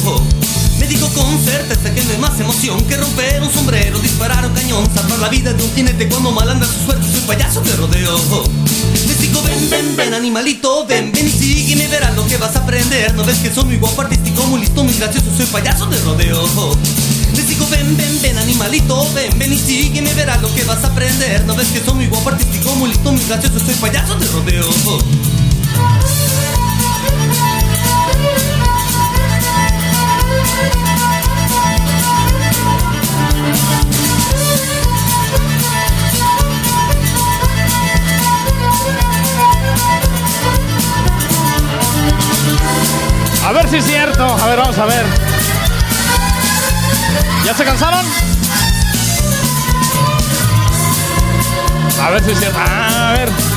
Me 0.79 0.87
dijo 0.87 1.09
con 1.09 1.39
certeza 1.45 1.95
que 1.95 2.03
no 2.03 2.11
hay 2.11 2.19
más 2.19 2.39
emoción 2.41 2.83
Que 2.85 2.97
romper 2.97 3.43
un 3.43 3.53
sombrero, 3.53 3.99
disparar 4.01 4.45
un 4.45 4.53
cañón 4.53 4.89
Salvar 4.95 5.19
la 5.21 5.29
vida 5.29 5.53
de 5.53 5.63
un 5.63 5.73
jinete 5.75 6.09
cuando 6.09 6.33
mal 6.33 6.49
anda 6.49 6.67
su 6.67 6.85
suerte 6.85 7.07
Soy 7.11 7.21
payaso 7.23 7.61
de 7.61 7.77
rodeo. 7.77 8.19
Les 9.07 9.21
digo 9.21 9.43
ven, 9.43 9.71
ven, 9.71 9.97
ven 9.97 10.15
animalito 10.15 10.87
Ven, 10.87 11.13
ven 11.13 11.27
y 11.27 11.31
sígueme, 11.31 11.89
verás 11.89 12.15
lo 12.15 12.27
que 12.27 12.37
vas 12.37 12.55
a 12.57 12.61
aprender. 12.61 13.15
No 13.15 13.25
ves 13.25 13.39
que 13.39 13.53
soy 13.53 13.65
muy 13.65 13.77
guapo, 13.79 14.03
artístico, 14.03 14.45
muy 14.47 14.61
listo, 14.61 14.85
muy 14.85 14.95
gracioso 14.95 15.27
Soy 15.37 15.47
payaso 15.47 15.87
de 15.87 15.99
rodeo 15.99 16.43
les 17.35 17.49
digo 17.49 17.67
ven, 17.69 17.97
ven, 17.97 18.23
ven 18.23 18.39
animalito 18.39 19.07
Ven, 19.15 19.39
ven 19.39 19.53
y 19.53 19.59
sígueme, 19.59 20.13
verás 20.15 20.41
lo 20.43 20.53
que 20.55 20.65
vas 20.65 20.85
a 20.85 20.89
aprender 20.89 21.45
No 21.45 21.55
ves 21.55 21.69
que 21.69 21.81
soy 21.81 21.95
muy 21.95 22.07
guapo, 22.07 22.31
artístico, 22.31 22.75
muy 22.77 22.91
listo, 22.91 23.13
muy 23.13 23.25
gracioso 23.25 23.59
Soy 23.59 23.75
payaso 23.75 24.15
de 24.17 24.27
rodeo 24.29 24.69
A 43.45 43.51
ver 43.53 43.69
si 43.69 43.77
es 43.77 43.85
cierto. 43.85 44.25
A 44.25 44.47
ver, 44.47 44.59
vamos 44.59 44.79
a 44.79 44.87
ver. 44.87 45.32
¿Ya 47.45 47.55
se 47.55 47.65
cansaron? 47.65 48.05
A 52.03 52.11
ver 52.11 52.23
si 52.25 52.31
es. 52.31 52.39
Ah, 52.55 53.11
a 53.11 53.13
ver. 53.13 53.52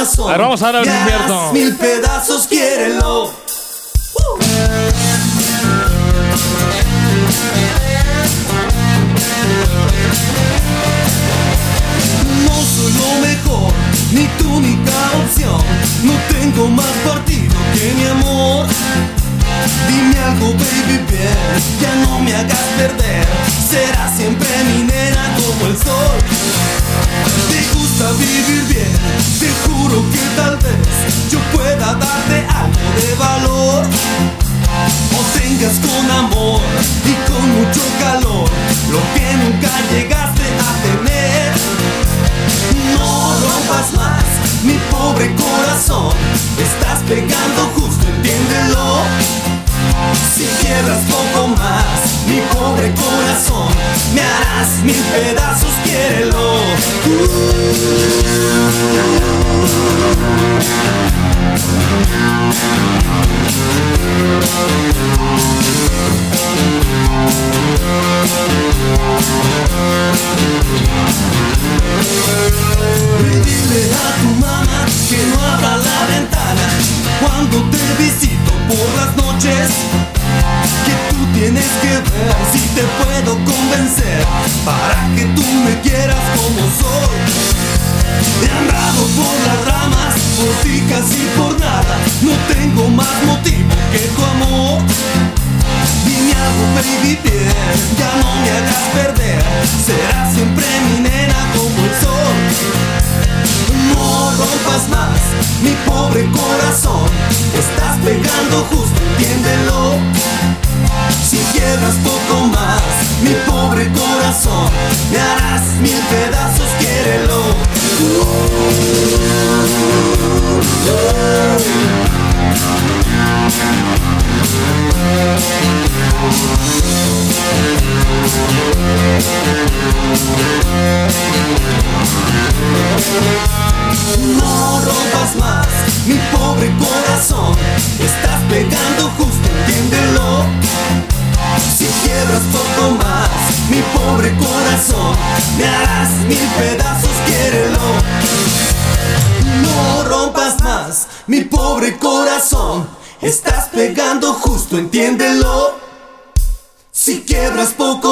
Corazón. 0.00 0.28
A 0.28 0.32
ver, 0.32 0.40
vamos 0.40 0.62
a 0.62 0.72
dar. 0.72 1.52
Mil 1.52 1.76
pedazos, 1.76 2.46
quiérelo. 2.46 2.99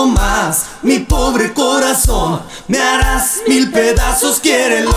más, 0.08 0.66
mi 0.82 1.00
pobre 1.00 1.52
corazón, 1.52 2.42
me 2.66 2.78
harás 2.78 3.38
mil 3.46 3.70
pedazos, 3.70 4.40
quiérelo. 4.40 4.92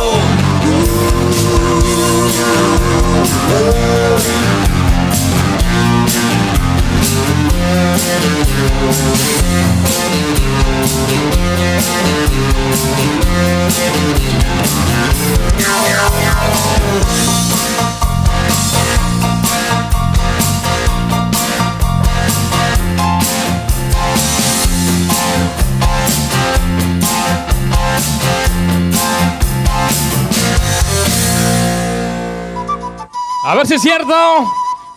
A 33.44 33.56
ver 33.56 33.68
si 33.68 33.74
es 33.74 33.82
cierto. 33.82 34.14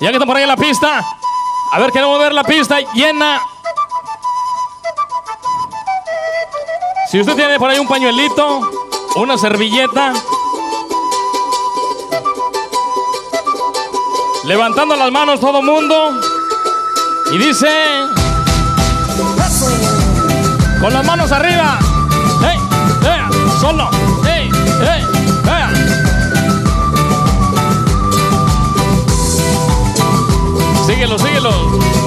Ya 0.00 0.10
que 0.10 0.16
está 0.16 0.26
por 0.26 0.36
ahí 0.36 0.46
la 0.46 0.56
pista. 0.56 1.00
A 1.72 1.78
ver, 1.78 1.90
queremos 1.90 2.18
ver 2.18 2.32
la 2.32 2.44
pista 2.44 2.78
llena. 2.94 3.40
Si 7.10 7.20
usted 7.20 7.34
tiene 7.34 7.58
por 7.58 7.70
ahí 7.70 7.78
un 7.78 7.88
pañuelito, 7.88 8.60
una 9.16 9.38
servilleta. 9.38 10.12
Levantando 14.44 14.94
las 14.94 15.10
manos 15.10 15.40
todo 15.40 15.62
mundo. 15.62 16.12
Y 17.32 17.38
dice... 17.38 17.68
Con 20.80 20.92
las 20.92 21.04
manos 21.04 21.32
arriba 21.32 21.78
solo. 23.64 23.88
¡Ey, 24.26 24.51
ey, 24.82 25.02
ey! 25.46 25.74
Síguelo, 30.86 31.18
síguelo. 31.18 32.03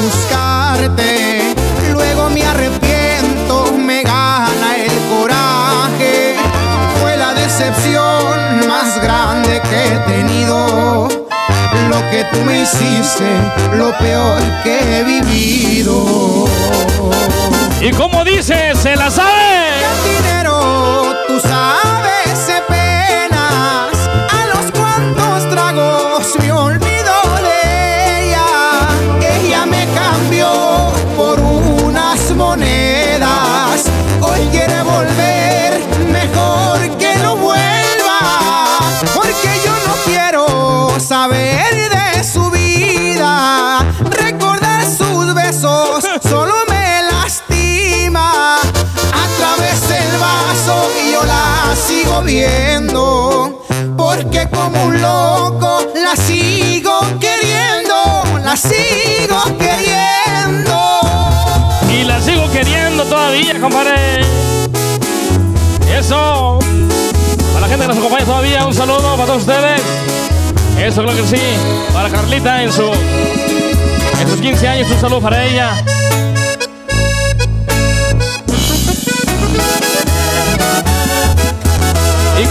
Buscarte, 0.00 1.54
luego 1.92 2.30
me 2.30 2.42
arrepiento, 2.44 3.72
me 3.76 4.02
gana 4.02 4.76
el 4.76 4.92
coraje. 5.10 6.36
Fue 7.00 7.16
la 7.16 7.34
decepción 7.34 8.68
más 8.68 9.02
grande 9.02 9.60
que 9.68 9.86
he 9.86 9.98
tenido. 10.12 11.08
Lo 11.88 12.10
que 12.10 12.24
tú 12.32 12.40
me 12.44 12.62
hiciste, 12.62 13.28
lo 13.76 13.96
peor 13.98 14.40
que 14.64 14.78
he 14.98 15.04
vivido. 15.04 16.46
Y 17.80 17.90
como 17.92 18.24
dice, 18.24 18.74
se 18.74 18.96
la 18.96 19.10
sabe. 19.10 19.82
El 19.90 20.22
dinero, 20.22 21.14
tú 21.26 21.40
sabes 21.40 21.91
la 52.12 52.18
sigo 52.18 52.22
viendo. 52.22 53.64
Porque 53.96 54.48
como 54.50 54.84
un 54.84 55.00
loco 55.00 55.86
la 55.94 56.16
sigo 56.16 57.00
queriendo. 57.20 58.22
La 58.44 58.56
sigo 58.56 59.42
queriendo. 59.58 61.00
Y 61.90 62.04
la 62.04 62.20
sigo 62.20 62.50
queriendo 62.50 63.04
todavía, 63.04 63.60
compadre. 63.60 64.20
Eso. 65.96 66.58
Para 67.54 67.60
la 67.60 67.68
gente 67.68 67.82
que 67.82 67.88
nos 67.88 67.98
acompaña 67.98 68.24
todavía, 68.24 68.66
un 68.66 68.74
saludo 68.74 69.16
para 69.16 69.26
todos 69.26 69.42
ustedes. 69.42 69.82
Eso, 70.78 71.02
creo 71.02 71.16
que 71.16 71.36
sí. 71.36 71.42
Para 71.92 72.10
Carlita 72.10 72.62
en 72.62 72.72
su. 72.72 72.90
En 74.20 74.28
sus 74.28 74.40
15 74.40 74.68
años, 74.68 74.90
un 74.90 75.00
saludo 75.00 75.20
para 75.20 75.44
ella. 75.44 75.82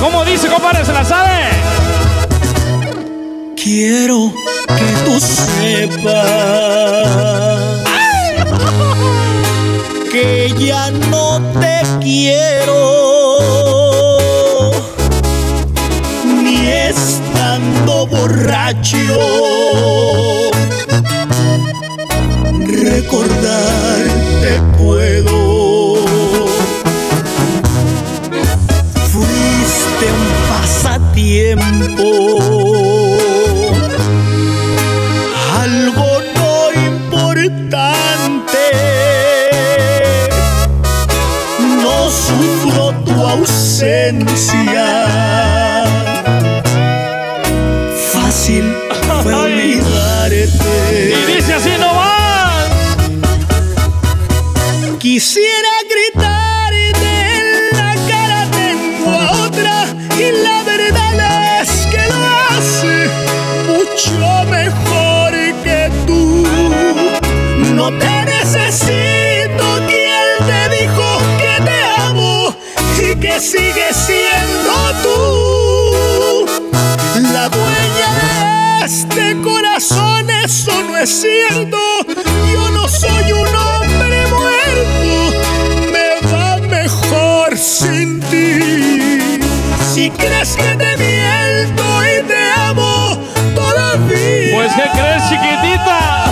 Y 0.02 0.04
como 0.04 0.26
dice, 0.26 0.48
compadre, 0.48 0.84
se 0.84 0.94
la 0.94 1.06
sabe. 1.06 1.52
Quiero 3.56 4.34
que 4.68 4.96
tú 5.06 5.20
sepas 5.20 6.26
que 10.12 10.52
ya 10.58 10.90
no 11.12 11.40
te 11.60 11.84
quiero 12.02 12.72
ni 16.42 16.68
estando 16.68 18.08
borracho. 18.08 18.98
depois. 31.96 32.71
Este 78.92 79.38
corazón. 79.42 80.30
Eso 80.44 80.84
no 80.84 80.98
es 80.98 81.10
cierto. 81.22 81.78
Yo 82.52 82.72
no 82.72 82.88
soy 82.90 83.32
un 83.32 83.48
hombre 83.48 84.28
muerto. 84.28 85.12
Me 85.94 86.30
va 86.30 86.58
mejor 86.58 87.58
sin 87.58 88.20
ti. 88.20 89.40
Si 89.94 90.10
crees 90.12 90.56
que 90.58 90.76
te 90.76 90.98
miento 90.98 91.84
y 92.04 92.28
te 92.28 92.52
amo 92.68 93.18
todavía. 93.56 94.56
Pues, 94.56 94.74
¿qué 94.74 94.90
crees, 94.94 95.24
chiquitita? 95.30 96.31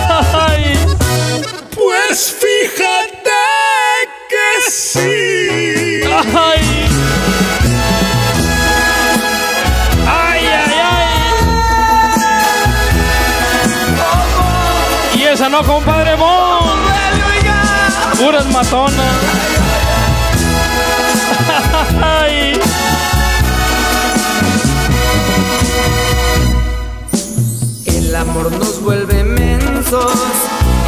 Compadre 15.64 16.16
Mon. 16.16 16.78
Puras 18.18 18.46
matonas. 18.46 18.94
Ay. 22.02 22.58
El 27.86 28.14
amor 28.16 28.50
nos 28.52 28.80
vuelve 28.82 29.22
mensos. 29.24 30.12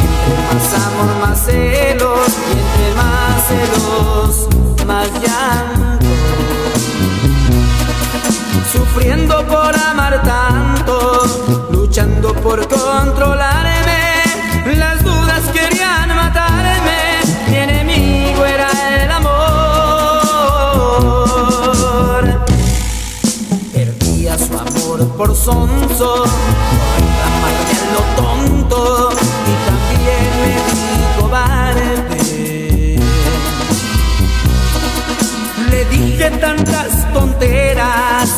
Entre 0.01 0.37
más 0.47 0.73
amor, 0.85 1.15
más 1.27 1.39
celos. 1.45 2.27
Y 2.47 2.51
entre 2.51 2.93
más 2.95 3.47
celos, 3.47 4.47
más 4.85 5.09
llanto. 5.21 6.05
Sufriendo 8.71 9.45
por 9.47 9.75
amar 9.75 10.21
tanto. 10.23 11.23
Luchando 11.71 12.33
por 12.35 12.67
controlarme. 12.67 14.12
Las 14.65 15.03
dudas 15.03 15.41
querían 15.51 16.07
matarme, 16.15 17.19
mi 17.49 17.55
enemigo 17.57 18.45
era 18.45 18.69
el 19.03 19.11
amor. 19.11 19.33
Perdía 23.73 24.37
su 24.37 24.57
amor 24.57 25.07
por 25.17 25.35
sonso, 25.35 26.23
por 27.41 27.51
lo 27.93 28.01
tonto, 28.15 29.09
y 29.11 29.53
también 29.67 30.25
me 30.41 30.53
di 30.73 31.03
cobarde. 31.19 32.97
Le 35.69 35.79
dije 35.85 36.27
tantas 36.39 36.89
tonteras 37.13 38.29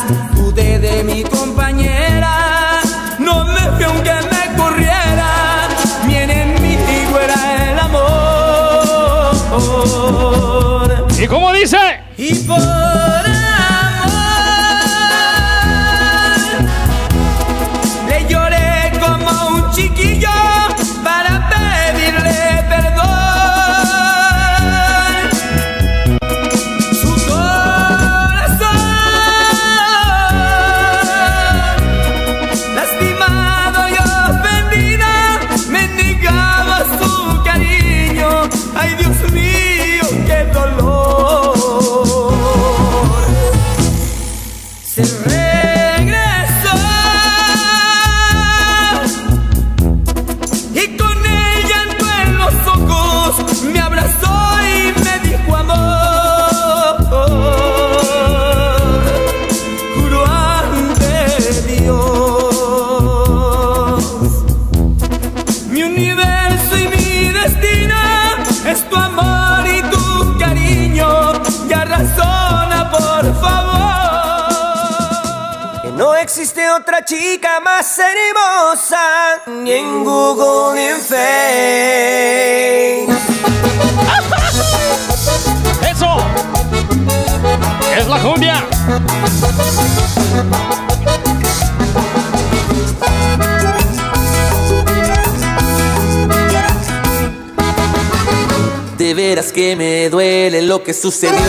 que 99.56 99.74
me 99.74 100.10
duele 100.10 100.60
lo 100.60 100.82
que 100.82 100.92
sucedió. 100.92 101.40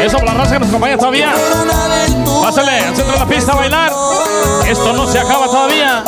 Eso 0.00 0.18
por 0.18 0.24
la 0.24 0.34
raza 0.34 0.52
que 0.52 0.60
nos 0.60 0.68
acompaña 0.68 0.96
todavía. 0.96 1.34
Pásale 2.42 2.78
al 2.78 2.94
centro 2.94 3.12
de 3.12 3.18
la 3.18 3.26
pista 3.26 3.52
a 3.54 3.56
bailar. 3.56 3.92
Esto 4.68 4.92
no 4.92 5.08
se 5.08 5.18
acaba 5.18 5.46
todavía. 5.46 6.04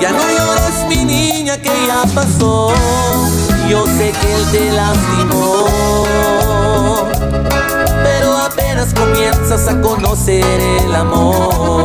Ya 0.00 0.12
no 0.12 0.22
llores, 0.30 0.86
mi 0.88 1.04
niña, 1.04 1.58
que 1.58 1.68
ya 1.86 2.04
pasó. 2.14 2.72
Yo 3.68 3.84
sé 3.86 4.12
que 4.12 4.34
él 4.34 4.46
te 4.50 4.72
lastimó. 4.72 5.66
Pero 8.02 8.34
apenas 8.38 8.94
comienzas 8.94 9.68
a 9.68 9.78
conocer 9.78 10.60
el 10.86 10.94
amor. 10.94 11.84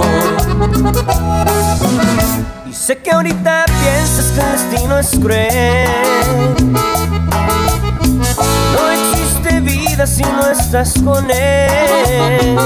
Y 2.69 2.73
sé 2.73 2.99
que 2.99 3.11
ahorita 3.11 3.65
piensas 3.65 4.31
que 4.31 4.39
el 4.39 4.51
destino 4.53 4.97
es 4.97 5.09
cruel. 5.19 7.00
No 8.73 8.91
existe 8.91 9.59
vida 9.61 10.05
si 10.07 10.23
no 10.23 10.49
estás 10.49 10.93
con 11.03 11.29
él. 11.29 12.57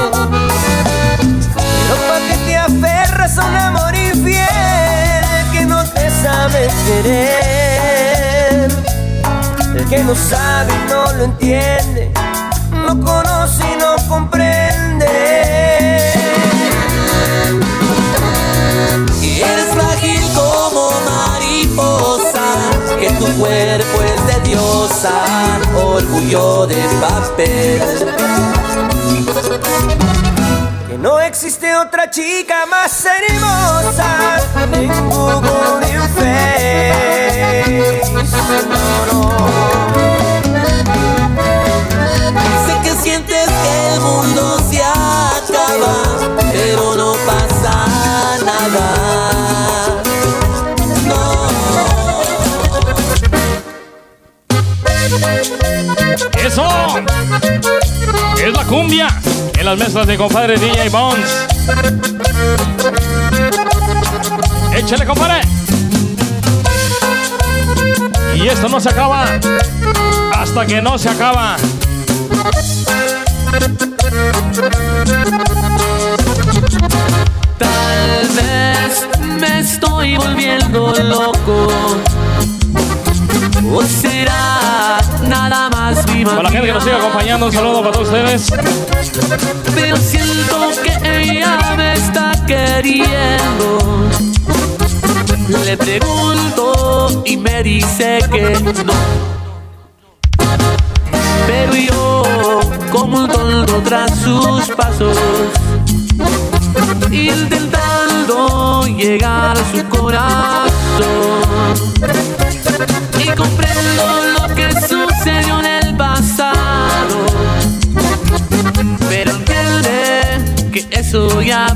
Pero 1.88 1.96
pa' 2.08 2.20
que 2.28 2.36
te 2.46 2.56
aferras 2.56 3.38
a 3.38 3.44
un 3.44 3.56
amor 3.56 3.94
infiel 3.94 5.24
que 5.52 5.64
no 5.66 5.84
te 5.84 6.10
sabe 6.10 6.68
querer. 6.86 8.68
El 9.74 9.84
que 9.88 10.02
no 10.04 10.14
sabe 10.14 10.72
y 10.72 10.90
no 10.90 11.12
lo 11.12 11.24
entiende, 11.24 12.10
no 12.72 12.98
conoce 13.00 13.62
y 13.72 13.76
no 13.76 13.96
comprende. 14.08 15.06
Y 19.20 19.40
eres 19.42 19.66
frágil 19.74 20.22
como 20.34 20.90
mariposa, 21.04 22.46
que 22.98 23.10
tu 23.10 23.26
cuerpo 23.38 24.02
es 24.02 24.25
orgullo 25.74 26.66
de 26.66 26.82
papel. 27.00 27.82
Que 30.88 30.98
no 30.98 31.20
existe 31.20 31.74
otra 31.76 32.10
chica 32.10 32.66
más 32.66 33.04
hermosa 33.04 34.38
en 34.72 35.08
Google 35.08 35.80
ni 35.80 35.92
Face. 36.14 37.36
No. 39.12 39.20
Sé 42.66 42.74
que 42.82 42.92
sientes 43.02 43.48
que 43.48 43.94
el 43.94 44.00
mundo 44.00 44.58
se 44.70 44.82
acaba, 44.82 45.94
pero 46.52 46.94
no 46.96 47.12
pasa 47.26 47.74
nada. 48.44 49.35
Es 58.42 58.52
la 58.52 58.64
cumbia 58.64 59.08
en 59.58 59.66
las 59.66 59.78
mezclas 59.78 60.06
de 60.06 60.16
compadre 60.16 60.56
DJ 60.56 60.88
Bones. 60.88 61.46
Échale, 64.74 65.04
compadre. 65.04 65.42
Y 68.36 68.48
esto 68.48 68.70
no 68.70 68.80
se 68.80 68.88
acaba 68.88 69.26
hasta 70.34 70.66
que 70.66 70.80
no 70.80 70.96
se 70.96 71.10
acaba. 71.10 71.56
Tal 77.58 78.28
vez 78.34 79.08
me 79.20 79.60
estoy 79.60 80.16
volviendo 80.16 80.94
loco. 81.02 81.68
¿O 83.72 83.82
será 83.82 84.98
nada 85.28 85.68
más 85.70 86.04
Para 86.24 86.42
la 86.42 86.50
gente 86.50 86.66
que 86.66 86.72
nos 86.72 86.84
sigue 86.84 86.96
acompañando, 86.96 87.46
un 87.46 87.52
saludo 87.52 87.80
para 87.80 87.92
todos 87.92 88.08
ustedes. 88.08 88.52
Pero 89.74 89.96
siento 89.96 90.70
que 90.82 91.22
ella 91.22 91.58
me 91.76 91.92
está 91.94 92.32
queriendo. 92.46 93.78
Le 95.64 95.76
pregunto 95.76 97.22
y 97.24 97.36
me 97.36 97.62
dice 97.62 98.18
que 98.30 98.60
no. 98.84 98.92
Pero 101.46 101.74
yo, 101.74 102.60
como 102.92 103.18
un 103.18 103.28
tonto 103.28 103.82
tras 103.84 104.18
sus 104.18 104.68
pasos, 104.76 105.16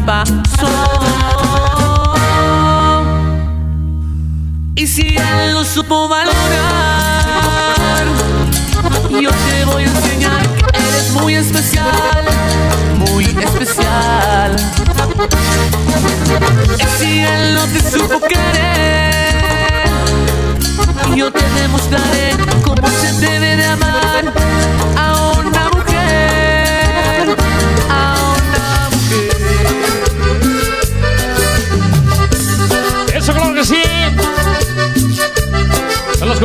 pasó. 0.06 0.68
Y 4.74 4.86
si 4.86 5.16
él 5.16 5.52
lo 5.52 5.64
supo 5.64 6.08
valorar, 6.08 6.34
yo 9.10 9.30
te 9.30 9.64
voy 9.66 9.82
a 9.84 9.86
enseñar 9.86 10.48
que 10.48 10.78
eres 10.78 11.10
muy 11.12 11.34
especial, 11.34 12.24
muy 12.96 13.24
especial. 13.24 14.56
Y 16.78 16.84
si 16.98 17.20
él 17.20 17.54
no 17.54 17.64
te 17.66 17.90
supo 17.90 18.20
querer, 18.20 19.90
yo 21.14 21.30
te 21.30 21.44
demostraré 21.60 22.36
cómo 22.64 22.88
se 22.88 23.12
debe 23.14 23.56
de 23.56 23.66
amar 23.66 24.32
a 24.96 25.32
una 25.38 25.68
mujer, 25.70 25.79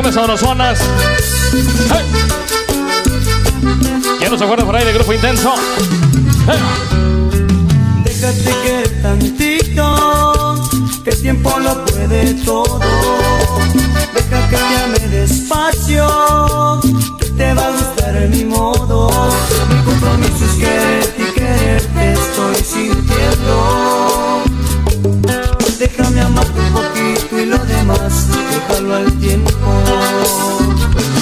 Sabrosas. 0.03 0.80
¡Hey! 1.90 2.06
¿Quién 4.19 4.30
nos 4.30 4.41
acuerda 4.41 4.65
por 4.65 4.75
ahí 4.75 4.83
de 4.83 4.91
Grupo 4.93 5.14
Intenso? 5.14 5.53
¡Hey! 6.48 6.59
Déjate 8.03 8.56
que 8.64 8.90
tantito, 9.01 10.69
que 11.01 11.09
el 11.09 11.22
tiempo 11.22 11.57
lo 11.59 11.85
puede 11.85 12.33
todo. 12.43 12.80
Deja 14.14 14.49
que 14.49 14.57
te 14.57 14.77
ame 14.83 14.99
despacio, 15.07 16.82
que 17.17 17.25
te 17.27 17.53
va 17.53 17.67
a 17.67 17.72
gustar 17.72 18.27
mi 18.30 18.43
modo. 18.43 19.09
Mi 19.69 19.82
compromiso 19.83 20.45
es 20.45 20.56
quererte 20.59 20.94
demás, 27.85 28.27
déjalo 28.51 28.95
al 28.95 29.11
tiempo. 29.19 29.51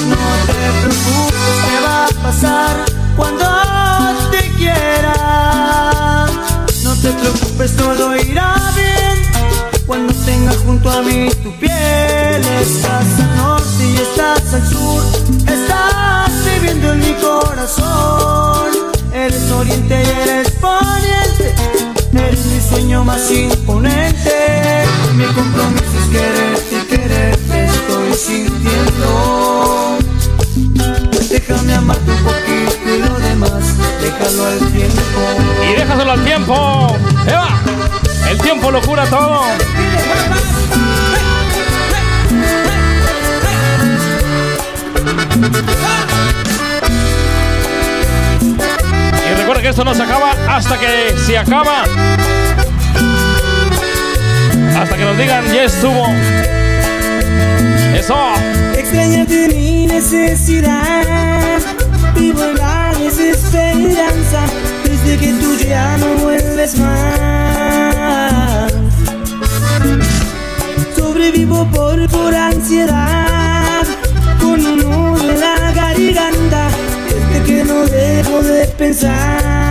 No 0.09 0.15
te 0.45 0.53
preocupes, 0.81 1.55
te 1.65 1.75
va 1.85 2.05
a 2.05 2.09
pasar 2.23 2.85
cuando 3.15 3.45
te 4.31 4.49
quiera. 4.57 6.25
No 6.83 6.95
te 6.95 7.11
preocupes, 7.11 7.75
todo 7.75 8.15
irá 8.15 8.55
bien. 8.75 9.83
Cuando 9.85 10.13
tengas 10.25 10.57
junto 10.57 10.89
a 10.89 11.01
mí 11.01 11.29
tu 11.43 11.51
piel, 11.59 12.41
estás 12.61 13.19
al 13.19 13.37
norte 13.37 13.85
y 13.85 13.95
estás 13.95 14.53
al 14.53 14.67
sur. 14.67 15.03
Estás 15.47 16.31
viviendo 16.45 16.93
en 16.93 16.99
mi 16.99 17.13
corazón. 17.15 18.71
eres 19.13 19.51
oriente 19.51 20.01
y 20.01 20.09
eres 20.21 20.51
poniente. 20.51 21.55
Eres 22.13 22.45
mi 22.45 22.61
sueño 22.61 23.03
más 23.03 23.29
imponente. 23.31 24.92
Mi 25.15 25.25
compromiso 25.25 25.83
es 25.99 26.07
quererte 26.09 26.75
y 26.75 26.85
quererte 26.87 27.65
estoy 27.65 28.13
sintiendo. 28.13 29.97
Déjame 31.29 31.75
amarte 31.75 32.11
un 32.11 32.23
poquito 32.23 32.95
y 32.95 32.99
lo 32.99 33.19
demás, 33.19 33.75
déjalo 34.01 34.45
al 34.47 34.59
tiempo. 34.71 35.21
Y 35.69 35.73
déjaselo 35.79 36.11
al 36.13 36.23
tiempo. 36.23 36.97
Eva, 37.27 37.59
el 38.31 38.37
tiempo 38.39 38.71
lo 38.71 38.81
cura 38.81 39.05
todo. 39.05 39.43
Y 49.29 49.35
recuerda 49.35 49.61
que 49.61 49.69
esto 49.69 49.83
no 49.83 49.93
se 49.93 50.01
acaba 50.01 50.31
hasta 50.47 50.79
que 50.79 51.15
se 51.23 51.37
acaba. 51.37 51.83
Hasta 54.75 54.97
que 54.97 55.05
nos 55.05 55.17
digan, 55.17 55.45
ya 55.53 55.63
estuvo. 55.65 56.07
Eso. 57.95 58.15
Extrañarte 58.75 59.47
mi 59.49 59.85
necesidad, 59.85 61.59
vivo 62.15 62.43
la 62.57 62.91
desesperanza 62.99 64.41
desde 64.83 65.17
que 65.17 65.33
tú 65.33 65.55
ya 65.57 65.97
no 65.97 66.15
vuelves 66.23 66.77
más. 66.79 68.73
Sobrevivo 70.95 71.67
por, 71.71 72.09
por 72.09 72.33
ansiedad, 72.33 73.85
con 74.39 74.65
un 74.65 74.77
nudo 74.79 75.29
en 75.31 75.39
la 75.39 75.71
garganta, 75.71 76.67
desde 77.09 77.43
que 77.45 77.63
no 77.63 77.85
dejo 77.85 78.41
de 78.41 78.67
pensar. 78.67 79.62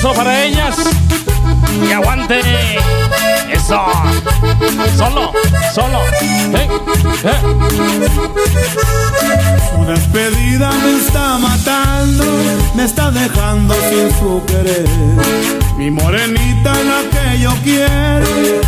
Solo 0.00 0.14
para 0.14 0.44
ellas. 0.44 0.76
Y 1.88 1.92
aguante. 1.92 2.40
Eso. 3.52 3.84
Solo. 4.96 5.32
Solo. 5.74 6.00
Su 9.70 9.84
despedida 9.84 10.70
me 10.70 10.98
está 10.98 11.38
matando, 11.38 12.24
me 12.74 12.84
está 12.84 13.10
dejando 13.10 13.74
sin 13.74 14.10
su 14.18 14.42
querer. 14.46 14.86
Mi 15.76 15.90
morenita, 15.90 16.72
la 16.72 17.02
que 17.10 17.40
yo 17.40 17.52
quiero, 17.64 18.26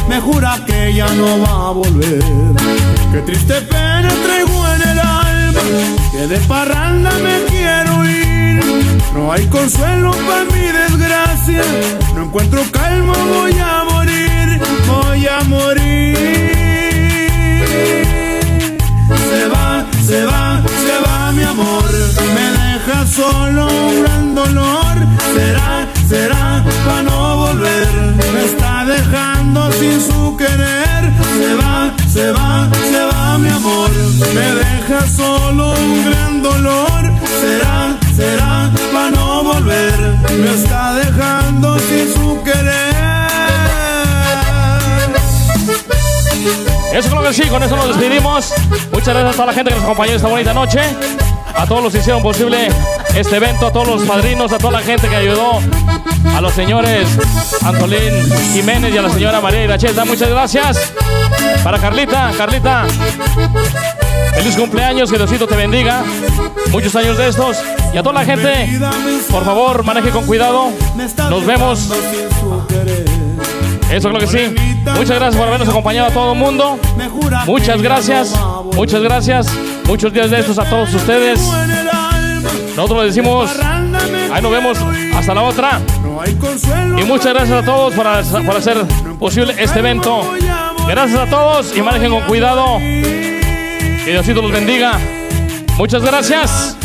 me 0.09 0.21
jura 0.21 0.59
que 0.67 0.95
ya 0.95 1.07
no 1.15 1.41
va 1.41 1.69
a 1.69 1.73
volver. 1.73 2.23
Qué 3.13 3.21
triste 3.21 3.61
pena 3.63 4.09
traigo 4.25 4.67
en 4.75 4.89
el 4.89 4.99
alma, 4.99 5.61
que 6.13 6.27
de 6.27 6.39
me 6.39 7.45
quiero. 7.49 7.60
No 9.21 9.31
hay 9.31 9.47
consuelo 9.49 10.13
para 10.13 10.45
mi 10.47 10.67
desgracia, 10.73 11.63
no 12.15 12.25
encuentro 12.25 12.63
calma, 12.73 13.13
voy 13.13 13.53
a 13.59 13.85
morir, 13.85 14.63
voy 14.89 15.27
a 15.27 15.45
morir. 15.45 16.17
Se 19.31 19.47
va, 19.53 19.85
se 20.03 20.25
va, 20.25 20.63
se 20.87 20.97
va 21.07 21.33
mi 21.33 21.43
amor. 21.43 21.85
Me 22.35 22.47
deja 22.63 23.07
solo 23.07 23.67
un 23.67 24.03
gran 24.03 24.35
dolor. 24.35 24.97
Será, 25.35 25.87
será 26.09 26.65
para 26.87 27.03
no 27.03 27.37
volver. 27.37 27.89
Me 28.33 28.45
está 28.47 28.87
dejando 28.87 29.71
sin 29.73 30.01
su 30.01 30.35
querer. 30.39 31.03
Se 31.41 31.55
va, 31.61 31.93
se 32.09 32.33
va, 32.33 32.71
se 32.91 33.05
va 33.05 33.37
mi 33.37 33.51
amor. 33.51 33.91
Me 34.35 34.49
deja 34.65 35.07
solo 35.07 35.75
un 35.75 36.05
gran 36.07 36.43
dolor. 36.43 37.03
Será, 37.43 37.97
será 38.17 38.50
volver. 39.61 39.93
Me 40.39 40.55
está 40.55 40.95
dejando 40.95 41.79
sin 41.79 42.13
su 42.13 42.43
querer. 42.43 42.91
Eso 46.93 47.09
creo 47.09 47.23
que 47.23 47.33
sí, 47.33 47.43
con 47.49 47.63
eso 47.63 47.77
nos 47.77 47.89
despedimos. 47.89 48.53
Muchas 48.93 49.15
gracias 49.15 49.33
a 49.35 49.37
toda 49.37 49.47
la 49.47 49.53
gente 49.53 49.71
que 49.71 49.77
nos 49.77 49.85
acompañó 49.85 50.13
esta 50.13 50.29
bonita 50.29 50.53
noche. 50.53 50.81
A 51.55 51.67
todos 51.67 51.83
los 51.83 51.93
que 51.93 51.99
hicieron 51.99 52.23
posible 52.23 52.69
este 53.15 53.37
evento, 53.37 53.67
a 53.67 53.73
todos 53.73 53.87
los 53.87 54.03
padrinos, 54.03 54.53
a 54.53 54.59
toda 54.59 54.73
la 54.73 54.81
gente 54.81 55.09
que 55.09 55.17
ayudó, 55.17 55.61
a 56.35 56.41
los 56.41 56.53
señores 56.55 57.09
Antolín 57.63 58.25
Jiménez 58.53 58.95
y 58.95 58.99
a 58.99 59.03
la 59.03 59.11
señora 59.11 59.41
María 59.41 59.65
Iracheta. 59.65 60.05
Muchas 60.05 60.31
gracias. 60.31 60.93
Para 61.63 61.79
Carlita, 61.79 62.33
Carlita. 62.37 62.87
Feliz 64.35 64.57
cumpleaños, 64.57 65.11
que 65.11 65.19
Diosito 65.19 65.47
te 65.47 65.57
bendiga. 65.57 66.05
Muchos 66.71 66.95
años 66.97 67.19
de 67.19 67.29
estos. 67.29 67.57
Y 67.93 67.99
a 67.99 68.03
toda 68.03 68.15
la 68.15 68.25
gente, 68.25 68.79
por 69.31 69.45
favor, 69.45 69.85
maneje 69.85 70.11
con 70.11 70.25
cuidado. 70.25 70.71
Nos 71.29 71.47
vemos. 71.47 71.91
Eso 73.91 74.09
creo 74.09 74.21
que 74.21 74.27
sí. 74.27 74.55
Muchas 74.95 75.19
gracias 75.19 75.37
por 75.37 75.49
habernos 75.49 75.69
acompañado 75.69 76.09
a 76.09 76.11
todo 76.13 76.33
el 76.33 76.39
mundo. 76.39 76.79
Muchas 77.47 77.83
gracias. 77.83 78.33
Muchas 78.75 79.03
gracias. 79.03 79.49
Muchos 79.87 80.13
días 80.13 80.31
de 80.31 80.41
estos 80.41 80.59
a 80.59 80.65
todos 80.65 80.95
ustedes. 80.95 81.41
Nosotros 82.77 83.05
les 83.05 83.15
decimos, 83.15 83.51
ahí 84.33 84.41
nos 84.41 84.53
vemos. 84.53 84.79
Hasta 85.15 85.35
la 85.35 85.43
otra. 85.43 85.81
Y 86.97 87.03
muchas 87.05 87.35
gracias 87.35 87.63
a 87.63 87.65
todos 87.65 87.93
por, 87.95 88.07
por 88.45 88.57
hacer 88.57 88.85
posible 89.19 89.55
este 89.59 89.81
evento. 89.81 90.23
Gracias 90.87 91.19
a 91.19 91.27
todos 91.27 91.77
y 91.77 91.83
manejen 91.83 92.11
con 92.11 92.23
cuidado. 92.23 92.79
Que 92.79 94.11
Diosito 94.13 94.43
los 94.43 94.53
bendiga. 94.53 94.93
Muchas 95.77 96.03
gracias. 96.03 96.77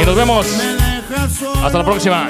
Y 0.00 0.06
nos 0.06 0.16
vemos. 0.16 0.46
Hasta 1.62 1.78
la 1.78 1.84
próxima. 1.84 2.28